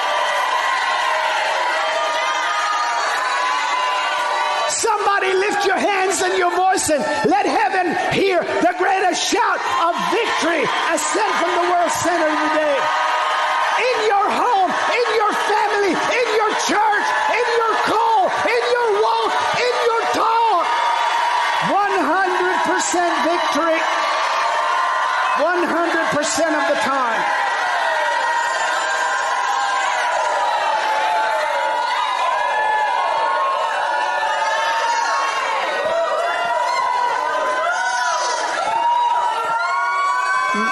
Somebody 4.71 5.35
lift 5.35 5.67
your 5.67 5.79
hands 5.79 6.23
and 6.23 6.39
your 6.39 6.55
voice 6.55 6.91
and 6.91 7.03
let 7.27 7.45
heaven 7.45 7.91
hear 8.15 8.39
the 8.39 8.75
greatest 8.79 9.19
shout 9.19 9.59
of 9.83 9.99
victory 10.15 10.63
ascend 10.95 11.33
from 11.43 11.51
the 11.59 11.67
world 11.75 11.91
center 11.91 12.31
today. 12.31 12.79
In 12.79 13.97
your 14.07 14.27
home, 14.31 14.71
in 14.71 15.07
your 15.19 15.33
family, 15.51 15.91
in 15.91 16.27
your 16.39 16.53
church, 16.71 17.07
in 17.35 17.47
your 17.59 17.75
call, 17.91 18.31
in 18.47 18.63
your 18.71 18.89
walk, 19.03 19.31
in 19.59 19.75
your 19.91 20.03
talk. 20.15 20.67
100% 21.67 23.27
victory. 23.27 23.79
100% 25.43 26.55
of 26.55 26.65
the 26.71 26.79
time. 26.87 27.40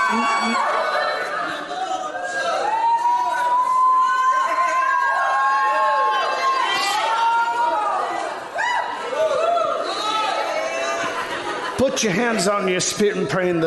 Put 0.09 0.17
your 12.03 12.13
hands 12.15 12.49
on 12.49 12.69
your 12.69 12.81
spirit 12.81 13.19
and 13.19 13.29
pray 13.29 13.51
in, 13.51 13.63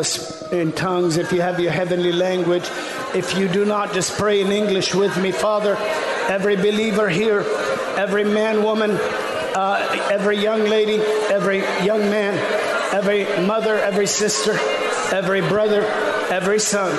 in 0.50 0.72
tongues 0.72 1.16
if 1.16 1.30
you 1.30 1.40
have 1.40 1.60
your 1.60 1.70
heavenly 1.70 2.10
language. 2.10 2.64
If 3.14 3.38
you 3.38 3.46
do 3.46 3.64
not, 3.64 3.92
just 3.92 4.18
pray 4.18 4.40
in 4.40 4.50
English 4.50 4.96
with 4.96 5.16
me. 5.18 5.30
Father, 5.30 5.76
every 6.28 6.56
believer 6.56 7.08
here, 7.08 7.44
every 7.96 8.24
man, 8.24 8.64
woman, 8.64 8.90
uh, 8.90 10.08
every 10.10 10.38
young 10.38 10.64
lady, 10.64 10.96
every 11.30 11.58
young 11.86 12.00
man, 12.10 12.34
every 12.92 13.26
mother, 13.46 13.78
every 13.78 14.08
sister, 14.08 14.58
every 15.14 15.40
brother, 15.40 16.11
every 16.32 16.58
son. 16.58 16.90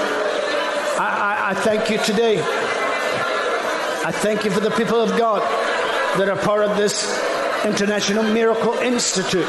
I, 1.00 1.48
I, 1.50 1.50
I 1.50 1.54
thank 1.56 1.90
you 1.90 1.98
today. 1.98 2.40
I 2.40 4.12
thank 4.12 4.46
you 4.46 4.52
for 4.52 4.60
the 4.60 4.70
people 4.70 5.02
of 5.02 5.18
God 5.18 5.42
that 6.20 6.30
are 6.30 6.38
part 6.38 6.64
of 6.64 6.78
this 6.78 7.20
International 7.66 8.22
Miracle 8.22 8.74
Institute 8.76 9.48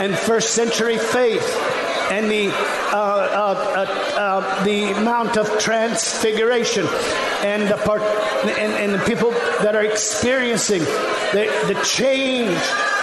and 0.00 0.16
first 0.16 0.54
century 0.54 0.96
faith 0.96 1.44
and 2.10 2.30
the 2.30 2.48
uh, 2.48 2.96
uh, 2.96 3.76
uh, 3.76 4.18
uh, 4.18 4.64
the 4.64 4.94
Mount 5.02 5.36
of 5.36 5.58
Transfiguration 5.58 6.86
and 7.42 7.68
the 7.68 7.76
part 7.76 8.00
and, 8.00 8.72
and 8.72 8.94
the 8.94 9.04
people 9.04 9.32
that 9.60 9.76
are 9.76 9.84
experiencing 9.84 10.80
the, 10.80 11.52
the 11.66 11.78
change 11.84 12.56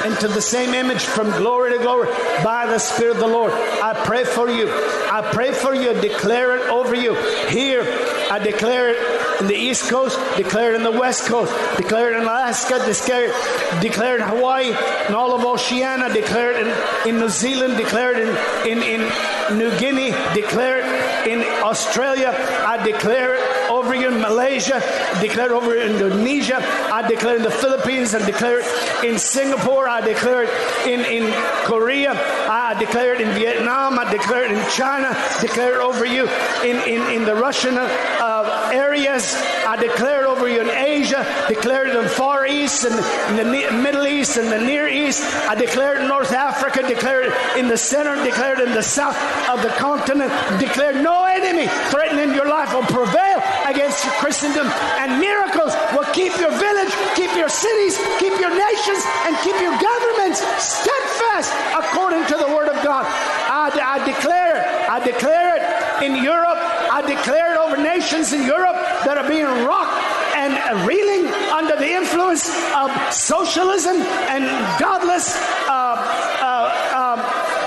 into 0.06 0.28
the 0.28 0.42
same 0.42 0.74
image 0.74 1.06
from 1.06 1.30
glory 1.32 1.72
to 1.72 1.80
glory 1.80 2.10
by 2.44 2.66
the 2.66 2.80
Spirit 2.80 3.16
of 3.16 3.20
the 3.20 3.28
Lord. 3.28 3.54
I 3.54 3.94
pray 4.06 4.24
for 4.24 4.50
you. 4.50 4.68
I 4.70 5.30
pray 5.34 5.52
for 5.52 5.74
you. 5.74 5.94
Declare 5.94 6.58
it 6.58 6.70
over 6.70 6.96
you. 6.96 7.16
Here, 7.48 7.84
I 8.30 8.40
declare 8.40 8.90
it 8.90 9.42
in 9.42 9.48
the 9.48 9.56
East 9.56 9.90
Coast, 9.90 10.18
declare 10.38 10.74
it 10.74 10.76
in 10.76 10.84
the 10.84 10.92
West 10.92 11.28
Coast, 11.28 11.54
declare 11.78 12.14
it 12.14 12.18
in 12.18 12.24
Alaska, 12.24 12.80
declare 12.86 13.30
it, 13.30 13.82
declare 13.82 14.16
it 14.16 14.22
in 14.22 14.28
Hawaii, 14.28 14.72
and 15.06 15.16
all 15.16 15.34
of 15.34 15.44
Oceania, 15.46 16.12
declare 16.14 16.52
it 16.52 16.68
in, 16.68 17.10
in 17.10 17.20
New 17.20 17.30
Zealand, 17.30 17.78
declare 17.78 18.14
it 18.14 18.28
in, 18.66 18.78
in, 18.78 19.02
in 19.02 19.58
New 19.58 19.78
Guinea, 19.78 20.12
declare 20.34 20.80
it 20.80 21.28
in 21.28 21.42
Australia. 21.64 22.34
I 22.66 22.84
declare 22.84 23.36
it 23.36 23.63
over 23.84 23.96
you 23.96 24.08
in 24.08 24.22
Malaysia, 24.22 24.82
declare 25.20 25.48
it 25.48 25.52
over 25.52 25.76
in 25.76 25.92
Indonesia, 25.92 26.58
I 26.58 27.06
declare 27.06 27.36
it 27.36 27.38
in 27.38 27.44
the 27.44 27.52
Philippines, 27.52 28.16
I 28.16 28.26
declare 28.26 28.62
it 28.62 29.04
in 29.04 29.20
Singapore, 29.20 29.90
I 29.90 30.00
declare 30.00 30.44
it 30.44 30.88
in, 30.88 31.02
in 31.02 31.34
Korea, 31.66 32.12
I 32.50 32.76
declare 32.80 33.14
it 33.14 33.20
in 33.20 33.34
Vietnam, 33.34 34.00
I 34.00 34.10
declare 34.10 34.46
it 34.46 34.52
in 34.52 34.70
China, 34.70 35.10
declare 35.42 35.76
it 35.76 35.82
over 35.82 36.06
you 36.06 36.30
in, 36.64 36.78
in, 36.88 37.02
in 37.12 37.26
the 37.26 37.36
Russian 37.36 37.76
uh, 37.78 38.72
areas, 38.74 39.36
I 39.68 39.76
declare 39.76 40.24
it 40.24 40.28
in 40.48 40.70
Asia, 40.70 41.26
declare 41.48 41.88
it 41.88 41.96
in 41.96 42.04
the 42.04 42.10
Far 42.10 42.46
East 42.46 42.86
and 42.86 42.94
in 43.40 43.52
the 43.52 43.72
Middle 43.82 44.06
East 44.06 44.38
and 44.38 44.52
the 44.52 44.60
Near 44.60 44.88
East, 44.88 45.24
I 45.48 45.56
declare 45.56 45.96
it 45.96 46.02
in 46.02 46.08
North 46.08 46.34
Africa, 46.34 46.86
declare 46.88 47.24
it 47.24 47.58
in 47.58 47.68
the 47.68 47.78
center, 47.78 48.16
declare 48.24 48.60
it 48.60 48.68
in 48.68 48.74
the 48.74 48.84
south 48.84 49.18
of 49.50 49.62
the 49.62 49.70
continent, 49.80 50.32
declare 50.60 51.02
no 51.02 51.26
enemy 51.26 51.68
threatening 51.90 52.36
your 52.36 52.48
life 52.48 52.74
will 52.74 52.84
prevail 52.84 53.40
against 53.66 54.04
Christendom, 54.20 54.68
and 55.00 55.20
miracles 55.20 55.74
will 55.96 56.08
keep 56.14 56.36
your 56.38 56.52
village, 56.52 56.94
keep 57.16 57.34
your 57.36 57.50
cities, 57.50 57.98
keep 58.20 58.38
your 58.40 58.54
nations, 58.54 59.02
and 59.26 59.36
keep 59.42 59.58
your 59.62 59.76
governments 59.80 60.44
steadfast 60.62 61.54
according 61.74 62.26
to 62.28 62.38
the 62.38 62.48
Word 62.54 62.68
of 62.68 62.84
God. 62.84 63.06
I, 63.06 63.72
I 63.72 64.06
declare 64.06 64.58
it. 64.58 64.90
I 64.90 65.00
declare 65.00 65.58
it 65.58 66.04
in 66.04 66.24
Europe. 66.24 66.60
I 66.92 67.02
declare 67.02 67.54
it 67.54 67.58
over 67.58 67.78
nations 67.78 68.34
in 68.34 68.44
Europe 68.44 68.76
that 69.06 69.18
are 69.18 69.28
being 69.28 69.48
rocked 69.66 70.13
and 70.52 70.88
reeling 70.88 71.32
under 71.52 71.76
the 71.78 71.92
influence 71.94 72.50
of 72.76 72.92
socialism 73.14 73.98
and 74.28 74.44
godless 74.80 75.36
uh, 75.68 75.96
uh, 76.44 76.84
um, 76.92 77.20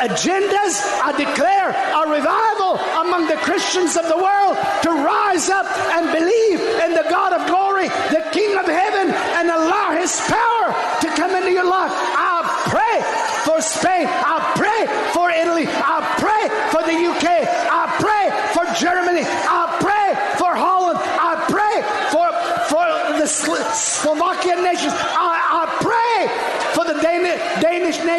agendas. 0.05 0.85
I 1.01 1.13
declare 1.17 1.71
a 1.73 2.03
revival 2.11 2.77
among 3.01 3.27
the 3.29 3.41
Christians 3.41 3.97
of 3.97 4.07
the 4.09 4.19
world 4.19 4.57
to 4.83 4.91
rise 4.91 5.49
up 5.49 5.67
and 5.97 6.13
believe 6.13 6.61
in 6.85 6.93
the 6.93 7.07
God 7.09 7.33
of 7.33 7.47
glory, 7.49 7.89
the 8.13 8.25
King 8.33 8.59
of 8.59 8.67
heaven, 8.67 9.15
and 9.41 9.49
allow 9.49 9.97
His 9.97 10.13
power 10.29 10.69
to 11.01 11.09
come 11.17 11.35
into 11.35 11.51
your 11.51 11.65
life. 11.65 11.93
I 11.95 12.45
pray 12.69 12.97
for 13.47 13.61
Spain. 13.63 14.07
I 14.07 14.43
pray 14.59 14.87
for 15.15 15.31
Italy. 15.31 15.67
I 15.67 16.03
pray 16.21 16.45
for 16.75 16.83
the 16.85 16.97
UK. 16.97 17.27
I 17.71 17.85
pray 18.03 18.25
for 18.53 18.65
Germany. 18.75 19.25
I 19.25 19.65
pray 19.81 20.09
for 20.37 20.55
Holland. 20.55 20.99
I 21.01 21.33
pray 21.49 21.77
for, 22.13 22.27
for 22.69 22.85
the 23.19 23.27
Slovakian 23.27 24.63
nations. 24.63 24.93
I, 24.93 25.65
I 25.65 25.67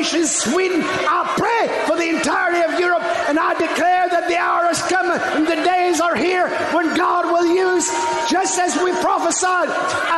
Sweden. 0.07 0.81
I 0.83 1.27
pray 1.35 1.67
for 1.85 1.97
the 1.97 2.07
entirety 2.07 2.63
of 2.63 2.79
Europe, 2.79 3.03
and 3.27 3.37
I 3.37 3.53
declare 3.53 4.07
that 4.07 4.27
the 4.27 4.37
hour 4.37 4.71
is 4.71 4.81
coming 4.83 5.19
and 5.35 5.45
the 5.45 5.59
days 5.67 5.99
are 5.99 6.15
here 6.15 6.47
when 6.71 6.95
God 6.95 7.25
will 7.25 7.45
use, 7.45 7.87
just 8.29 8.59
as 8.59 8.77
we 8.79 8.91
prophesied, 9.03 9.67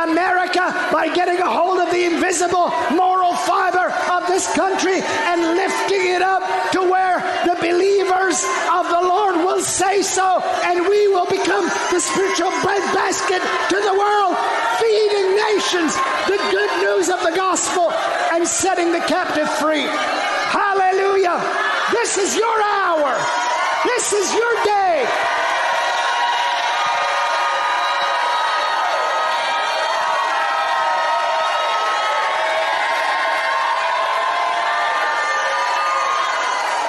America 0.06 0.70
by 0.92 1.10
getting 1.12 1.40
a 1.40 1.50
hold 1.50 1.80
of 1.80 1.90
the 1.90 2.04
invisible 2.04 2.70
moral 2.94 3.34
fiber 3.34 3.90
of 4.10 4.26
this 4.28 4.46
country 4.54 5.02
and 5.02 5.42
lifting 5.58 6.06
it 6.14 6.22
up 6.22 6.42
to 6.70 6.80
where 6.86 7.18
the 7.44 7.56
believers 7.58 8.44
of 8.70 8.86
the 8.86 9.02
Lord 9.02 9.36
will 9.42 9.62
say 9.62 10.02
so, 10.02 10.38
and 10.70 10.86
we 10.86 11.08
will 11.08 11.26
become 11.26 11.66
the 11.90 12.00
spiritual 12.00 12.50
breadbasket 12.62 13.42
to 13.42 13.78
the 13.78 13.94
world, 13.98 14.38
feeding 14.78 14.99
nations 15.48 15.94
the 16.26 16.38
good 16.50 16.72
news 16.82 17.08
of 17.08 17.20
the 17.22 17.32
gospel 17.34 17.90
and 18.32 18.46
setting 18.46 18.92
the 18.92 19.00
captive 19.00 19.48
free. 19.58 19.86
Hallelujah. 20.52 21.38
This 21.92 22.18
is 22.18 22.36
your 22.36 22.62
hour. 22.62 23.16
This 23.84 24.12
is 24.12 24.34
your 24.34 24.64
day. 24.64 25.06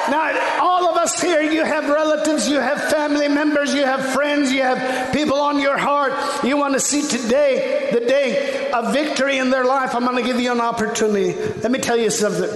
Now, 0.10 0.60
all 0.60 0.90
of 0.90 0.98
us 0.98 1.22
here, 1.22 1.42
you 1.42 1.64
have 1.64 1.88
relatives, 1.88 2.50
you 2.50 2.60
have 2.60 2.84
family 2.92 3.30
members, 3.30 3.74
you 3.74 3.86
have 3.86 4.06
friends, 4.14 4.52
you 4.52 4.62
have 4.62 5.14
people 5.14 5.40
on 5.40 5.60
your 5.60 5.78
heart. 5.78 6.12
You 6.44 6.58
want 6.58 6.74
to 6.74 6.80
see 6.80 7.02
today 7.08 7.90
the 7.92 8.00
day 8.00 8.72
of 8.72 8.94
victory 8.94 9.38
in 9.38 9.50
their 9.50 9.66
life. 9.66 9.94
I'm 9.94 10.04
going 10.04 10.18
to 10.18 10.24
give 10.24 10.40
you 10.40 10.52
an 10.52 10.62
opportunity. 10.62 11.34
Let 11.62 11.72
me 11.72 11.80
tell 11.80 11.98
you 11.98 12.10
something. 12.10 12.50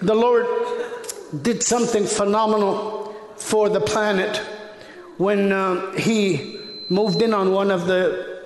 The 0.00 0.14
Lord 0.14 0.46
did 1.42 1.62
something 1.62 2.06
phenomenal 2.06 3.14
for 3.36 3.68
the 3.68 3.80
planet 3.80 4.38
when 5.18 5.52
uh, 5.52 5.92
He 5.92 6.58
moved 6.88 7.20
in 7.20 7.34
on 7.34 7.52
one 7.52 7.70
of 7.70 7.86
the 7.86 8.42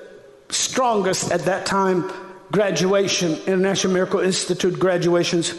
strongest 0.48 1.30
at 1.30 1.42
that 1.42 1.66
time 1.66 2.10
graduation, 2.50 3.32
International 3.46 3.92
Miracle 3.92 4.20
Institute 4.20 4.78
graduations 4.78 5.54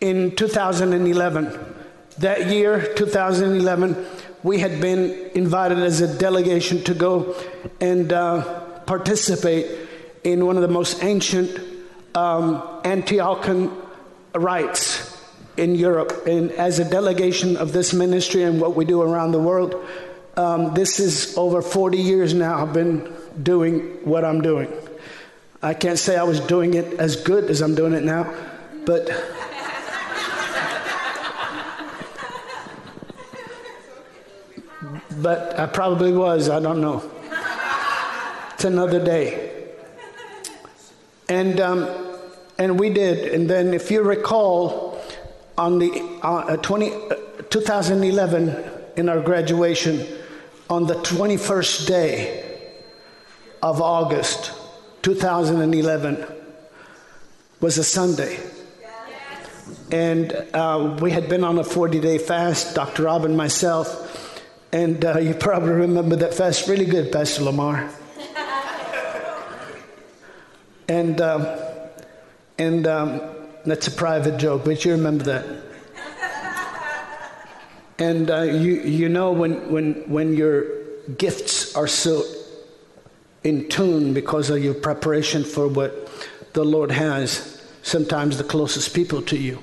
in 0.00 0.34
2011 0.34 1.74
that 2.18 2.46
year, 2.48 2.94
2011, 2.94 4.06
we 4.46 4.60
had 4.60 4.80
been 4.80 5.10
invited 5.34 5.78
as 5.78 6.00
a 6.00 6.18
delegation 6.18 6.80
to 6.84 6.94
go 6.94 7.34
and 7.80 8.12
uh, 8.12 8.44
participate 8.86 9.66
in 10.22 10.46
one 10.46 10.54
of 10.54 10.62
the 10.62 10.68
most 10.68 11.02
ancient 11.02 11.50
um, 12.14 12.62
Antiochian 12.84 13.72
rites 14.36 15.20
in 15.56 15.74
Europe. 15.74 16.28
And 16.28 16.52
as 16.52 16.78
a 16.78 16.88
delegation 16.88 17.56
of 17.56 17.72
this 17.72 17.92
ministry 17.92 18.44
and 18.44 18.60
what 18.60 18.76
we 18.76 18.84
do 18.84 19.02
around 19.02 19.32
the 19.32 19.40
world, 19.40 19.84
um, 20.36 20.74
this 20.74 21.00
is 21.00 21.36
over 21.36 21.60
40 21.60 21.98
years 21.98 22.32
now 22.32 22.62
I've 22.62 22.72
been 22.72 23.12
doing 23.42 23.80
what 24.04 24.24
I'm 24.24 24.42
doing. 24.42 24.72
I 25.60 25.74
can't 25.74 25.98
say 25.98 26.16
I 26.16 26.22
was 26.22 26.38
doing 26.38 26.74
it 26.74 27.00
as 27.00 27.16
good 27.16 27.50
as 27.50 27.62
I'm 27.62 27.74
doing 27.74 27.94
it 27.94 28.04
now, 28.04 28.32
but 28.84 29.10
but 35.16 35.58
I 35.58 35.66
probably 35.66 36.12
was. 36.12 36.48
I 36.48 36.60
don't 36.60 36.80
know. 36.80 37.02
It's 38.54 38.64
another 38.64 39.04
day. 39.04 39.52
And, 41.28 41.60
um, 41.60 41.88
and 42.58 42.78
we 42.78 42.90
did. 42.90 43.32
And 43.32 43.50
then, 43.50 43.74
if 43.74 43.90
you 43.90 44.02
recall, 44.02 45.00
on 45.58 45.78
the 45.78 46.18
uh, 46.22 46.56
20, 46.56 46.92
uh, 46.92 46.98
2011, 47.50 48.72
in 48.96 49.08
our 49.08 49.20
graduation, 49.20 50.06
on 50.70 50.86
the 50.86 50.94
21st 50.94 51.86
day 51.86 52.72
of 53.62 53.82
August 53.82 54.52
2011, 55.02 56.24
was 57.60 57.78
a 57.78 57.84
Sunday. 57.84 58.38
And 59.90 60.32
uh, 60.54 60.96
we 61.00 61.10
had 61.10 61.28
been 61.28 61.44
on 61.44 61.58
a 61.58 61.64
40 61.64 62.00
day 62.00 62.18
fast, 62.18 62.74
Dr. 62.74 63.04
Rob 63.04 63.24
and 63.24 63.36
myself. 63.36 64.35
And 64.72 65.04
uh, 65.04 65.18
you 65.18 65.34
probably 65.34 65.72
remember 65.72 66.16
that 66.16 66.34
fast 66.34 66.68
really 66.68 66.86
good, 66.86 67.12
Pastor 67.12 67.44
Lamar. 67.44 67.90
and 70.88 71.20
um, 71.20 71.46
and 72.58 72.86
um, 72.86 73.20
that's 73.64 73.86
a 73.86 73.90
private 73.92 74.38
joke, 74.38 74.64
but 74.64 74.84
you 74.84 74.92
remember 74.92 75.24
that. 75.24 75.46
And 77.98 78.30
uh, 78.30 78.42
you 78.42 78.82
you 78.82 79.08
know 79.08 79.32
when 79.32 79.70
when 79.70 79.94
when 80.08 80.34
your 80.34 80.64
gifts 81.16 81.74
are 81.74 81.86
so 81.86 82.24
in 83.44 83.68
tune 83.68 84.12
because 84.12 84.50
of 84.50 84.62
your 84.62 84.74
preparation 84.74 85.44
for 85.44 85.68
what 85.68 86.10
the 86.52 86.64
Lord 86.64 86.90
has, 86.90 87.62
sometimes 87.82 88.38
the 88.38 88.44
closest 88.44 88.94
people 88.94 89.22
to 89.22 89.36
you 89.38 89.62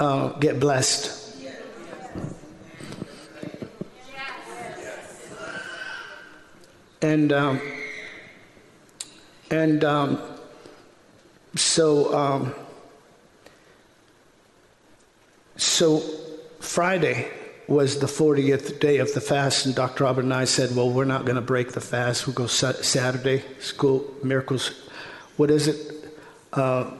uh, 0.00 0.30
get 0.38 0.58
blessed. 0.58 1.19
And 7.02 7.32
um, 7.32 7.60
and 9.50 9.84
um, 9.84 10.20
so 11.56 12.14
um, 12.14 12.54
so 15.56 16.00
Friday 16.60 17.30
was 17.68 18.00
the 18.00 18.06
40th 18.06 18.80
day 18.80 18.98
of 18.98 19.14
the 19.14 19.20
fast, 19.20 19.64
and 19.64 19.74
Dr. 19.74 20.04
Robin 20.04 20.24
and 20.26 20.34
I 20.34 20.44
said, 20.44 20.76
"Well, 20.76 20.90
we're 20.90 21.04
not 21.04 21.24
going 21.24 21.36
to 21.36 21.42
break 21.42 21.72
the 21.72 21.80
fast. 21.80 22.26
We'll 22.26 22.34
go 22.34 22.46
Saturday 22.46 23.44
school 23.60 24.04
miracles. 24.22 24.68
What 25.36 25.50
is 25.50 25.68
it?" 25.68 26.12
Uh, 26.52 26.90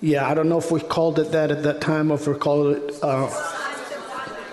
yeah, 0.00 0.28
I 0.28 0.34
don't 0.34 0.48
know 0.48 0.58
if 0.58 0.70
we 0.70 0.80
called 0.80 1.18
it 1.18 1.32
that 1.32 1.50
at 1.50 1.62
that 1.62 1.80
time 1.80 2.10
or 2.10 2.14
if 2.14 2.26
we 2.26 2.34
called 2.34 2.76
it 2.76 3.02
uh, 3.02 3.30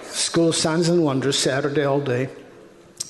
School 0.04 0.54
Signs 0.54 0.90
and 0.90 1.04
Wonders, 1.04 1.38
Saturday 1.38 1.86
all 1.86 2.00
day. 2.00 2.30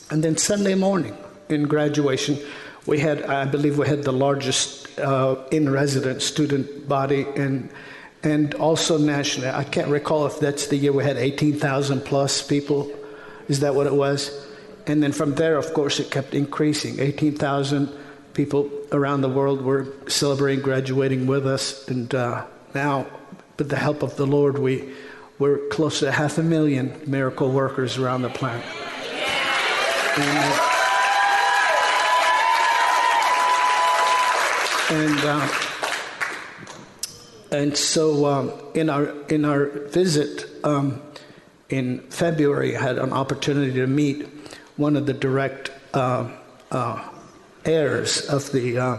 And 0.10 0.24
then 0.24 0.38
Sunday 0.38 0.76
morning 0.76 1.16
in 1.49 1.64
graduation, 1.64 2.38
we 2.86 2.99
had, 2.99 3.24
I 3.24 3.45
believe, 3.45 3.78
we 3.78 3.88
had 3.88 4.03
the 4.03 4.14
largest 4.14 4.99
uh, 4.99 5.36
in 5.51 5.70
resident 5.70 6.22
student 6.22 6.88
body 6.88 7.26
and 7.36 7.70
and 8.24 8.53
also 8.55 8.97
nationally. 8.97 9.49
I 9.49 9.64
can't 9.64 9.88
recall 9.88 10.26
if 10.26 10.39
that's 10.39 10.68
the 10.68 10.76
year 10.76 10.91
we 10.91 11.03
had 11.03 11.16
18,000 11.16 12.01
plus 12.01 12.41
people. 12.41 12.91
Is 13.47 13.62
that 13.62 13.76
what 13.76 13.88
it 13.88 13.93
was? 13.93 14.45
And 14.88 15.01
then 15.01 15.12
from 15.12 15.36
there, 15.36 15.57
of 15.57 15.74
course, 15.74 15.99
it 15.99 16.12
kept 16.12 16.34
increasing. 16.34 16.99
18,000 16.99 17.89
people 18.34 18.70
around 18.91 19.22
the 19.22 19.30
world 19.30 19.62
were 19.62 19.88
celebrating 20.07 20.64
graduating 20.64 21.28
with 21.28 21.47
us. 21.47 21.88
And 21.88 22.14
uh, 22.14 22.45
now, 22.74 23.07
with 23.57 23.70
the 23.70 23.78
help 23.78 24.03
of 24.03 24.18
the 24.18 24.28
Lord, 24.28 24.57
we, 24.57 24.93
we're 25.38 25.68
close 25.70 25.99
to 25.99 26.12
half 26.12 26.38
a 26.38 26.43
million 26.43 26.99
miracle 27.07 27.51
workers 27.51 27.97
around 27.97 28.24
the 28.24 28.30
planet. 28.30 28.66
And 34.92 35.20
uh, 35.20 35.48
and 37.52 37.78
so 37.78 38.26
um, 38.26 38.52
in 38.74 38.90
our 38.90 39.10
in 39.28 39.46
our 39.46 39.68
visit 39.90 40.46
um, 40.64 41.02
in 41.70 42.00
February, 42.10 42.76
I 42.76 42.82
had 42.82 42.98
an 42.98 43.14
opportunity 43.14 43.74
to 43.74 43.88
meet 43.88 44.28
one 44.78 44.96
of 44.96 45.06
the 45.06 45.14
direct 45.14 45.72
uh, 45.94 46.30
uh, 46.72 47.08
heirs 47.66 48.26
of 48.26 48.52
the 48.52 48.78
uh, 48.78 48.98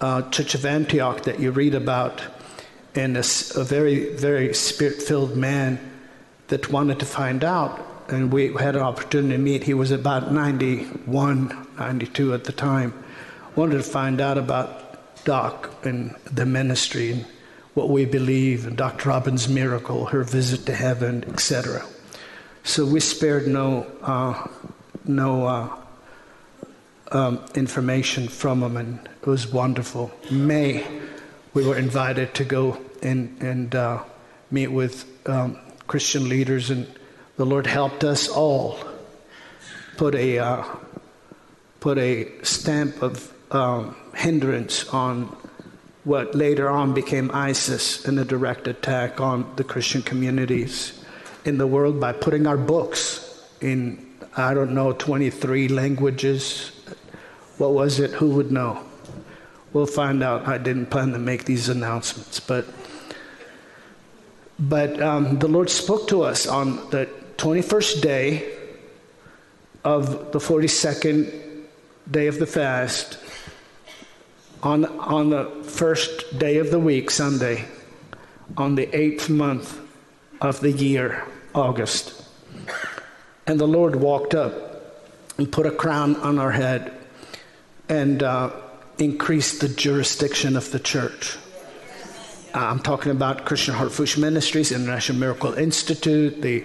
uh, 0.00 0.22
Church 0.30 0.54
of 0.54 0.64
Antioch 0.64 1.22
that 1.24 1.40
you 1.40 1.50
read 1.50 1.74
about, 1.74 2.22
and 2.94 3.16
a, 3.16 3.24
a 3.54 3.64
very 3.64 4.14
very 4.16 4.54
spirit 4.54 5.02
filled 5.02 5.36
man 5.36 5.78
that 6.48 6.70
wanted 6.70 6.98
to 7.00 7.06
find 7.06 7.44
out 7.44 7.85
and 8.08 8.32
we 8.32 8.52
had 8.54 8.76
an 8.76 8.82
opportunity 8.82 9.34
to 9.34 9.38
meet. 9.38 9.64
He 9.64 9.74
was 9.74 9.90
about 9.90 10.32
91, 10.32 11.66
92 11.78 12.34
at 12.34 12.44
the 12.44 12.52
time. 12.52 12.92
Wanted 13.54 13.78
to 13.78 13.82
find 13.82 14.20
out 14.20 14.38
about 14.38 15.24
Doc 15.24 15.74
and 15.84 16.14
the 16.24 16.46
ministry 16.46 17.12
and 17.12 17.26
what 17.74 17.90
we 17.90 18.04
believe, 18.04 18.66
and 18.66 18.76
Dr. 18.76 19.10
Robin's 19.10 19.48
miracle, 19.48 20.06
her 20.06 20.24
visit 20.24 20.66
to 20.66 20.74
heaven, 20.74 21.24
etc. 21.28 21.84
So 22.64 22.86
we 22.86 23.00
spared 23.00 23.46
no 23.46 23.86
uh, 24.02 24.48
no 25.04 25.46
uh, 25.46 25.76
um, 27.12 27.44
information 27.54 28.28
from 28.28 28.62
him, 28.62 28.76
and 28.76 29.08
it 29.20 29.26
was 29.26 29.46
wonderful. 29.46 30.10
May 30.30 30.86
we 31.52 31.66
were 31.66 31.76
invited 31.76 32.34
to 32.34 32.44
go 32.44 32.80
and 33.02 33.36
and 33.40 33.74
uh, 33.74 34.02
meet 34.50 34.68
with 34.68 35.04
um, 35.28 35.58
Christian 35.86 36.28
leaders 36.28 36.70
and 36.70 36.86
the 37.36 37.44
Lord 37.44 37.66
helped 37.66 38.04
us 38.04 38.28
all 38.28 38.78
put 39.96 40.14
a 40.14 40.38
uh, 40.38 40.64
put 41.80 41.98
a 41.98 42.32
stamp 42.42 43.02
of 43.02 43.32
um, 43.50 43.94
hindrance 44.14 44.88
on 44.88 45.24
what 46.04 46.34
later 46.34 46.68
on 46.70 46.94
became 46.94 47.30
ISIS 47.32 48.04
and 48.06 48.18
a 48.18 48.24
direct 48.24 48.68
attack 48.68 49.20
on 49.20 49.50
the 49.56 49.64
Christian 49.64 50.02
communities 50.02 51.04
in 51.44 51.58
the 51.58 51.66
world 51.66 52.00
by 52.00 52.12
putting 52.12 52.46
our 52.46 52.56
books 52.56 53.44
in, 53.60 54.06
I 54.36 54.54
don't 54.54 54.72
know, 54.72 54.92
23 54.92 55.68
languages. 55.68 56.70
What 57.58 57.72
was 57.72 58.00
it? 58.00 58.10
Who 58.12 58.30
would 58.30 58.52
know? 58.52 58.82
We'll 59.72 59.86
find 59.86 60.22
out. 60.22 60.48
I 60.48 60.58
didn't 60.58 60.86
plan 60.86 61.12
to 61.12 61.18
make 61.18 61.44
these 61.44 61.68
announcements, 61.68 62.40
but 62.40 62.66
but 64.58 65.02
um, 65.02 65.38
the 65.38 65.48
Lord 65.48 65.68
spoke 65.68 66.08
to 66.08 66.22
us 66.22 66.46
on 66.46 66.76
the 66.90 67.08
21st 67.36 68.00
day 68.00 68.52
of 69.84 70.32
the 70.32 70.38
42nd 70.38 71.64
day 72.10 72.26
of 72.26 72.38
the 72.38 72.46
fast, 72.46 73.18
on, 74.62 74.84
on 74.84 75.30
the 75.30 75.44
first 75.64 76.38
day 76.38 76.58
of 76.58 76.70
the 76.70 76.78
week, 76.78 77.10
Sunday, 77.10 77.64
on 78.56 78.74
the 78.74 78.88
eighth 78.96 79.28
month 79.28 79.80
of 80.40 80.60
the 80.60 80.72
year, 80.72 81.24
August. 81.54 82.24
And 83.46 83.60
the 83.60 83.66
Lord 83.66 83.96
walked 83.96 84.34
up 84.34 85.04
and 85.38 85.50
put 85.50 85.66
a 85.66 85.70
crown 85.70 86.16
on 86.16 86.38
our 86.38 86.50
head 86.50 86.92
and 87.88 88.22
uh, 88.22 88.50
increased 88.98 89.60
the 89.60 89.68
jurisdiction 89.68 90.56
of 90.56 90.70
the 90.72 90.80
church. 90.80 91.36
Uh, 92.54 92.58
I'm 92.58 92.80
talking 92.80 93.12
about 93.12 93.44
Christian 93.44 93.74
Harfouche 93.74 94.18
Ministries, 94.18 94.72
International 94.72 95.18
Miracle 95.18 95.54
Institute, 95.54 96.40
the 96.40 96.64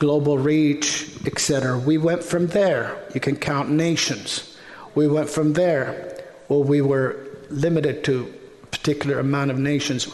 Global 0.00 0.36
Reach, 0.38 1.08
etc. 1.26 1.78
We 1.78 1.98
went 1.98 2.24
from 2.24 2.48
there. 2.48 2.96
You 3.14 3.20
can 3.20 3.36
count 3.36 3.70
nations. 3.70 4.56
We 4.94 5.06
went 5.06 5.28
from 5.28 5.52
there. 5.52 6.24
Well, 6.48 6.64
we 6.64 6.80
were 6.80 7.18
limited 7.50 8.02
to 8.04 8.32
a 8.62 8.66
particular 8.66 9.18
amount 9.18 9.50
of 9.50 9.58
nations. 9.58 10.08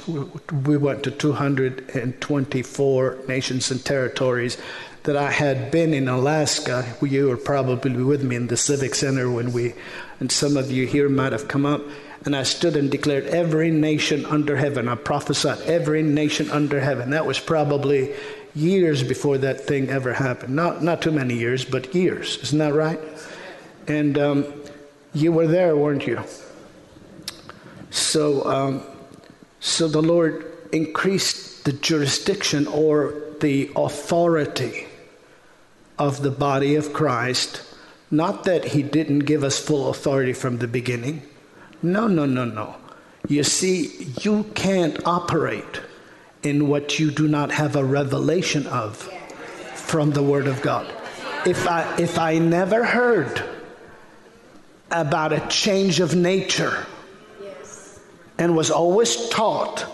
We 0.67 0.77
went 0.77 1.05
to 1.05 1.13
224 1.13 3.19
nations 3.29 3.71
and 3.71 3.85
territories 3.85 4.59
that 5.05 5.17
I 5.17 5.31
had 5.31 5.71
been 5.71 5.95
in 5.95 6.09
Alaska. 6.09 6.85
You 7.01 7.29
were 7.29 7.37
probably 7.37 8.03
with 8.03 8.25
me 8.25 8.35
in 8.35 8.49
the 8.49 8.57
Civic 8.57 8.97
Center 8.97 9.31
when 9.31 9.53
we, 9.53 9.75
and 10.19 10.33
some 10.33 10.57
of 10.57 10.69
you 10.69 10.85
here 10.87 11.09
might 11.09 11.31
have 11.31 11.47
come 11.47 11.65
up. 11.65 11.83
And 12.25 12.35
I 12.35 12.43
stood 12.43 12.75
and 12.75 12.91
declared 12.91 13.27
every 13.27 13.71
nation 13.71 14.27
under 14.27 14.57
heaven. 14.57 14.89
I 14.89 14.97
prophesied 14.97 15.61
every 15.61 16.03
nation 16.03 16.51
under 16.51 16.81
heaven. 16.81 17.11
That 17.11 17.25
was 17.25 17.39
probably 17.39 18.17
years 18.57 19.03
before 19.03 19.39
that 19.39 19.61
thing 19.61 19.91
ever 19.91 20.15
happened. 20.15 20.57
Not, 20.57 20.83
not 20.83 21.03
too 21.03 21.13
many 21.13 21.35
years, 21.35 21.65
but 21.65 21.95
years. 21.95 22.39
Isn't 22.39 22.59
that 22.59 22.75
right? 22.75 22.99
And 23.87 24.19
um, 24.19 24.53
you 25.13 25.31
were 25.31 25.47
there, 25.47 25.77
weren't 25.77 26.07
you? 26.07 26.21
So, 27.91 28.45
um, 28.47 28.83
so 29.61 29.89
the 29.89 30.03
Lord 30.03 30.53
increased 30.73 31.65
the 31.65 31.73
jurisdiction 31.73 32.67
or 32.67 33.15
the 33.41 33.71
authority 33.77 34.87
of 35.99 36.23
the 36.23 36.31
body 36.31 36.75
of 36.75 36.93
Christ. 36.93 37.63
Not 38.11 38.45
that 38.45 38.65
He 38.65 38.83
didn't 38.83 39.21
give 39.21 39.45
us 39.45 39.59
full 39.59 39.91
authority 39.91 40.33
from 40.33 40.59
the 40.59 40.69
beginning. 40.69 41.23
No, 41.83 42.07
no, 42.07 42.25
no, 42.25 42.45
no. 42.45 42.77
You 43.29 43.43
see, 43.43 44.13
you 44.21 44.45
can't 44.55 45.05
operate 45.07 45.81
in 46.47 46.69
what 46.69 46.99
you 46.99 47.11
do 47.11 47.27
not 47.29 47.51
have 47.51 47.77
a 47.77 47.85
revelation 47.85 48.67
of 48.69 48.97
from 49.75 50.13
the 50.13 50.23
Word 50.23 50.47
of 50.47 50.63
God. 50.63 50.93
If 51.45 51.67
I, 51.69 51.97
if 51.99 52.19
I 52.19 52.39
never 52.39 52.85
heard 52.85 53.43
about 54.91 55.33
a 55.33 55.41
change 55.49 56.01
of 56.01 56.15
nature 56.15 56.87
and 58.39 58.57
was 58.57 58.71
always 58.71 59.29
taught 59.29 59.87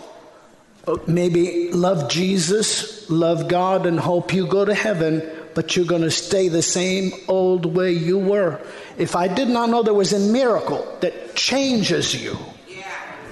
uh, 0.85 0.97
maybe 1.07 1.71
love 1.71 2.09
Jesus, 2.09 3.09
love 3.09 3.47
God, 3.47 3.85
and 3.85 3.99
hope 3.99 4.33
you 4.33 4.45
go 4.47 4.65
to 4.65 4.73
heaven, 4.73 5.23
but 5.53 5.75
you're 5.75 5.85
going 5.85 6.01
to 6.01 6.11
stay 6.11 6.49
the 6.49 6.61
same 6.61 7.13
old 7.27 7.65
way 7.65 7.93
you 7.93 8.19
were. 8.19 8.59
If 8.97 9.15
I 9.15 9.27
did 9.27 9.47
not 9.47 9.69
know 9.69 9.83
there 9.83 9.93
was 9.93 10.11
a 10.11 10.19
miracle 10.19 10.97
that 10.99 11.35
changes 11.35 12.21
you, 12.21 12.37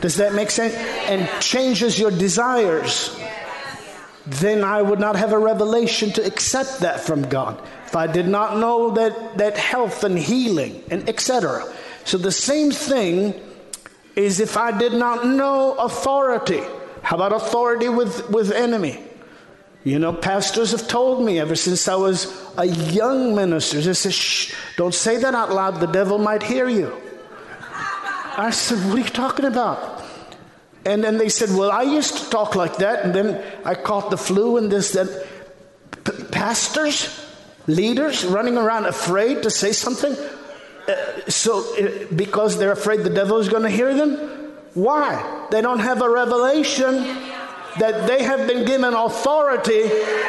does 0.01 0.17
that 0.17 0.33
make 0.33 0.51
sense? 0.51 0.73
And 1.07 1.29
changes 1.41 1.99
your 1.99 2.11
desires, 2.11 3.17
then 4.25 4.63
I 4.63 4.81
would 4.81 4.99
not 4.99 5.15
have 5.15 5.31
a 5.31 5.39
revelation 5.39 6.11
to 6.13 6.25
accept 6.25 6.79
that 6.79 6.99
from 6.99 7.23
God. 7.23 7.61
If 7.85 7.95
I 7.95 8.07
did 8.07 8.27
not 8.27 8.57
know 8.57 8.91
that, 8.91 9.37
that 9.37 9.57
health 9.57 10.03
and 10.03 10.17
healing 10.17 10.83
and 10.89 11.07
etc. 11.09 11.71
So 12.05 12.17
the 12.17 12.31
same 12.31 12.71
thing 12.71 13.39
is 14.15 14.39
if 14.39 14.57
I 14.57 14.77
did 14.77 14.93
not 14.93 15.25
know 15.25 15.75
authority. 15.75 16.61
How 17.01 17.15
about 17.15 17.33
authority 17.33 17.89
with, 17.89 18.29
with 18.29 18.51
enemy? 18.51 18.99
You 19.83 19.97
know, 19.97 20.13
pastors 20.13 20.71
have 20.71 20.87
told 20.87 21.25
me 21.25 21.39
ever 21.39 21.55
since 21.55 21.87
I 21.87 21.95
was 21.95 22.27
a 22.57 22.65
young 22.65 23.33
minister, 23.33 23.81
they 23.81 23.93
said, 23.93 24.13
shh, 24.13 24.53
don't 24.77 24.93
say 24.93 25.17
that 25.17 25.33
out 25.33 25.51
loud, 25.51 25.79
the 25.79 25.87
devil 25.87 26.19
might 26.19 26.43
hear 26.43 26.69
you. 26.69 26.95
I 28.37 28.49
said, 28.51 28.77
what 28.89 28.95
are 28.95 29.01
you 29.01 29.03
talking 29.05 29.45
about? 29.45 30.03
And 30.85 31.03
then 31.03 31.17
they 31.17 31.29
said, 31.29 31.49
well, 31.49 31.71
I 31.71 31.83
used 31.83 32.17
to 32.17 32.29
talk 32.29 32.55
like 32.55 32.77
that, 32.77 33.05
and 33.05 33.13
then 33.13 33.43
I 33.63 33.75
caught 33.75 34.09
the 34.09 34.17
flu 34.17 34.57
and 34.57 34.71
this, 34.71 34.93
that. 34.93 35.27
P- 36.03 36.23
pastors, 36.31 37.23
leaders 37.67 38.25
running 38.25 38.57
around 38.57 38.85
afraid 38.85 39.43
to 39.43 39.51
say 39.51 39.71
something, 39.71 40.13
uh, 40.13 41.29
so 41.29 41.59
uh, 41.75 42.07
because 42.15 42.57
they're 42.57 42.71
afraid 42.71 43.01
the 43.01 43.09
devil 43.11 43.37
is 43.37 43.49
going 43.49 43.63
to 43.63 43.69
hear 43.69 43.93
them? 43.93 44.15
Why? 44.73 45.47
They 45.51 45.61
don't 45.61 45.79
have 45.79 46.01
a 46.01 46.09
revelation 46.09 46.95
that 47.79 48.07
they 48.07 48.23
have 48.23 48.47
been 48.47 48.65
given 48.65 48.93
authority 48.93 49.83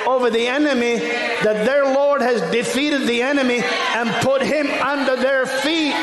over 0.06 0.30
the 0.30 0.46
enemy, 0.46 0.96
that 0.98 1.64
their 1.66 1.84
Lord 1.94 2.20
has 2.20 2.42
defeated 2.52 3.06
the 3.08 3.22
enemy 3.22 3.62
and 3.62 4.10
put 4.22 4.42
him 4.42 4.66
under 4.66 5.16
their 5.16 5.46
feet. 5.46 5.94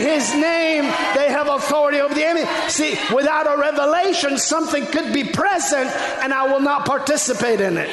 His 0.00 0.34
name, 0.34 0.84
they 1.14 1.30
have 1.30 1.48
authority 1.48 2.00
over 2.00 2.14
the 2.14 2.24
enemy. 2.24 2.46
See, 2.68 2.98
without 3.14 3.46
a 3.46 3.56
revelation, 3.56 4.38
something 4.38 4.86
could 4.86 5.12
be 5.12 5.24
present 5.24 5.90
and 6.22 6.32
I 6.32 6.50
will 6.50 6.60
not 6.60 6.86
participate 6.86 7.60
in 7.60 7.76
it. 7.76 7.90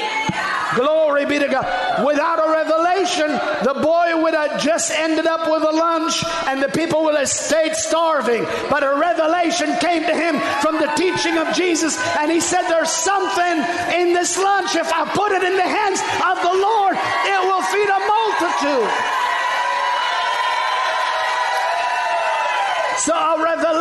Glory 0.75 1.25
be 1.25 1.39
to 1.39 1.47
God. 1.47 2.05
Without 2.05 2.39
a 2.39 2.51
revelation, 2.51 3.29
the 3.63 3.79
boy 3.81 4.21
would 4.21 4.33
have 4.33 4.61
just 4.61 4.91
ended 4.91 5.25
up 5.25 5.49
with 5.49 5.63
a 5.63 5.71
lunch 5.71 6.23
and 6.47 6.61
the 6.61 6.69
people 6.69 7.03
would 7.03 7.15
have 7.15 7.29
stayed 7.29 7.75
starving. 7.75 8.43
But 8.69 8.83
a 8.83 8.95
revelation 8.95 9.75
came 9.79 10.03
to 10.03 10.15
him 10.15 10.39
from 10.61 10.75
the 10.79 10.91
teaching 10.95 11.37
of 11.37 11.53
Jesus, 11.53 11.97
and 12.17 12.31
he 12.31 12.39
said, 12.39 12.63
There's 12.67 12.91
something 12.91 13.57
in 13.95 14.13
this 14.13 14.37
lunch. 14.37 14.75
If 14.75 14.91
I 14.93 15.05
put 15.05 15.31
it 15.31 15.43
in 15.43 15.55
the 15.55 15.63
hands 15.63 16.01
of 16.01 16.37
the 16.43 16.55
Lord, 16.59 16.95
it 16.97 17.39
will 17.47 17.63
feed 17.63 17.89
a 17.89 17.99
multitude. 17.99 19.26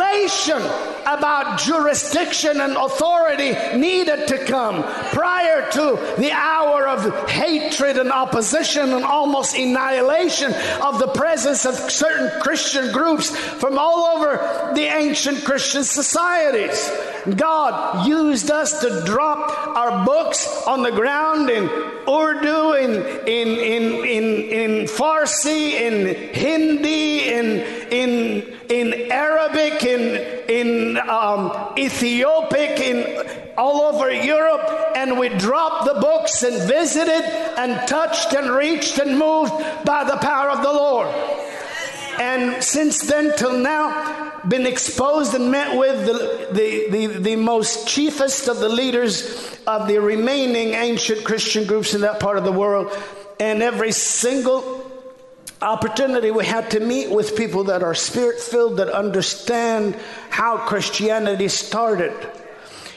Revelation 0.07 0.61
about 1.05 1.59
jurisdiction 1.59 2.59
and 2.59 2.75
authority 2.75 3.53
needed 3.77 4.27
to 4.27 4.43
come 4.45 4.83
prior 5.11 5.69
to 5.71 6.15
the 6.17 6.31
hour 6.31 6.87
of 6.87 7.29
hatred 7.29 7.97
and 7.97 8.11
opposition 8.11 8.93
and 8.93 9.05
almost 9.05 9.55
annihilation 9.55 10.53
of 10.81 10.99
the 10.99 11.07
presence 11.07 11.65
of 11.65 11.75
certain 11.75 12.41
Christian 12.41 12.91
groups 12.91 13.29
from 13.35 13.77
all 13.77 14.17
over 14.17 14.73
the 14.75 14.83
ancient 14.83 15.43
Christian 15.45 15.83
societies. 15.83 16.91
God 17.35 18.07
used 18.07 18.51
us 18.51 18.81
to 18.81 19.03
drop 19.05 19.49
our 19.75 20.05
books 20.05 20.47
on 20.67 20.83
the 20.83 20.91
ground 20.91 21.49
in 21.49 21.69
Urdu, 22.07 22.73
in, 22.73 22.91
in, 23.27 23.47
in, 23.47 23.83
in, 24.05 24.23
in 24.49 24.85
Farsi, 24.85 25.71
in 25.71 26.33
Hindi, 26.33 27.29
in, 27.29 27.45
in 27.91 28.56
in 28.69 29.11
Arabic, 29.11 29.83
in, 29.83 30.15
in 30.49 30.97
um, 31.09 31.73
Ethiopic, 31.77 32.79
in 32.79 33.53
all 33.57 33.81
over 33.81 34.11
Europe, 34.11 34.93
and 34.95 35.17
we 35.17 35.29
dropped 35.29 35.85
the 35.85 35.99
books 35.99 36.43
and 36.43 36.67
visited 36.67 37.23
and 37.57 37.87
touched 37.87 38.33
and 38.33 38.51
reached 38.51 38.99
and 38.99 39.17
moved 39.17 39.51
by 39.85 40.03
the 40.03 40.17
power 40.17 40.49
of 40.49 40.61
the 40.61 40.71
Lord. 40.71 41.07
And 42.19 42.63
since 42.63 43.01
then 43.01 43.35
till 43.37 43.57
now, 43.57 44.41
been 44.47 44.65
exposed 44.65 45.33
and 45.33 45.51
met 45.51 45.77
with 45.77 46.05
the, 46.05 46.47
the, 46.51 46.89
the, 46.89 47.19
the 47.19 47.35
most 47.35 47.87
chiefest 47.87 48.47
of 48.47 48.59
the 48.59 48.69
leaders 48.69 49.59
of 49.67 49.87
the 49.87 49.99
remaining 49.99 50.73
ancient 50.73 51.25
Christian 51.25 51.65
groups 51.65 51.93
in 51.93 52.01
that 52.01 52.19
part 52.19 52.37
of 52.37 52.43
the 52.43 52.51
world. 52.51 52.95
And 53.39 53.61
every 53.61 53.91
single 53.91 54.86
opportunity 55.61 56.31
we 56.31 56.45
had 56.45 56.71
to 56.71 56.79
meet 56.79 57.09
with 57.09 57.35
people 57.35 57.65
that 57.65 57.83
are 57.83 57.95
spirit 57.95 58.39
filled, 58.39 58.77
that 58.77 58.89
understand 58.89 59.95
how 60.29 60.57
Christianity 60.57 61.47
started. 61.47 62.13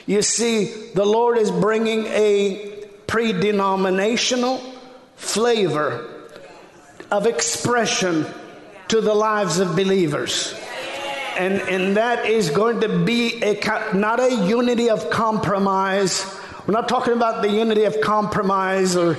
You 0.07 0.23
see, 0.23 0.91
the 0.95 1.05
Lord 1.05 1.39
is 1.39 1.51
bringing 1.51 2.07
a 2.07 2.87
pre 3.07 3.33
denominational 3.33 4.59
flavor 5.17 6.07
of 7.11 7.27
expression 7.27 8.27
to 8.89 9.01
the 9.01 9.15
lives 9.15 9.59
of 9.59 9.77
believers. 9.77 10.55
And, 11.39 11.55
and 11.63 11.97
that 11.97 12.27
is 12.27 12.51
going 12.51 12.81
to 12.81 13.05
be 13.05 13.43
a, 13.43 13.95
not 13.95 14.21
a 14.21 14.35
unity 14.47 14.91
of 14.91 15.11
compromise. 15.11 16.27
We're 16.67 16.75
not 16.75 16.89
talking 16.89 17.15
about 17.15 17.43
the 17.43 17.51
unity 17.51 17.85
of 17.85 18.01
compromise 18.01 18.97
or 18.97 19.17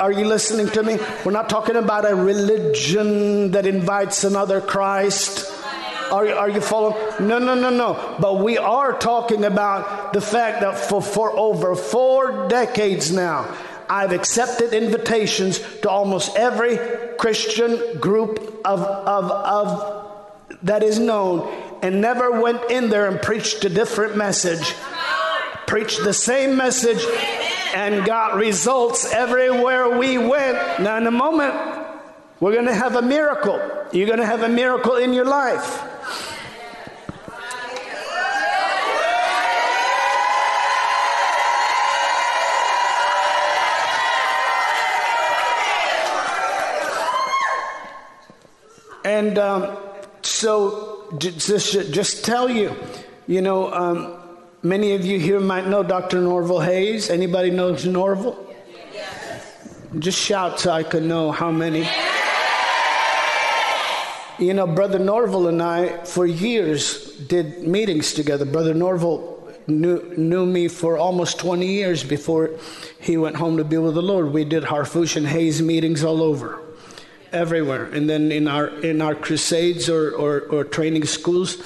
are 0.00 0.12
you 0.12 0.24
listening 0.26 0.68
to 0.68 0.82
me? 0.82 0.98
We're 1.24 1.32
not 1.32 1.48
talking 1.48 1.76
about 1.76 2.10
a 2.10 2.14
religion 2.14 3.52
that 3.52 3.66
invites 3.66 4.24
another 4.24 4.60
Christ. 4.60 5.50
Are, 6.10 6.28
are 6.28 6.48
you 6.48 6.60
following? 6.60 6.96
No, 7.26 7.38
no, 7.38 7.54
no, 7.54 7.70
no. 7.70 8.16
But 8.20 8.42
we 8.42 8.58
are 8.58 8.98
talking 8.98 9.44
about 9.44 10.12
the 10.12 10.20
fact 10.20 10.60
that 10.60 10.78
for, 10.78 11.00
for 11.00 11.36
over 11.38 11.74
four 11.74 12.48
decades 12.48 13.12
now, 13.12 13.54
I've 13.88 14.12
accepted 14.12 14.72
invitations 14.72 15.60
to 15.82 15.90
almost 15.90 16.36
every 16.36 16.78
Christian 17.18 17.98
group 17.98 18.60
of, 18.64 18.80
of, 18.80 19.30
of 19.30 20.10
that 20.62 20.82
is 20.82 20.98
known 20.98 21.52
and 21.82 22.00
never 22.00 22.40
went 22.40 22.70
in 22.70 22.88
there 22.88 23.06
and 23.06 23.20
preached 23.20 23.64
a 23.64 23.68
different 23.68 24.16
message. 24.16 24.74
Preached 25.66 26.02
the 26.02 26.12
same 26.12 26.56
message 26.56 27.04
and 27.74 28.06
got 28.06 28.36
results 28.36 29.12
everywhere 29.12 29.98
we 29.98 30.16
went. 30.16 30.80
Now, 30.80 30.96
in 30.96 31.06
a 31.06 31.10
moment, 31.10 31.54
we're 32.38 32.52
going 32.52 32.66
to 32.66 32.74
have 32.74 32.94
a 32.94 33.02
miracle. 33.02 33.60
You're 33.92 34.06
going 34.06 34.20
to 34.20 34.26
have 34.26 34.42
a 34.42 34.48
miracle 34.48 34.94
in 34.96 35.12
your 35.12 35.24
life. 35.24 35.82
And 49.04 49.38
um, 49.38 49.76
so, 50.22 51.14
just, 51.18 51.92
just 51.92 52.24
tell 52.24 52.48
you, 52.48 52.74
you 53.26 53.42
know, 53.42 53.72
um, 53.72 54.23
many 54.64 54.94
of 54.94 55.04
you 55.04 55.20
here 55.20 55.38
might 55.38 55.68
know 55.68 55.82
Dr. 55.84 56.20
Norval 56.20 56.60
Hayes. 56.60 57.10
Anybody 57.10 57.50
knows 57.50 57.86
Norval? 57.86 58.40
Just 59.98 60.18
shout 60.18 60.58
so 60.58 60.72
I 60.72 60.82
can 60.82 61.06
know 61.06 61.30
how 61.30 61.52
many. 61.52 61.86
You 64.38 64.54
know, 64.54 64.66
Brother 64.66 64.98
Norval 64.98 65.48
and 65.48 65.62
I, 65.62 66.04
for 66.04 66.26
years, 66.26 67.16
did 67.18 67.62
meetings 67.62 68.12
together. 68.12 68.44
Brother 68.44 68.74
Norval 68.74 69.48
knew, 69.68 70.02
knew 70.16 70.44
me 70.44 70.66
for 70.66 70.98
almost 70.98 71.38
20 71.38 71.66
years 71.66 72.02
before 72.02 72.50
he 72.98 73.16
went 73.16 73.36
home 73.36 73.56
to 73.58 73.64
be 73.64 73.78
with 73.78 73.94
the 73.94 74.02
Lord. 74.02 74.32
We 74.32 74.44
did 74.44 74.64
Harfouche 74.64 75.16
and 75.16 75.28
Hayes 75.28 75.62
meetings 75.62 76.02
all 76.02 76.20
over 76.20 76.60
everywhere. 77.34 77.84
And 77.86 78.08
then 78.08 78.32
in 78.32 78.48
our 78.48 78.68
in 78.68 79.02
our 79.02 79.14
crusades 79.14 79.88
or, 79.88 80.12
or, 80.12 80.40
or 80.50 80.64
training 80.64 81.04
schools, 81.04 81.58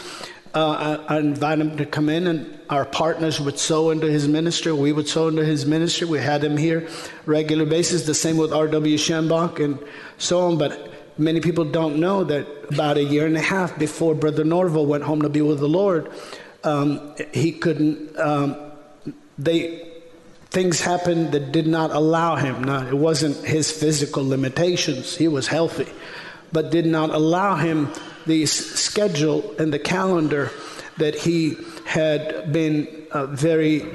uh, 0.54 0.98
I, 1.08 1.16
I 1.16 1.18
invite 1.18 1.58
him 1.58 1.76
to 1.76 1.86
come 1.86 2.08
in, 2.08 2.26
and 2.26 2.58
our 2.70 2.84
partners 2.84 3.40
would 3.40 3.58
sow 3.58 3.90
into 3.90 4.10
his 4.10 4.28
ministry. 4.28 4.72
We 4.72 4.92
would 4.92 5.08
sow 5.08 5.28
into 5.28 5.44
his 5.44 5.66
ministry. 5.66 6.06
We 6.06 6.18
had 6.18 6.42
him 6.42 6.56
here 6.56 6.88
regular 7.26 7.66
basis. 7.66 8.06
The 8.06 8.14
same 8.14 8.36
with 8.36 8.52
R.W. 8.52 8.96
Schambach 8.96 9.62
and 9.62 9.78
so 10.18 10.46
on. 10.46 10.58
But 10.58 10.92
many 11.18 11.40
people 11.40 11.64
don't 11.64 11.98
know 11.98 12.24
that 12.24 12.46
about 12.70 12.96
a 12.96 13.04
year 13.04 13.26
and 13.26 13.36
a 13.36 13.42
half 13.42 13.78
before 13.78 14.14
Brother 14.14 14.44
Norval 14.44 14.86
went 14.86 15.04
home 15.04 15.22
to 15.22 15.28
be 15.28 15.42
with 15.42 15.60
the 15.60 15.68
Lord, 15.68 16.10
um, 16.64 17.14
he 17.32 17.52
couldn't. 17.52 18.18
Um, 18.18 18.56
they 19.38 19.88
things 20.50 20.80
happened 20.80 21.32
that 21.32 21.52
did 21.52 21.66
not 21.66 21.90
allow 21.90 22.36
him. 22.36 22.64
Now, 22.64 22.86
it 22.86 22.94
wasn't 22.94 23.36
his 23.44 23.70
physical 23.70 24.26
limitations, 24.26 25.16
he 25.16 25.28
was 25.28 25.46
healthy, 25.46 25.88
but 26.52 26.70
did 26.70 26.86
not 26.86 27.10
allow 27.10 27.56
him 27.56 27.92
the 28.26 28.46
schedule 28.46 29.54
and 29.58 29.72
the 29.72 29.78
calendar 29.78 30.50
that 30.98 31.14
he 31.14 31.56
had 31.84 32.52
been 32.52 33.06
uh, 33.12 33.26
very 33.26 33.86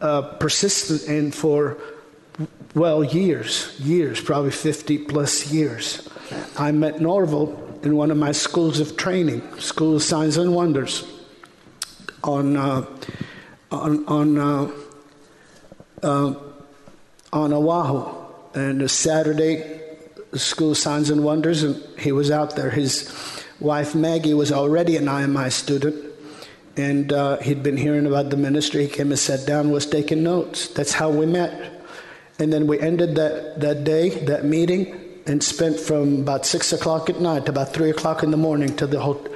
uh, 0.00 0.22
persistent 0.38 1.08
in 1.08 1.30
for, 1.30 1.78
well, 2.74 3.02
years, 3.02 3.78
years, 3.80 4.20
probably 4.20 4.50
50 4.50 4.98
plus 4.98 5.50
years. 5.52 6.08
I 6.58 6.72
met 6.72 7.00
Norval 7.00 7.80
in 7.82 7.96
one 7.96 8.10
of 8.10 8.16
my 8.16 8.32
schools 8.32 8.80
of 8.80 8.96
training, 8.96 9.42
School 9.58 9.96
of 9.96 10.02
Signs 10.02 10.36
and 10.36 10.54
Wonders, 10.54 11.06
on, 12.22 12.56
uh, 12.56 12.84
on, 13.70 14.06
on 14.06 14.38
uh, 14.38 14.70
uh, 16.04 16.34
on 17.32 17.52
Oahu. 17.52 18.22
And 18.54 18.82
a 18.82 18.88
Saturday, 18.88 19.80
School 20.38 20.74
Signs 20.74 21.10
and 21.10 21.24
Wonders, 21.24 21.62
and 21.62 21.82
he 21.98 22.12
was 22.12 22.30
out 22.30 22.56
there. 22.56 22.70
His 22.70 23.10
wife 23.60 23.94
Maggie 23.94 24.34
was 24.34 24.52
already 24.52 24.96
an 24.96 25.06
IMI 25.06 25.50
student, 25.50 26.12
and 26.76 27.12
uh, 27.12 27.38
he'd 27.38 27.62
been 27.62 27.76
hearing 27.76 28.06
about 28.06 28.30
the 28.30 28.36
ministry. 28.36 28.86
He 28.86 28.88
came 28.88 29.10
and 29.10 29.18
sat 29.18 29.46
down, 29.46 29.70
was 29.70 29.86
taking 29.86 30.22
notes. 30.22 30.68
That's 30.68 30.92
how 30.92 31.10
we 31.10 31.26
met. 31.26 31.72
And 32.38 32.52
then 32.52 32.66
we 32.66 32.80
ended 32.80 33.14
that, 33.14 33.60
that 33.60 33.84
day, 33.84 34.10
that 34.24 34.44
meeting, 34.44 35.00
and 35.26 35.42
spent 35.42 35.78
from 35.78 36.20
about 36.20 36.44
six 36.44 36.72
o'clock 36.72 37.08
at 37.08 37.20
night 37.20 37.46
to 37.46 37.52
about 37.52 37.72
three 37.72 37.90
o'clock 37.90 38.22
in 38.22 38.30
the 38.30 38.36
morning 38.36 38.74
till 38.76 38.88
the 38.88 39.00
whole, 39.00 39.26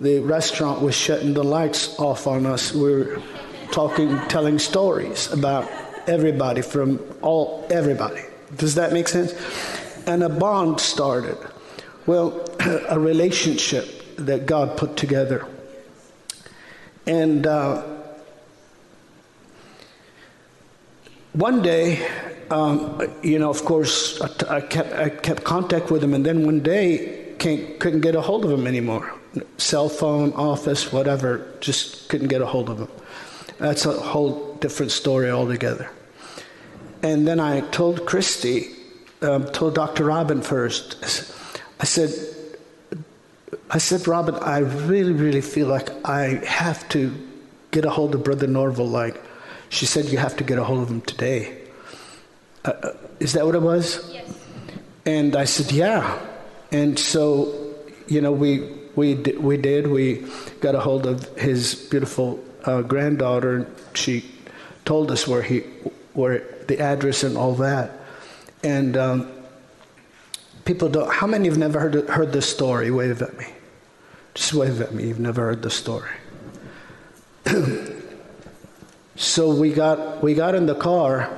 the 0.00 0.20
restaurant 0.20 0.82
was 0.82 0.94
shutting 0.94 1.34
the 1.34 1.44
lights 1.44 1.98
off 1.98 2.26
on 2.26 2.46
us. 2.46 2.72
We 2.72 2.92
were 2.92 3.22
talking, 3.70 4.18
telling 4.28 4.58
stories 4.58 5.32
about 5.32 5.70
everybody 6.08 6.62
from 6.62 7.00
all 7.22 7.66
everybody. 7.70 8.22
Does 8.56 8.74
that 8.74 8.92
make 8.92 9.08
sense? 9.08 9.32
And 10.08 10.22
a 10.22 10.30
bond 10.30 10.80
started. 10.80 11.36
Well, 12.06 12.42
a 12.88 12.98
relationship 12.98 14.16
that 14.16 14.46
God 14.46 14.78
put 14.78 14.96
together. 14.96 15.46
And 17.06 17.46
uh, 17.46 17.82
one 21.34 21.60
day, 21.60 22.08
um, 22.50 23.02
you 23.22 23.38
know, 23.38 23.50
of 23.50 23.62
course, 23.66 24.18
I, 24.22 24.62
kept 24.62 24.94
I 24.94 25.10
kept 25.10 25.44
contact 25.44 25.90
with 25.90 26.02
him, 26.02 26.14
and 26.14 26.24
then 26.24 26.46
one 26.46 26.60
day, 26.60 27.34
can't, 27.38 27.78
couldn't 27.78 28.00
get 28.00 28.14
a 28.14 28.22
hold 28.22 28.46
of 28.46 28.50
him 28.50 28.66
anymore. 28.66 29.12
Cell 29.58 29.90
phone, 29.90 30.32
office, 30.32 30.90
whatever, 30.90 31.46
just 31.60 32.08
couldn't 32.08 32.28
get 32.28 32.40
a 32.40 32.46
hold 32.46 32.70
of 32.70 32.78
him. 32.78 32.88
That's 33.58 33.84
a 33.84 33.92
whole 33.92 34.54
different 34.54 34.90
story 34.90 35.30
altogether. 35.30 35.90
And 37.02 37.28
then 37.28 37.40
I 37.40 37.60
told 37.60 38.06
Christy, 38.06 38.77
um, 39.22 39.46
told 39.46 39.74
Dr. 39.74 40.04
Robin 40.04 40.42
first. 40.42 40.96
I 41.80 41.84
said, 41.84 42.10
I 43.70 43.78
said, 43.78 44.06
Robin, 44.06 44.34
I 44.36 44.58
really, 44.58 45.12
really 45.12 45.40
feel 45.40 45.68
like 45.68 45.90
I 46.06 46.44
have 46.44 46.88
to 46.90 47.14
get 47.70 47.84
a 47.84 47.90
hold 47.90 48.14
of 48.14 48.24
Brother 48.24 48.46
Norval. 48.46 48.88
Like, 48.88 49.20
she 49.68 49.86
said, 49.86 50.06
you 50.06 50.18
have 50.18 50.36
to 50.36 50.44
get 50.44 50.58
a 50.58 50.64
hold 50.64 50.82
of 50.82 50.90
him 50.90 51.00
today. 51.02 51.58
Uh, 52.64 52.70
uh 52.70 52.92
is 53.20 53.32
that 53.32 53.44
what 53.44 53.54
it 53.54 53.62
was? 53.62 54.12
Yes. 54.12 54.26
And 55.04 55.34
I 55.34 55.44
said, 55.44 55.72
yeah. 55.72 56.18
And 56.70 56.98
so, 56.98 57.74
you 58.06 58.20
know, 58.20 58.32
we 58.32 58.60
we 58.94 59.14
we 59.14 59.56
did. 59.56 59.86
We 59.88 60.24
got 60.60 60.74
a 60.74 60.80
hold 60.80 61.06
of 61.06 61.26
his 61.36 61.74
beautiful 61.74 62.44
uh, 62.64 62.82
granddaughter. 62.82 63.66
She 63.94 64.24
told 64.84 65.10
us 65.10 65.26
where 65.26 65.42
he 65.42 65.60
where 66.12 66.44
the 66.66 66.78
address 66.80 67.24
and 67.24 67.36
all 67.36 67.54
that. 67.54 67.97
And 68.62 68.96
um, 68.96 69.32
people 70.64 70.88
don't. 70.88 71.12
How 71.12 71.26
many 71.26 71.48
have 71.48 71.58
never 71.58 71.78
heard 71.78 71.94
heard 72.08 72.32
this 72.32 72.48
story? 72.48 72.90
Wave 72.90 73.22
at 73.22 73.36
me. 73.38 73.46
Just 74.34 74.54
wave 74.54 74.80
at 74.80 74.94
me. 74.94 75.08
You've 75.08 75.20
never 75.20 75.42
heard 75.42 75.62
the 75.62 75.70
story. 75.70 76.10
so 79.16 79.54
we 79.54 79.72
got 79.72 80.22
we 80.22 80.34
got 80.34 80.54
in 80.54 80.66
the 80.66 80.74
car, 80.74 81.30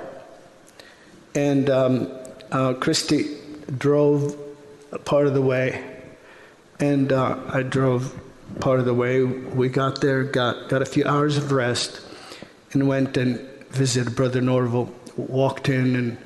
and 1.34 1.68
um, 1.70 2.12
uh, 2.50 2.74
Christy 2.74 3.36
drove 3.78 4.36
part 5.04 5.26
of 5.26 5.34
the 5.34 5.42
way, 5.42 5.84
and 6.78 7.12
uh, 7.12 7.38
I 7.48 7.62
drove 7.62 8.18
part 8.60 8.80
of 8.80 8.86
the 8.86 8.94
way. 8.94 9.22
We 9.22 9.68
got 9.68 10.00
there, 10.00 10.24
got 10.24 10.68
got 10.68 10.82
a 10.82 10.86
few 10.86 11.06
hours 11.06 11.36
of 11.36 11.52
rest, 11.52 12.00
and 12.72 12.88
went 12.88 13.16
and 13.16 13.40
visited 13.70 14.16
Brother 14.16 14.40
Norval 14.40 14.92
walked 15.16 15.68
in 15.68 15.96
and 15.96 16.18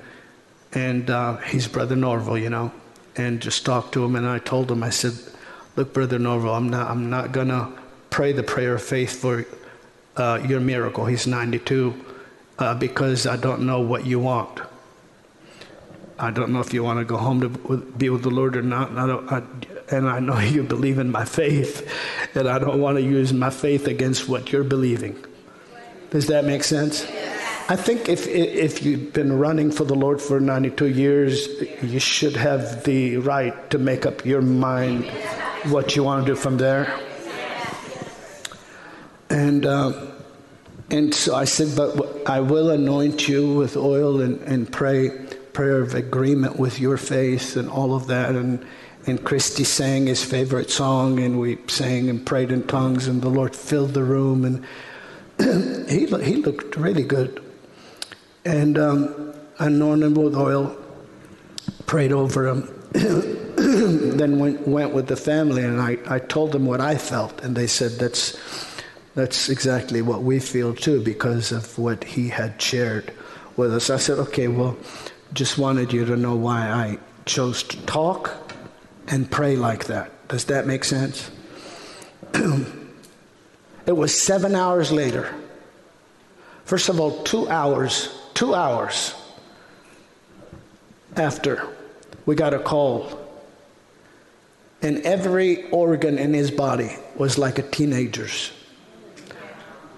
and 0.75 1.09
uh, 1.09 1.37
he's 1.39 1.69
Brother 1.69 1.97
Norval, 1.97 2.37
you 2.39 2.51
know, 2.51 2.73
and 3.17 3.41
just 3.41 3.65
talked 3.65 3.95
to 3.95 4.05
him. 4.05 4.17
And 4.17 4.27
I 4.27 4.39
told 4.39 4.71
him, 4.71 4.83
I 4.83 4.91
said, 4.91 5.15
"Look, 5.77 5.95
Brother 5.95 6.19
Norval, 6.19 6.55
I'm 6.55 6.69
not 6.69 6.91
I'm 6.91 7.09
not 7.11 7.33
gonna 7.33 7.73
pray 8.11 8.33
the 8.33 8.43
prayer 8.43 8.75
of 8.75 8.83
faith 8.83 9.21
for 9.21 9.47
uh, 10.17 10.45
your 10.47 10.61
miracle." 10.61 11.07
He's 11.07 11.27
92 11.27 11.95
uh, 12.59 12.75
because 12.75 13.27
I 13.27 13.37
don't 13.37 13.63
know 13.63 13.81
what 13.81 14.05
you 14.07 14.19
want. 14.19 14.61
I 16.19 16.31
don't 16.31 16.53
know 16.53 16.61
if 16.61 16.73
you 16.73 16.85
want 16.85 17.01
to 17.01 17.05
go 17.05 17.17
home 17.17 17.41
to 17.41 17.49
be 17.79 18.09
with 18.09 18.23
the 18.23 18.31
Lord 18.31 18.57
or 18.57 18.63
not. 18.63 18.91
And 18.91 19.01
I, 19.01 19.07
don't, 19.07 19.33
I, 19.33 19.43
and 19.91 20.09
I 20.09 20.21
know 20.21 20.39
you 20.57 20.63
believe 20.63 20.99
in 20.99 21.11
my 21.11 21.25
faith, 21.25 21.89
and 22.35 22.49
I 22.49 22.59
don't 22.59 22.81
want 22.81 22.99
to 22.99 23.03
use 23.03 23.33
my 23.33 23.51
faith 23.51 23.87
against 23.87 24.29
what 24.29 24.53
you're 24.53 24.65
believing. 24.65 25.23
Does 26.11 26.29
that 26.29 26.45
make 26.45 26.63
sense? 26.63 27.05
I 27.67 27.77
think 27.77 28.11
if 28.11 28.27
if 28.27 28.83
you've 28.83 29.15
been 29.15 29.39
running 29.39 29.71
for 29.71 29.85
the 29.85 29.95
Lord 29.95 30.21
for 30.21 30.39
92 30.39 30.87
years, 30.87 31.49
you 31.83 31.99
should 31.99 32.37
have 32.37 32.85
the 32.85 33.17
right 33.19 33.71
to 33.71 33.79
make 33.79 34.05
up 34.05 34.27
your 34.27 34.43
mind 34.43 35.07
what 35.71 35.97
you 35.97 36.05
want 36.05 36.27
to 36.27 36.33
do 36.33 36.37
from 36.37 36.59
there. 36.59 36.95
And, 39.31 39.67
um, 39.67 40.13
and 40.91 41.15
so 41.15 41.35
I 41.35 41.45
said, 41.45 41.75
But 41.77 42.29
I 42.29 42.41
will 42.41 42.71
anoint 42.71 43.29
you 43.29 43.55
with 43.55 43.77
oil 43.77 44.21
and, 44.21 44.41
and 44.43 44.71
pray 44.71 45.11
prayer 45.55 45.81
of 45.81 45.95
agreement 45.95 46.59
with 46.59 46.81
your 46.81 46.97
faith 46.97 47.57
and 47.57 47.71
all 47.71 47.95
of 47.95 48.09
that. 48.09 48.35
And, 48.35 48.65
and 49.07 49.25
Christy 49.25 49.65
sang 49.65 50.07
his 50.07 50.25
favorite 50.25 50.71
song, 50.71 51.21
and 51.21 51.39
we 51.39 51.59
sang 51.69 52.11
and 52.11 52.25
prayed 52.25 52.51
in 52.51 52.67
tongues, 52.67 53.07
and 53.07 53.23
the 53.23 53.29
Lord 53.29 53.55
filled 53.55 53.95
the 53.95 54.03
room, 54.03 54.45
and 54.45 54.65
he, 55.89 56.07
he 56.07 56.37
looked 56.37 56.77
really 56.77 57.05
good. 57.05 57.44
And 58.45 58.79
um, 58.79 59.35
anointed 59.59 60.19
oil, 60.19 60.77
prayed 61.87 62.13
over 62.13 62.49
him, 62.49 62.69
then 62.93 64.39
went, 64.39 64.67
went 64.69 64.95
with 64.95 65.07
the 65.09 65.17
family, 65.17 65.63
and 65.63 65.81
I, 65.81 65.99
I 66.07 66.19
told 66.19 66.53
them 66.53 66.67
what 66.67 66.81
I 66.81 66.97
felt, 66.97 67.43
and 67.43 67.57
they 67.57 67.67
said, 67.67 67.93
That's, 67.93 68.39
that's 69.15 69.49
exactly 69.49 70.03
what 70.03 70.23
we 70.23 70.41
feel 70.41 70.75
too, 70.75 71.03
because 71.03 71.53
of 71.53 71.79
what 71.79 72.05
he 72.05 72.29
had 72.29 72.61
shared 72.61 73.13
with 73.57 73.73
us. 73.75 73.91
I 73.91 73.97
said, 73.97 74.19
Okay, 74.19 74.49
well, 74.49 74.77
just 75.33 75.59
wanted 75.59 75.93
you 75.93 76.05
to 76.05 76.17
know 76.17 76.37
why 76.37 76.69
I 76.69 76.99
chose 77.27 77.63
to 77.65 77.77
talk 77.87 78.33
and 79.09 79.31
pray 79.31 79.57
like 79.57 79.87
that. 79.87 80.29
Does 80.29 80.45
that 80.47 80.67
make 80.67 80.85
sense? 80.85 81.31
it 82.35 83.97
was 83.97 84.19
seven 84.19 84.55
hours 84.55 84.93
later. 84.93 85.35
First 86.65 86.89
of 86.89 86.99
all, 87.01 87.23
two 87.25 87.49
hours, 87.49 88.19
two 88.35 88.55
hours 88.55 89.15
after 91.17 91.67
we 92.27 92.35
got 92.35 92.55
a 92.55 92.59
call. 92.59 93.21
And 94.83 94.99
every 94.99 95.71
organ 95.71 96.19
in 96.19 96.35
his 96.35 96.51
body 96.51 96.97
was 97.17 97.39
like 97.39 97.59
a 97.59 97.63
teenager's. 97.63 98.53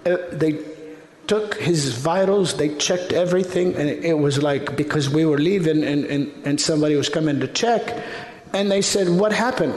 Uh, 0.05 0.17
they 0.31 0.63
took 1.27 1.55
his 1.55 1.97
vitals, 1.97 2.55
they 2.55 2.73
checked 2.77 3.11
everything, 3.11 3.75
and 3.75 3.89
it 3.89 4.17
was 4.17 4.41
like 4.41 4.77
because 4.77 5.09
we 5.09 5.25
were 5.25 5.37
leaving 5.37 5.83
and, 5.83 6.05
and, 6.05 6.31
and 6.45 6.61
somebody 6.61 6.95
was 6.95 7.09
coming 7.09 7.41
to 7.41 7.47
check, 7.49 8.01
and 8.53 8.71
they 8.71 8.81
said, 8.81 9.09
What 9.09 9.33
happened? 9.33 9.73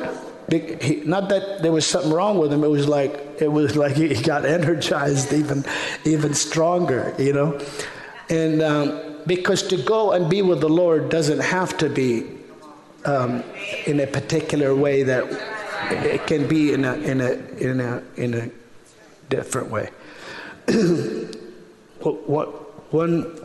Not 1.07 1.29
that 1.29 1.63
there 1.63 1.73
was 1.73 1.87
something 1.87 2.13
wrong 2.13 2.39
with 2.39 2.53
him, 2.53 2.63
it 2.63 2.69
was 2.71 2.87
like 2.87 3.13
it 3.41 3.51
was 3.51 3.75
like 3.77 3.97
he 3.97 4.15
got 4.23 4.45
energized 4.59 5.33
even 5.33 5.65
even 6.05 6.35
stronger, 6.35 7.15
you 7.19 7.33
know? 7.33 7.61
And 8.31 8.63
um, 8.63 9.01
because 9.27 9.65
to 9.65 9.77
go 9.77 10.13
and 10.13 10.31
be 10.31 10.41
with 10.41 10.61
the 10.61 10.69
Lord 10.69 11.11
doesn't 11.11 11.41
have 11.41 11.77
to 11.79 11.89
be 11.89 12.27
um, 13.05 13.43
in 13.87 14.01
a 14.01 14.07
particular 14.07 14.75
way 14.75 15.03
that 15.03 15.25
it 15.91 16.27
can 16.27 16.47
be 16.47 16.73
in 16.73 16.85
a 16.85 16.95
in 16.95 17.21
a 17.21 17.33
in 17.59 17.81
a 17.81 18.03
in 18.17 18.35
a 18.35 18.51
different 19.29 19.71
way. 19.71 19.91
what, 22.01 22.29
what 22.29 22.93
one 22.93 23.37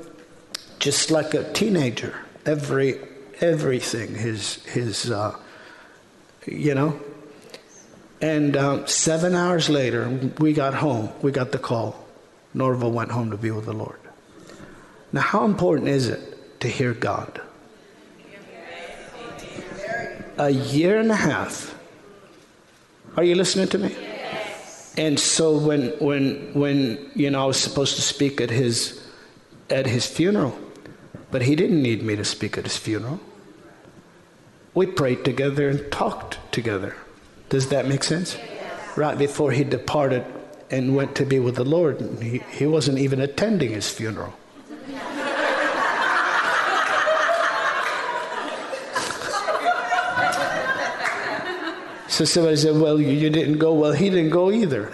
just 0.80 1.10
like 1.10 1.34
a 1.34 1.52
teenager 1.53 2.16
every 2.45 2.99
everything 3.41 4.14
his 4.14 4.64
his 4.66 5.10
uh, 5.10 5.36
you 6.45 6.76
know? 6.76 6.99
And 8.22 8.56
um, 8.56 8.88
seven 8.88 9.36
hours 9.36 9.70
later 9.70 10.07
we 10.40 10.53
got 10.53 10.76
home 10.76 11.10
we 11.24 11.32
got 11.32 11.52
the 11.52 11.60
call. 11.60 12.06
Norval 12.53 12.91
went 12.91 13.12
home 13.12 13.32
to 13.32 13.38
be 13.38 13.52
with 13.52 13.66
the 13.66 13.74
lord 13.74 13.99
now 15.11 15.22
how 15.22 15.45
important 15.45 15.88
is 15.88 16.07
it 16.07 16.60
to 16.60 16.68
hear 16.68 16.94
god 16.94 17.41
a 20.38 20.49
year 20.49 20.99
and 20.99 21.11
a 21.11 21.15
half 21.15 21.77
are 23.15 23.23
you 23.23 23.36
listening 23.36 23.68
to 23.68 23.77
me 23.77 23.95
and 24.98 25.19
so 25.19 25.57
when 25.57 25.90
when 25.99 26.53
when 26.53 27.11
you 27.15 27.30
know 27.30 27.44
I 27.44 27.45
was 27.45 27.57
supposed 27.57 27.95
to 27.95 28.02
speak 28.02 28.40
at 28.40 28.49
his 28.49 29.02
at 29.69 29.88
his 29.88 30.06
funeral, 30.06 30.57
but 31.32 31.41
he 31.41 31.56
didn't 31.56 31.82
need 31.82 32.03
me 32.03 32.15
to 32.15 32.23
speak 32.23 32.57
at 32.57 32.64
his 32.64 32.77
funeral. 32.77 33.19
We 34.73 34.86
prayed 34.86 35.26
together 35.26 35.69
and 35.69 35.91
talked 35.91 36.38
together. 36.52 36.95
Does 37.49 37.69
that 37.69 37.88
make 37.88 38.03
sense? 38.03 38.38
Right 38.95 39.18
before 39.18 39.52
he 39.52 39.64
departed 39.64 40.26
and 40.69 40.95
went 40.95 41.15
to 41.15 41.26
be 41.26 41.40
with 41.40 41.56
the 41.56 41.64
Lord, 41.64 42.02
he, 42.22 42.40
he 42.52 42.65
wasn't 42.65 42.98
even 42.99 43.22
attending 43.22 43.72
his 43.72 43.90
funeral. 43.90 44.34
So 52.16 52.24
somebody 52.24 52.56
said, 52.56 52.78
Well, 52.78 53.02
you 53.02 53.30
didn't 53.30 53.58
go. 53.58 53.74
Well, 53.74 53.92
he 53.92 54.10
didn't 54.10 54.30
go 54.30 54.50
either. 54.50 54.88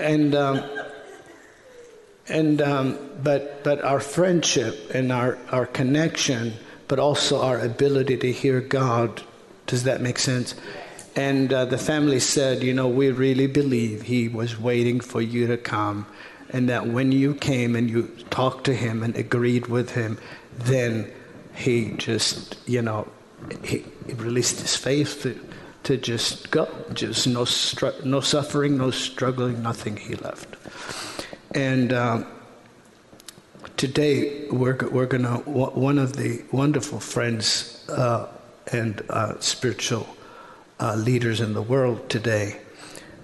and 0.00 0.34
um, 0.34 0.64
and 2.28 2.60
um, 2.60 2.98
but 3.22 3.62
but 3.62 3.84
our 3.84 4.00
friendship 4.00 4.90
and 4.92 5.12
our 5.12 5.38
our 5.52 5.66
connection, 5.66 6.54
but 6.88 6.98
also 6.98 7.40
our 7.40 7.60
ability 7.60 8.16
to 8.16 8.32
hear 8.32 8.60
God. 8.60 9.22
Does 9.68 9.84
that 9.84 10.00
make 10.00 10.18
sense? 10.18 10.56
And 11.14 11.52
uh, 11.52 11.66
the 11.66 11.78
family 11.78 12.18
said, 12.18 12.64
you 12.64 12.74
know, 12.74 12.88
we 12.88 13.12
really 13.12 13.46
believe 13.46 14.02
He 14.02 14.26
was 14.26 14.58
waiting 14.58 14.98
for 14.98 15.22
you 15.22 15.46
to 15.46 15.56
come 15.56 16.06
and 16.52 16.68
that 16.68 16.86
when 16.86 17.12
you 17.12 17.34
came 17.34 17.76
and 17.76 17.90
you 17.90 18.08
talked 18.30 18.64
to 18.64 18.74
him 18.74 19.02
and 19.02 19.16
agreed 19.16 19.66
with 19.66 19.90
him, 19.90 20.18
then 20.58 21.10
he 21.54 21.92
just, 21.92 22.56
you 22.68 22.82
know, 22.82 23.08
he, 23.64 23.84
he 24.06 24.12
released 24.14 24.60
his 24.60 24.76
faith 24.76 25.22
to, 25.22 25.38
to 25.84 25.96
just 25.96 26.50
go. 26.50 26.68
Just 26.92 27.26
no, 27.26 27.44
str- 27.44 28.02
no 28.04 28.20
suffering, 28.20 28.78
no 28.78 28.90
struggling, 28.90 29.62
nothing 29.62 29.96
he 29.96 30.14
left. 30.16 30.56
And 31.54 31.92
um, 31.92 32.26
today 33.76 34.48
we're, 34.50 34.76
we're 34.90 35.06
going 35.06 35.24
to, 35.24 35.36
one 35.38 35.98
of 35.98 36.16
the 36.16 36.42
wonderful 36.52 37.00
friends 37.00 37.88
uh, 37.88 38.28
and 38.72 39.02
uh, 39.08 39.38
spiritual 39.40 40.06
uh, 40.78 40.94
leaders 40.96 41.40
in 41.40 41.54
the 41.54 41.62
world 41.62 42.08
today, 42.08 42.60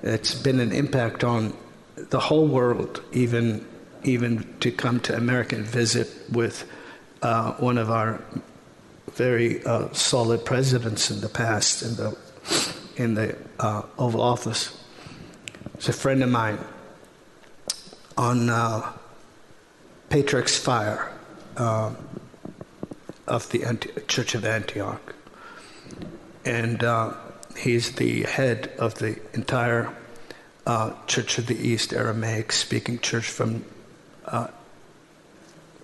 it's 0.02 0.34
been 0.34 0.60
an 0.60 0.72
impact 0.72 1.24
on 1.24 1.54
the 1.96 2.20
whole 2.20 2.46
world, 2.46 3.02
even 3.12 3.66
even 4.04 4.46
to 4.60 4.70
come 4.70 5.00
to 5.00 5.16
America 5.16 5.56
and 5.56 5.64
visit 5.64 6.08
with 6.30 6.64
uh, 7.22 7.52
one 7.54 7.76
of 7.78 7.90
our 7.90 8.22
very 9.12 9.64
uh, 9.64 9.92
solid 9.92 10.44
presidents 10.44 11.10
in 11.10 11.20
the 11.20 11.28
past 11.28 11.82
in 11.82 11.96
the 11.96 12.16
in 12.96 13.14
the 13.14 13.36
uh, 13.58 13.82
Oval 13.98 14.20
Office. 14.20 14.78
It's 15.74 15.88
a 15.88 15.92
friend 15.92 16.22
of 16.22 16.30
mine 16.30 16.58
on 18.16 18.48
uh, 18.48 18.92
Patriarch's 20.08 20.58
Fire 20.58 21.12
uh, 21.56 21.94
of 23.26 23.50
the 23.50 24.04
Church 24.06 24.34
of 24.34 24.44
Antioch, 24.44 25.14
and 26.44 26.82
uh, 26.84 27.12
he's 27.56 27.92
the 27.92 28.22
head 28.22 28.72
of 28.78 28.94
the 28.96 29.18
entire 29.34 29.94
uh, 30.66 30.92
Church 31.06 31.38
of 31.38 31.46
the 31.46 31.56
East 31.56 31.92
Aramaic 31.92 32.52
speaking 32.52 32.98
church 32.98 33.28
from 33.28 33.64
uh, 34.24 34.48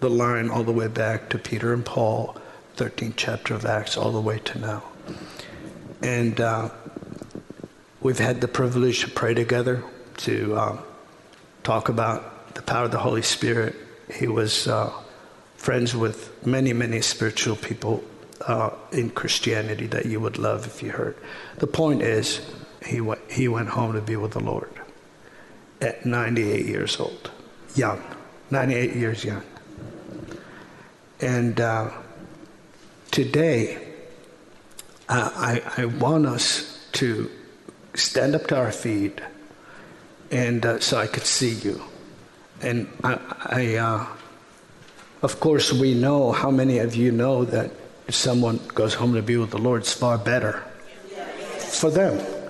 the 0.01 0.11
line 0.11 0.51
all 0.51 0.65
the 0.65 0.73
way 0.73 0.89
back 0.89 1.31
to 1.31 1.39
Peter 1.39 1.73
and 1.73 1.85
Paul, 1.85 2.37
13th 2.77 3.15
chapter 3.17 3.55
of 3.55 3.65
Acts, 3.65 3.97
all 3.97 4.11
the 4.11 4.21
way 4.21 4.41
to 4.41 4.59
now. 4.59 4.83
And 6.03 6.41
uh, 6.41 6.71
we've 8.01 8.19
had 8.19 8.41
the 8.41 8.49
privilege 8.49 9.01
to 9.03 9.11
pray 9.11 9.35
together, 9.35 9.85
to 10.19 10.59
um, 10.59 10.79
talk 11.63 11.89
about 11.89 12.57
the 12.57 12.63
power 12.63 12.87
of 12.87 12.91
the 12.91 12.99
Holy 12.99 13.23
Spirit. 13.23 13.77
He 14.13 14.27
was 14.27 14.67
uh, 14.67 14.93
friends 15.55 15.95
with 15.95 16.45
many, 16.45 16.73
many 16.73 17.01
spiritual 17.01 17.55
people 17.55 18.03
uh, 18.41 18.71
in 18.91 19.11
Christianity 19.11 19.87
that 19.87 20.07
you 20.07 20.19
would 20.19 20.39
love 20.39 20.67
if 20.67 20.83
you 20.83 20.91
heard. 20.91 21.17
The 21.59 21.69
point 21.69 22.03
is, 22.03 22.41
he 22.85 23.01
went, 23.01 23.21
he 23.31 23.49
went 23.49 23.69
home 23.69 23.93
to 23.95 24.01
be 24.01 24.17
with 24.17 24.33
the 24.33 24.41
Lord 24.41 24.73
at 25.81 26.07
98 26.07 26.67
years 26.67 26.99
old, 26.99 27.31
young, 27.75 28.03
98 28.51 28.95
years 28.95 29.25
young. 29.25 29.43
And 31.21 31.61
uh, 31.61 31.91
today, 33.11 33.79
uh, 35.09 35.31
I, 35.35 35.83
I, 35.83 35.85
want 35.85 36.27
us 36.27 36.89
to 36.93 37.31
stand 37.95 38.35
up 38.35 38.47
to 38.49 38.57
our 38.57 38.73
feet 38.73 39.21
and 40.31 40.65
uh, 40.65 40.81
so 40.81 40.99
I 40.99 41.07
could 41.07 41.25
see 41.25 41.51
you. 41.51 41.83
And 42.61 42.89
I, 43.05 43.19
I 43.47 43.75
uh, 43.77 44.07
of 45.23 45.39
course, 45.39 45.73
we 45.73 45.95
know 45.95 46.33
how 46.33 46.51
many 46.51 46.79
of 46.79 46.97
you 46.97 47.13
know 47.13 47.45
that 47.45 47.71
if 48.09 48.15
someone 48.15 48.59
goes 48.75 48.95
home 48.95 49.15
to 49.15 49.23
be 49.23 49.37
with 49.37 49.51
the 49.51 49.59
Lord, 49.59 49.83
it's 49.83 49.93
far 49.93 50.19
better 50.19 50.65
for 51.59 51.91
them. 51.91 52.42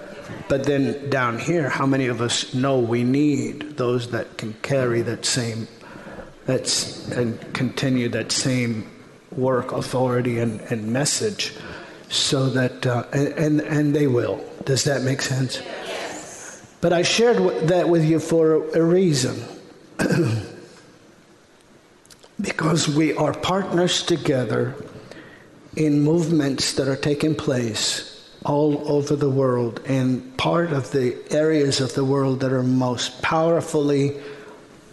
But 0.48 0.64
then 0.64 1.10
down 1.10 1.38
here, 1.38 1.68
how 1.68 1.86
many 1.86 2.06
of 2.06 2.20
us 2.20 2.54
know 2.54 2.78
we 2.78 3.04
need 3.04 3.76
those 3.76 4.10
that 4.10 4.38
can 4.38 4.54
carry 4.62 5.02
that 5.02 5.24
same 5.24 5.68
that's, 6.44 7.08
and 7.12 7.38
continue 7.54 8.08
that 8.10 8.32
same 8.32 8.90
work, 9.30 9.72
authority, 9.72 10.38
and, 10.40 10.60
and 10.62 10.92
message 10.92 11.54
so 12.08 12.50
that, 12.50 12.84
uh, 12.86 13.04
and, 13.12 13.60
and 13.60 13.94
they 13.94 14.06
will. 14.06 14.44
Does 14.64 14.84
that 14.84 15.02
make 15.02 15.22
sense? 15.22 15.60
Yes. 15.60 16.66
But 16.80 16.92
I 16.92 17.02
shared 17.02 17.68
that 17.68 17.88
with 17.88 18.04
you 18.04 18.18
for 18.18 18.68
a 18.76 18.82
reason. 18.82 19.40
because 22.40 22.88
we 22.88 23.14
are 23.16 23.32
partners 23.32 24.02
together 24.02 24.74
in 25.76 26.02
movements 26.02 26.74
that 26.74 26.88
are 26.88 26.96
taking 26.96 27.34
place 27.34 28.11
all 28.44 28.90
over 28.90 29.16
the 29.16 29.30
world. 29.30 29.80
And 29.86 30.36
part 30.36 30.72
of 30.72 30.90
the 30.90 31.16
areas 31.30 31.80
of 31.80 31.94
the 31.94 32.04
world 32.04 32.40
that 32.40 32.52
are 32.52 32.62
most 32.62 33.22
powerfully, 33.22 34.16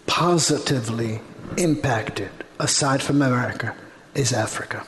positively 0.06 1.20
impacted, 1.56 2.30
aside 2.58 3.02
from 3.02 3.22
America, 3.22 3.74
is 4.14 4.32
Africa. 4.32 4.86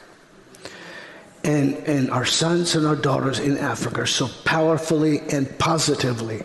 And, 1.45 1.75
and 1.89 2.11
our 2.11 2.25
sons 2.25 2.77
and 2.77 2.87
our 2.87 2.95
daughters 2.95 3.41
in 3.41 3.59
Africa 3.59 4.03
are 4.03 4.07
so 4.07 4.29
powerfully 4.45 5.21
and 5.33 5.59
positively 5.59 6.43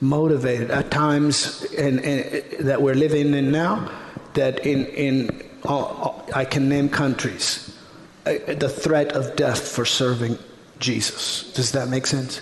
motivated 0.00 0.70
at 0.70 0.90
times 0.90 1.62
and, 1.76 2.00
and 2.00 2.24
uh, 2.24 2.62
that 2.64 2.80
we're 2.80 2.94
living 2.94 3.34
in 3.34 3.52
now 3.52 3.90
that 4.32 4.64
in, 4.64 4.86
in 4.86 5.42
uh, 5.64 5.78
uh, 5.78 6.22
I 6.34 6.46
can 6.46 6.70
name 6.70 6.88
countries 6.88 7.76
uh, 8.24 8.32
the 8.54 8.68
threat 8.68 9.12
of 9.12 9.36
death 9.36 9.68
for 9.68 9.84
serving 9.84 10.38
Jesus. 10.80 11.52
Does 11.52 11.72
that 11.72 11.88
make 11.88 12.06
sense? 12.06 12.40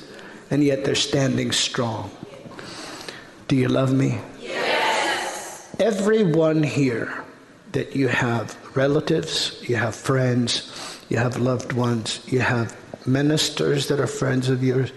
And 0.50 0.64
yet 0.64 0.84
they're 0.84 0.94
standing 0.94 1.52
strong. 1.52 2.10
Do 3.48 3.56
you 3.56 3.68
love 3.68 3.92
me? 3.92 4.18
Yes. 4.40 5.74
Everyone 5.78 6.62
here 6.62 7.24
that 7.72 7.94
you 7.94 8.08
have 8.08 8.56
relatives, 8.76 9.62
you 9.68 9.76
have 9.76 9.94
friends, 9.94 10.72
you 11.08 11.18
have 11.18 11.36
loved 11.36 11.72
ones, 11.72 12.20
you 12.26 12.40
have 12.40 12.76
ministers 13.06 13.88
that 13.88 14.00
are 14.00 14.06
friends 14.06 14.48
of 14.48 14.62
yours, 14.62 14.92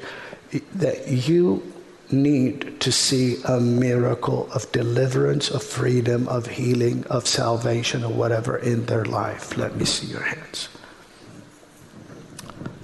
that 0.75 1.07
you 1.07 1.63
need 2.11 2.79
to 2.81 2.91
see 2.91 3.41
a 3.47 3.59
miracle 3.59 4.51
of 4.53 4.69
deliverance, 4.71 5.49
of 5.49 5.63
freedom, 5.63 6.27
of 6.27 6.47
healing, 6.47 7.05
of 7.07 7.27
salvation, 7.27 8.03
or 8.03 8.11
whatever 8.11 8.57
in 8.57 8.85
their 8.85 9.05
life. 9.05 9.57
Let 9.57 9.75
me 9.75 9.85
see 9.85 10.07
your 10.07 10.23
hands. 10.23 10.69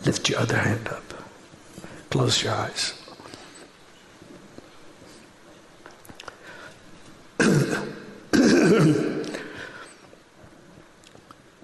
Lift 0.07 0.29
your 0.29 0.39
other 0.39 0.57
hand 0.57 0.87
up. 0.87 1.03
Close 2.09 2.41
your 2.41 2.53
eyes. 2.53 2.93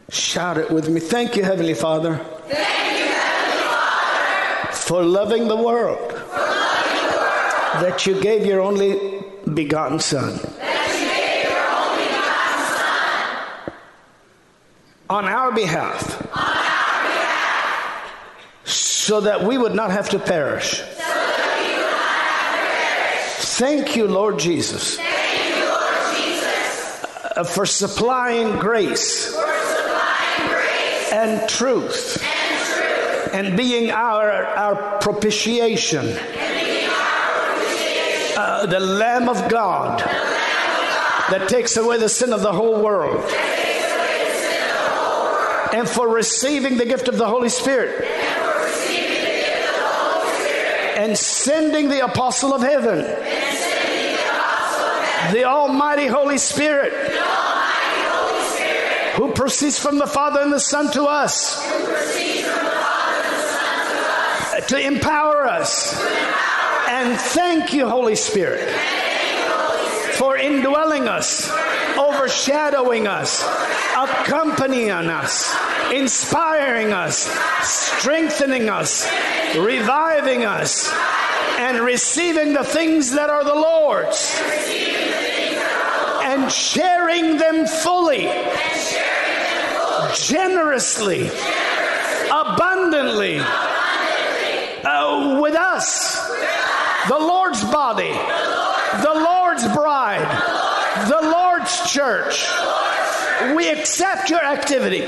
Shout 0.10 0.58
it 0.58 0.70
with 0.70 0.90
me. 0.90 1.00
Thank 1.00 1.38
you, 1.38 1.44
Heavenly 1.44 1.74
Father. 1.74 2.18
Thank 2.18 3.00
you, 3.00 3.06
Heavenly 3.06 3.64
Father. 3.64 4.74
For 4.74 5.02
loving 5.04 5.48
the 5.48 5.56
world. 5.56 6.12
For 6.12 6.38
loving 6.38 7.12
the 7.12 7.16
world. 7.16 7.82
That 7.82 8.06
you 8.06 8.20
gave 8.20 8.46
your 8.46 8.60
only 8.60 9.24
begotten 9.54 10.00
Son. 10.02 10.38
That 10.58 10.90
you 11.00 11.08
gave 11.16 11.46
your 11.50 11.66
only 11.80 12.08
begotten 12.12 12.66
Son. 13.64 13.80
On 15.10 15.24
our 15.30 15.54
behalf. 15.54 16.20
On 16.20 16.28
our 16.28 16.34
behalf. 16.34 16.63
So 18.66 19.22
that 19.22 19.44
we 19.44 19.58
would 19.58 19.76
not 19.76 19.92
have 19.92 20.10
to 20.12 20.20
perish. 20.20 20.78
So 20.80 20.86
that 20.86 21.60
we 21.60 21.74
would 21.76 21.92
not 21.92 22.16
have 22.32 22.56
to 22.56 22.66
perish. 22.72 23.58
Thank 23.60 23.96
you, 23.98 24.08
Lord 24.08 24.40
Jesus. 24.40 24.98
You, 24.98 25.04
Lord 25.66 26.16
Jesus. 26.16 27.04
uh, 27.36 27.44
For 27.44 27.66
supplying 27.66 28.60
grace. 28.60 29.26
For 29.28 29.42
supplying 29.42 30.50
grace 30.50 31.12
and 31.12 31.50
truth 31.50 32.24
and 32.24 32.60
truth. 32.66 33.34
and 33.34 33.58
being 33.58 33.92
our, 33.92 34.32
our 34.32 35.00
propitiation, 35.00 36.08
And 36.08 36.16
being 36.66 36.88
our 36.90 37.56
propitiation. 37.58 38.38
uh, 38.38 38.66
the 38.68 38.80
Lamb 38.80 39.28
of 39.28 39.50
God 39.50 40.00
The 40.00 40.06
Lamb 40.06 40.16
of 40.16 41.30
God. 41.30 41.40
that 41.40 41.50
takes 41.50 41.76
away 41.76 41.98
the 41.98 42.08
sin 42.10 42.32
of 42.32 42.42
the 42.42 42.54
whole 42.54 42.82
world, 42.82 43.22
That 43.30 43.60
takes 43.60 43.92
away 43.92 44.24
the 44.24 44.36
sin 44.40 44.62
of 44.64 44.76
the 44.86 44.90
whole 44.96 45.24
world. 45.34 45.70
and 45.74 45.90
for 45.90 46.08
receiving 46.08 46.78
the 46.78 46.86
gift 46.86 47.10
of 47.10 47.18
the 47.18 47.28
Holy 47.28 47.50
Spirit 47.50 48.08
and 51.04 51.18
sending 51.18 51.90
the 51.90 52.06
Apostle 52.06 52.54
of 52.54 52.62
Heaven, 52.62 53.00
the 53.00 53.12
Apostle 53.12 54.86
of 54.86 55.04
Heaven. 55.04 55.34
the 55.34 55.44
Almighty 55.44 56.08
Holy 56.08 56.38
Spirit, 56.38 56.94
Almighty 56.94 58.02
Holy 58.08 58.44
Spirit. 58.44 59.14
who 59.16 59.34
proceeds 59.34 59.78
from 59.78 59.98
the 59.98 60.08
Father 60.08 60.40
and 60.40 60.54
the 60.54 60.62
Son 60.62 60.90
to 60.94 61.04
us, 61.04 61.62
to 64.70 64.80
empower 64.80 65.46
us. 65.46 66.02
And 66.88 67.20
thank 67.20 67.74
you, 67.74 67.90
Holy 67.90 68.16
Spirit, 68.16 68.70
for 70.14 70.38
indwelling 70.38 71.10
us, 71.10 71.52
overshadowing 71.98 73.08
us, 73.08 73.44
accompanying 73.96 74.90
us, 74.92 75.56
inspiring 75.92 76.94
us, 76.94 77.30
strengthening 77.62 78.70
us, 78.70 79.08
reviving 79.58 80.46
us, 80.46 80.92
and 81.60 81.80
receiving 81.80 82.54
the 82.54 82.64
things 82.64 83.12
that 83.12 83.30
are 83.30 83.44
the 83.44 83.56
Lord's 83.56 84.40
and 86.24 86.52
sharing 86.52 87.38
them 87.38 87.68
fully, 87.68 88.24
generously, 90.16 91.30
abundantly 92.32 93.40
uh, 94.84 95.40
with 95.42 95.56
us, 95.56 96.28
the 97.08 97.18
Lord's 97.18 97.64
body, 97.66 98.12
the 98.12 99.14
Lord's 99.14 99.68
bride, 99.76 100.28
the 101.08 101.30
Church. 101.86 102.46
We 103.56 103.70
accept 103.70 104.30
your 104.30 104.44
activity 104.44 105.04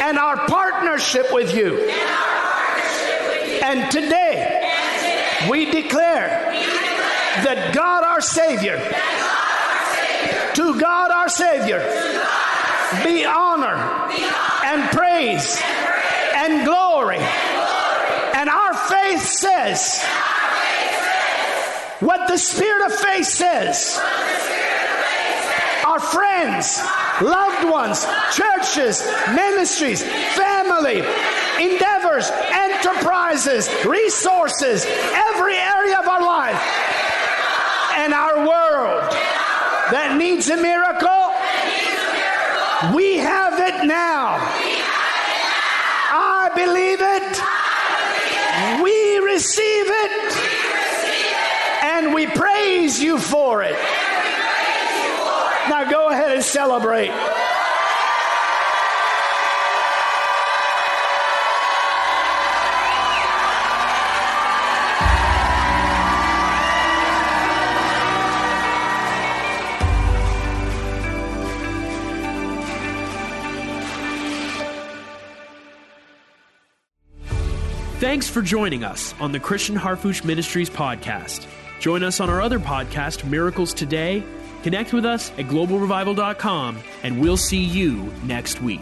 and 0.00 0.18
our 0.18 0.36
partnership 0.46 1.26
with 1.32 1.54
you. 1.54 1.78
And 3.62 3.90
today, 3.90 4.70
we 5.50 5.70
declare 5.70 6.52
that 7.44 7.74
God 7.74 8.04
our 8.04 8.20
Savior, 8.20 8.78
to 10.54 10.80
God 10.80 11.10
our 11.10 11.28
Savior, 11.28 11.80
be 13.02 13.24
honor 13.24 13.76
and 14.64 14.90
praise 14.90 15.60
and 16.34 16.64
glory. 16.64 17.18
And 17.18 18.48
our 18.48 18.74
faith 18.74 19.22
says 19.22 20.04
what 22.00 22.28
the 22.28 22.36
Spirit 22.36 22.86
of 22.86 22.94
faith 22.98 23.26
says. 23.26 24.00
Our 25.84 26.00
friends, 26.00 26.80
loved 27.20 27.70
ones, 27.70 28.06
churches, 28.32 29.04
ministries, 29.34 30.02
family, 30.02 31.02
endeavors, 31.60 32.30
enterprises, 32.50 33.68
resources, 33.84 34.86
every 34.86 35.56
area 35.56 35.98
of 35.98 36.08
our 36.08 36.22
life, 36.22 36.60
and 37.96 38.14
our 38.14 38.38
world 38.38 39.12
that 39.92 40.16
needs 40.18 40.48
a 40.48 40.56
miracle, 40.56 41.30
we 42.96 43.18
have 43.18 43.60
it 43.60 43.86
now. 43.86 44.38
I 46.16 46.50
believe 46.54 47.00
it. 47.00 48.82
We 48.82 49.18
receive 49.18 49.86
it. 49.86 50.10
And 51.84 52.14
we 52.14 52.26
praise 52.26 53.02
you 53.02 53.18
for 53.18 53.62
it. 53.62 53.76
Now 55.68 55.90
go 55.90 56.08
ahead 56.10 56.32
and 56.32 56.44
celebrate. 56.44 57.10
Thanks 78.04 78.28
for 78.28 78.42
joining 78.42 78.84
us 78.84 79.14
on 79.18 79.32
the 79.32 79.40
Christian 79.40 79.74
Harfouche 79.74 80.24
Ministries 80.24 80.68
podcast. 80.68 81.46
Join 81.80 82.02
us 82.02 82.20
on 82.20 82.28
our 82.28 82.42
other 82.42 82.58
podcast, 82.58 83.24
Miracles 83.24 83.72
Today. 83.72 84.22
Connect 84.64 84.94
with 84.94 85.04
us 85.04 85.30
at 85.32 85.44
globalrevival.com, 85.44 86.78
and 87.02 87.20
we'll 87.20 87.36
see 87.36 87.62
you 87.62 88.10
next 88.24 88.62
week. 88.62 88.80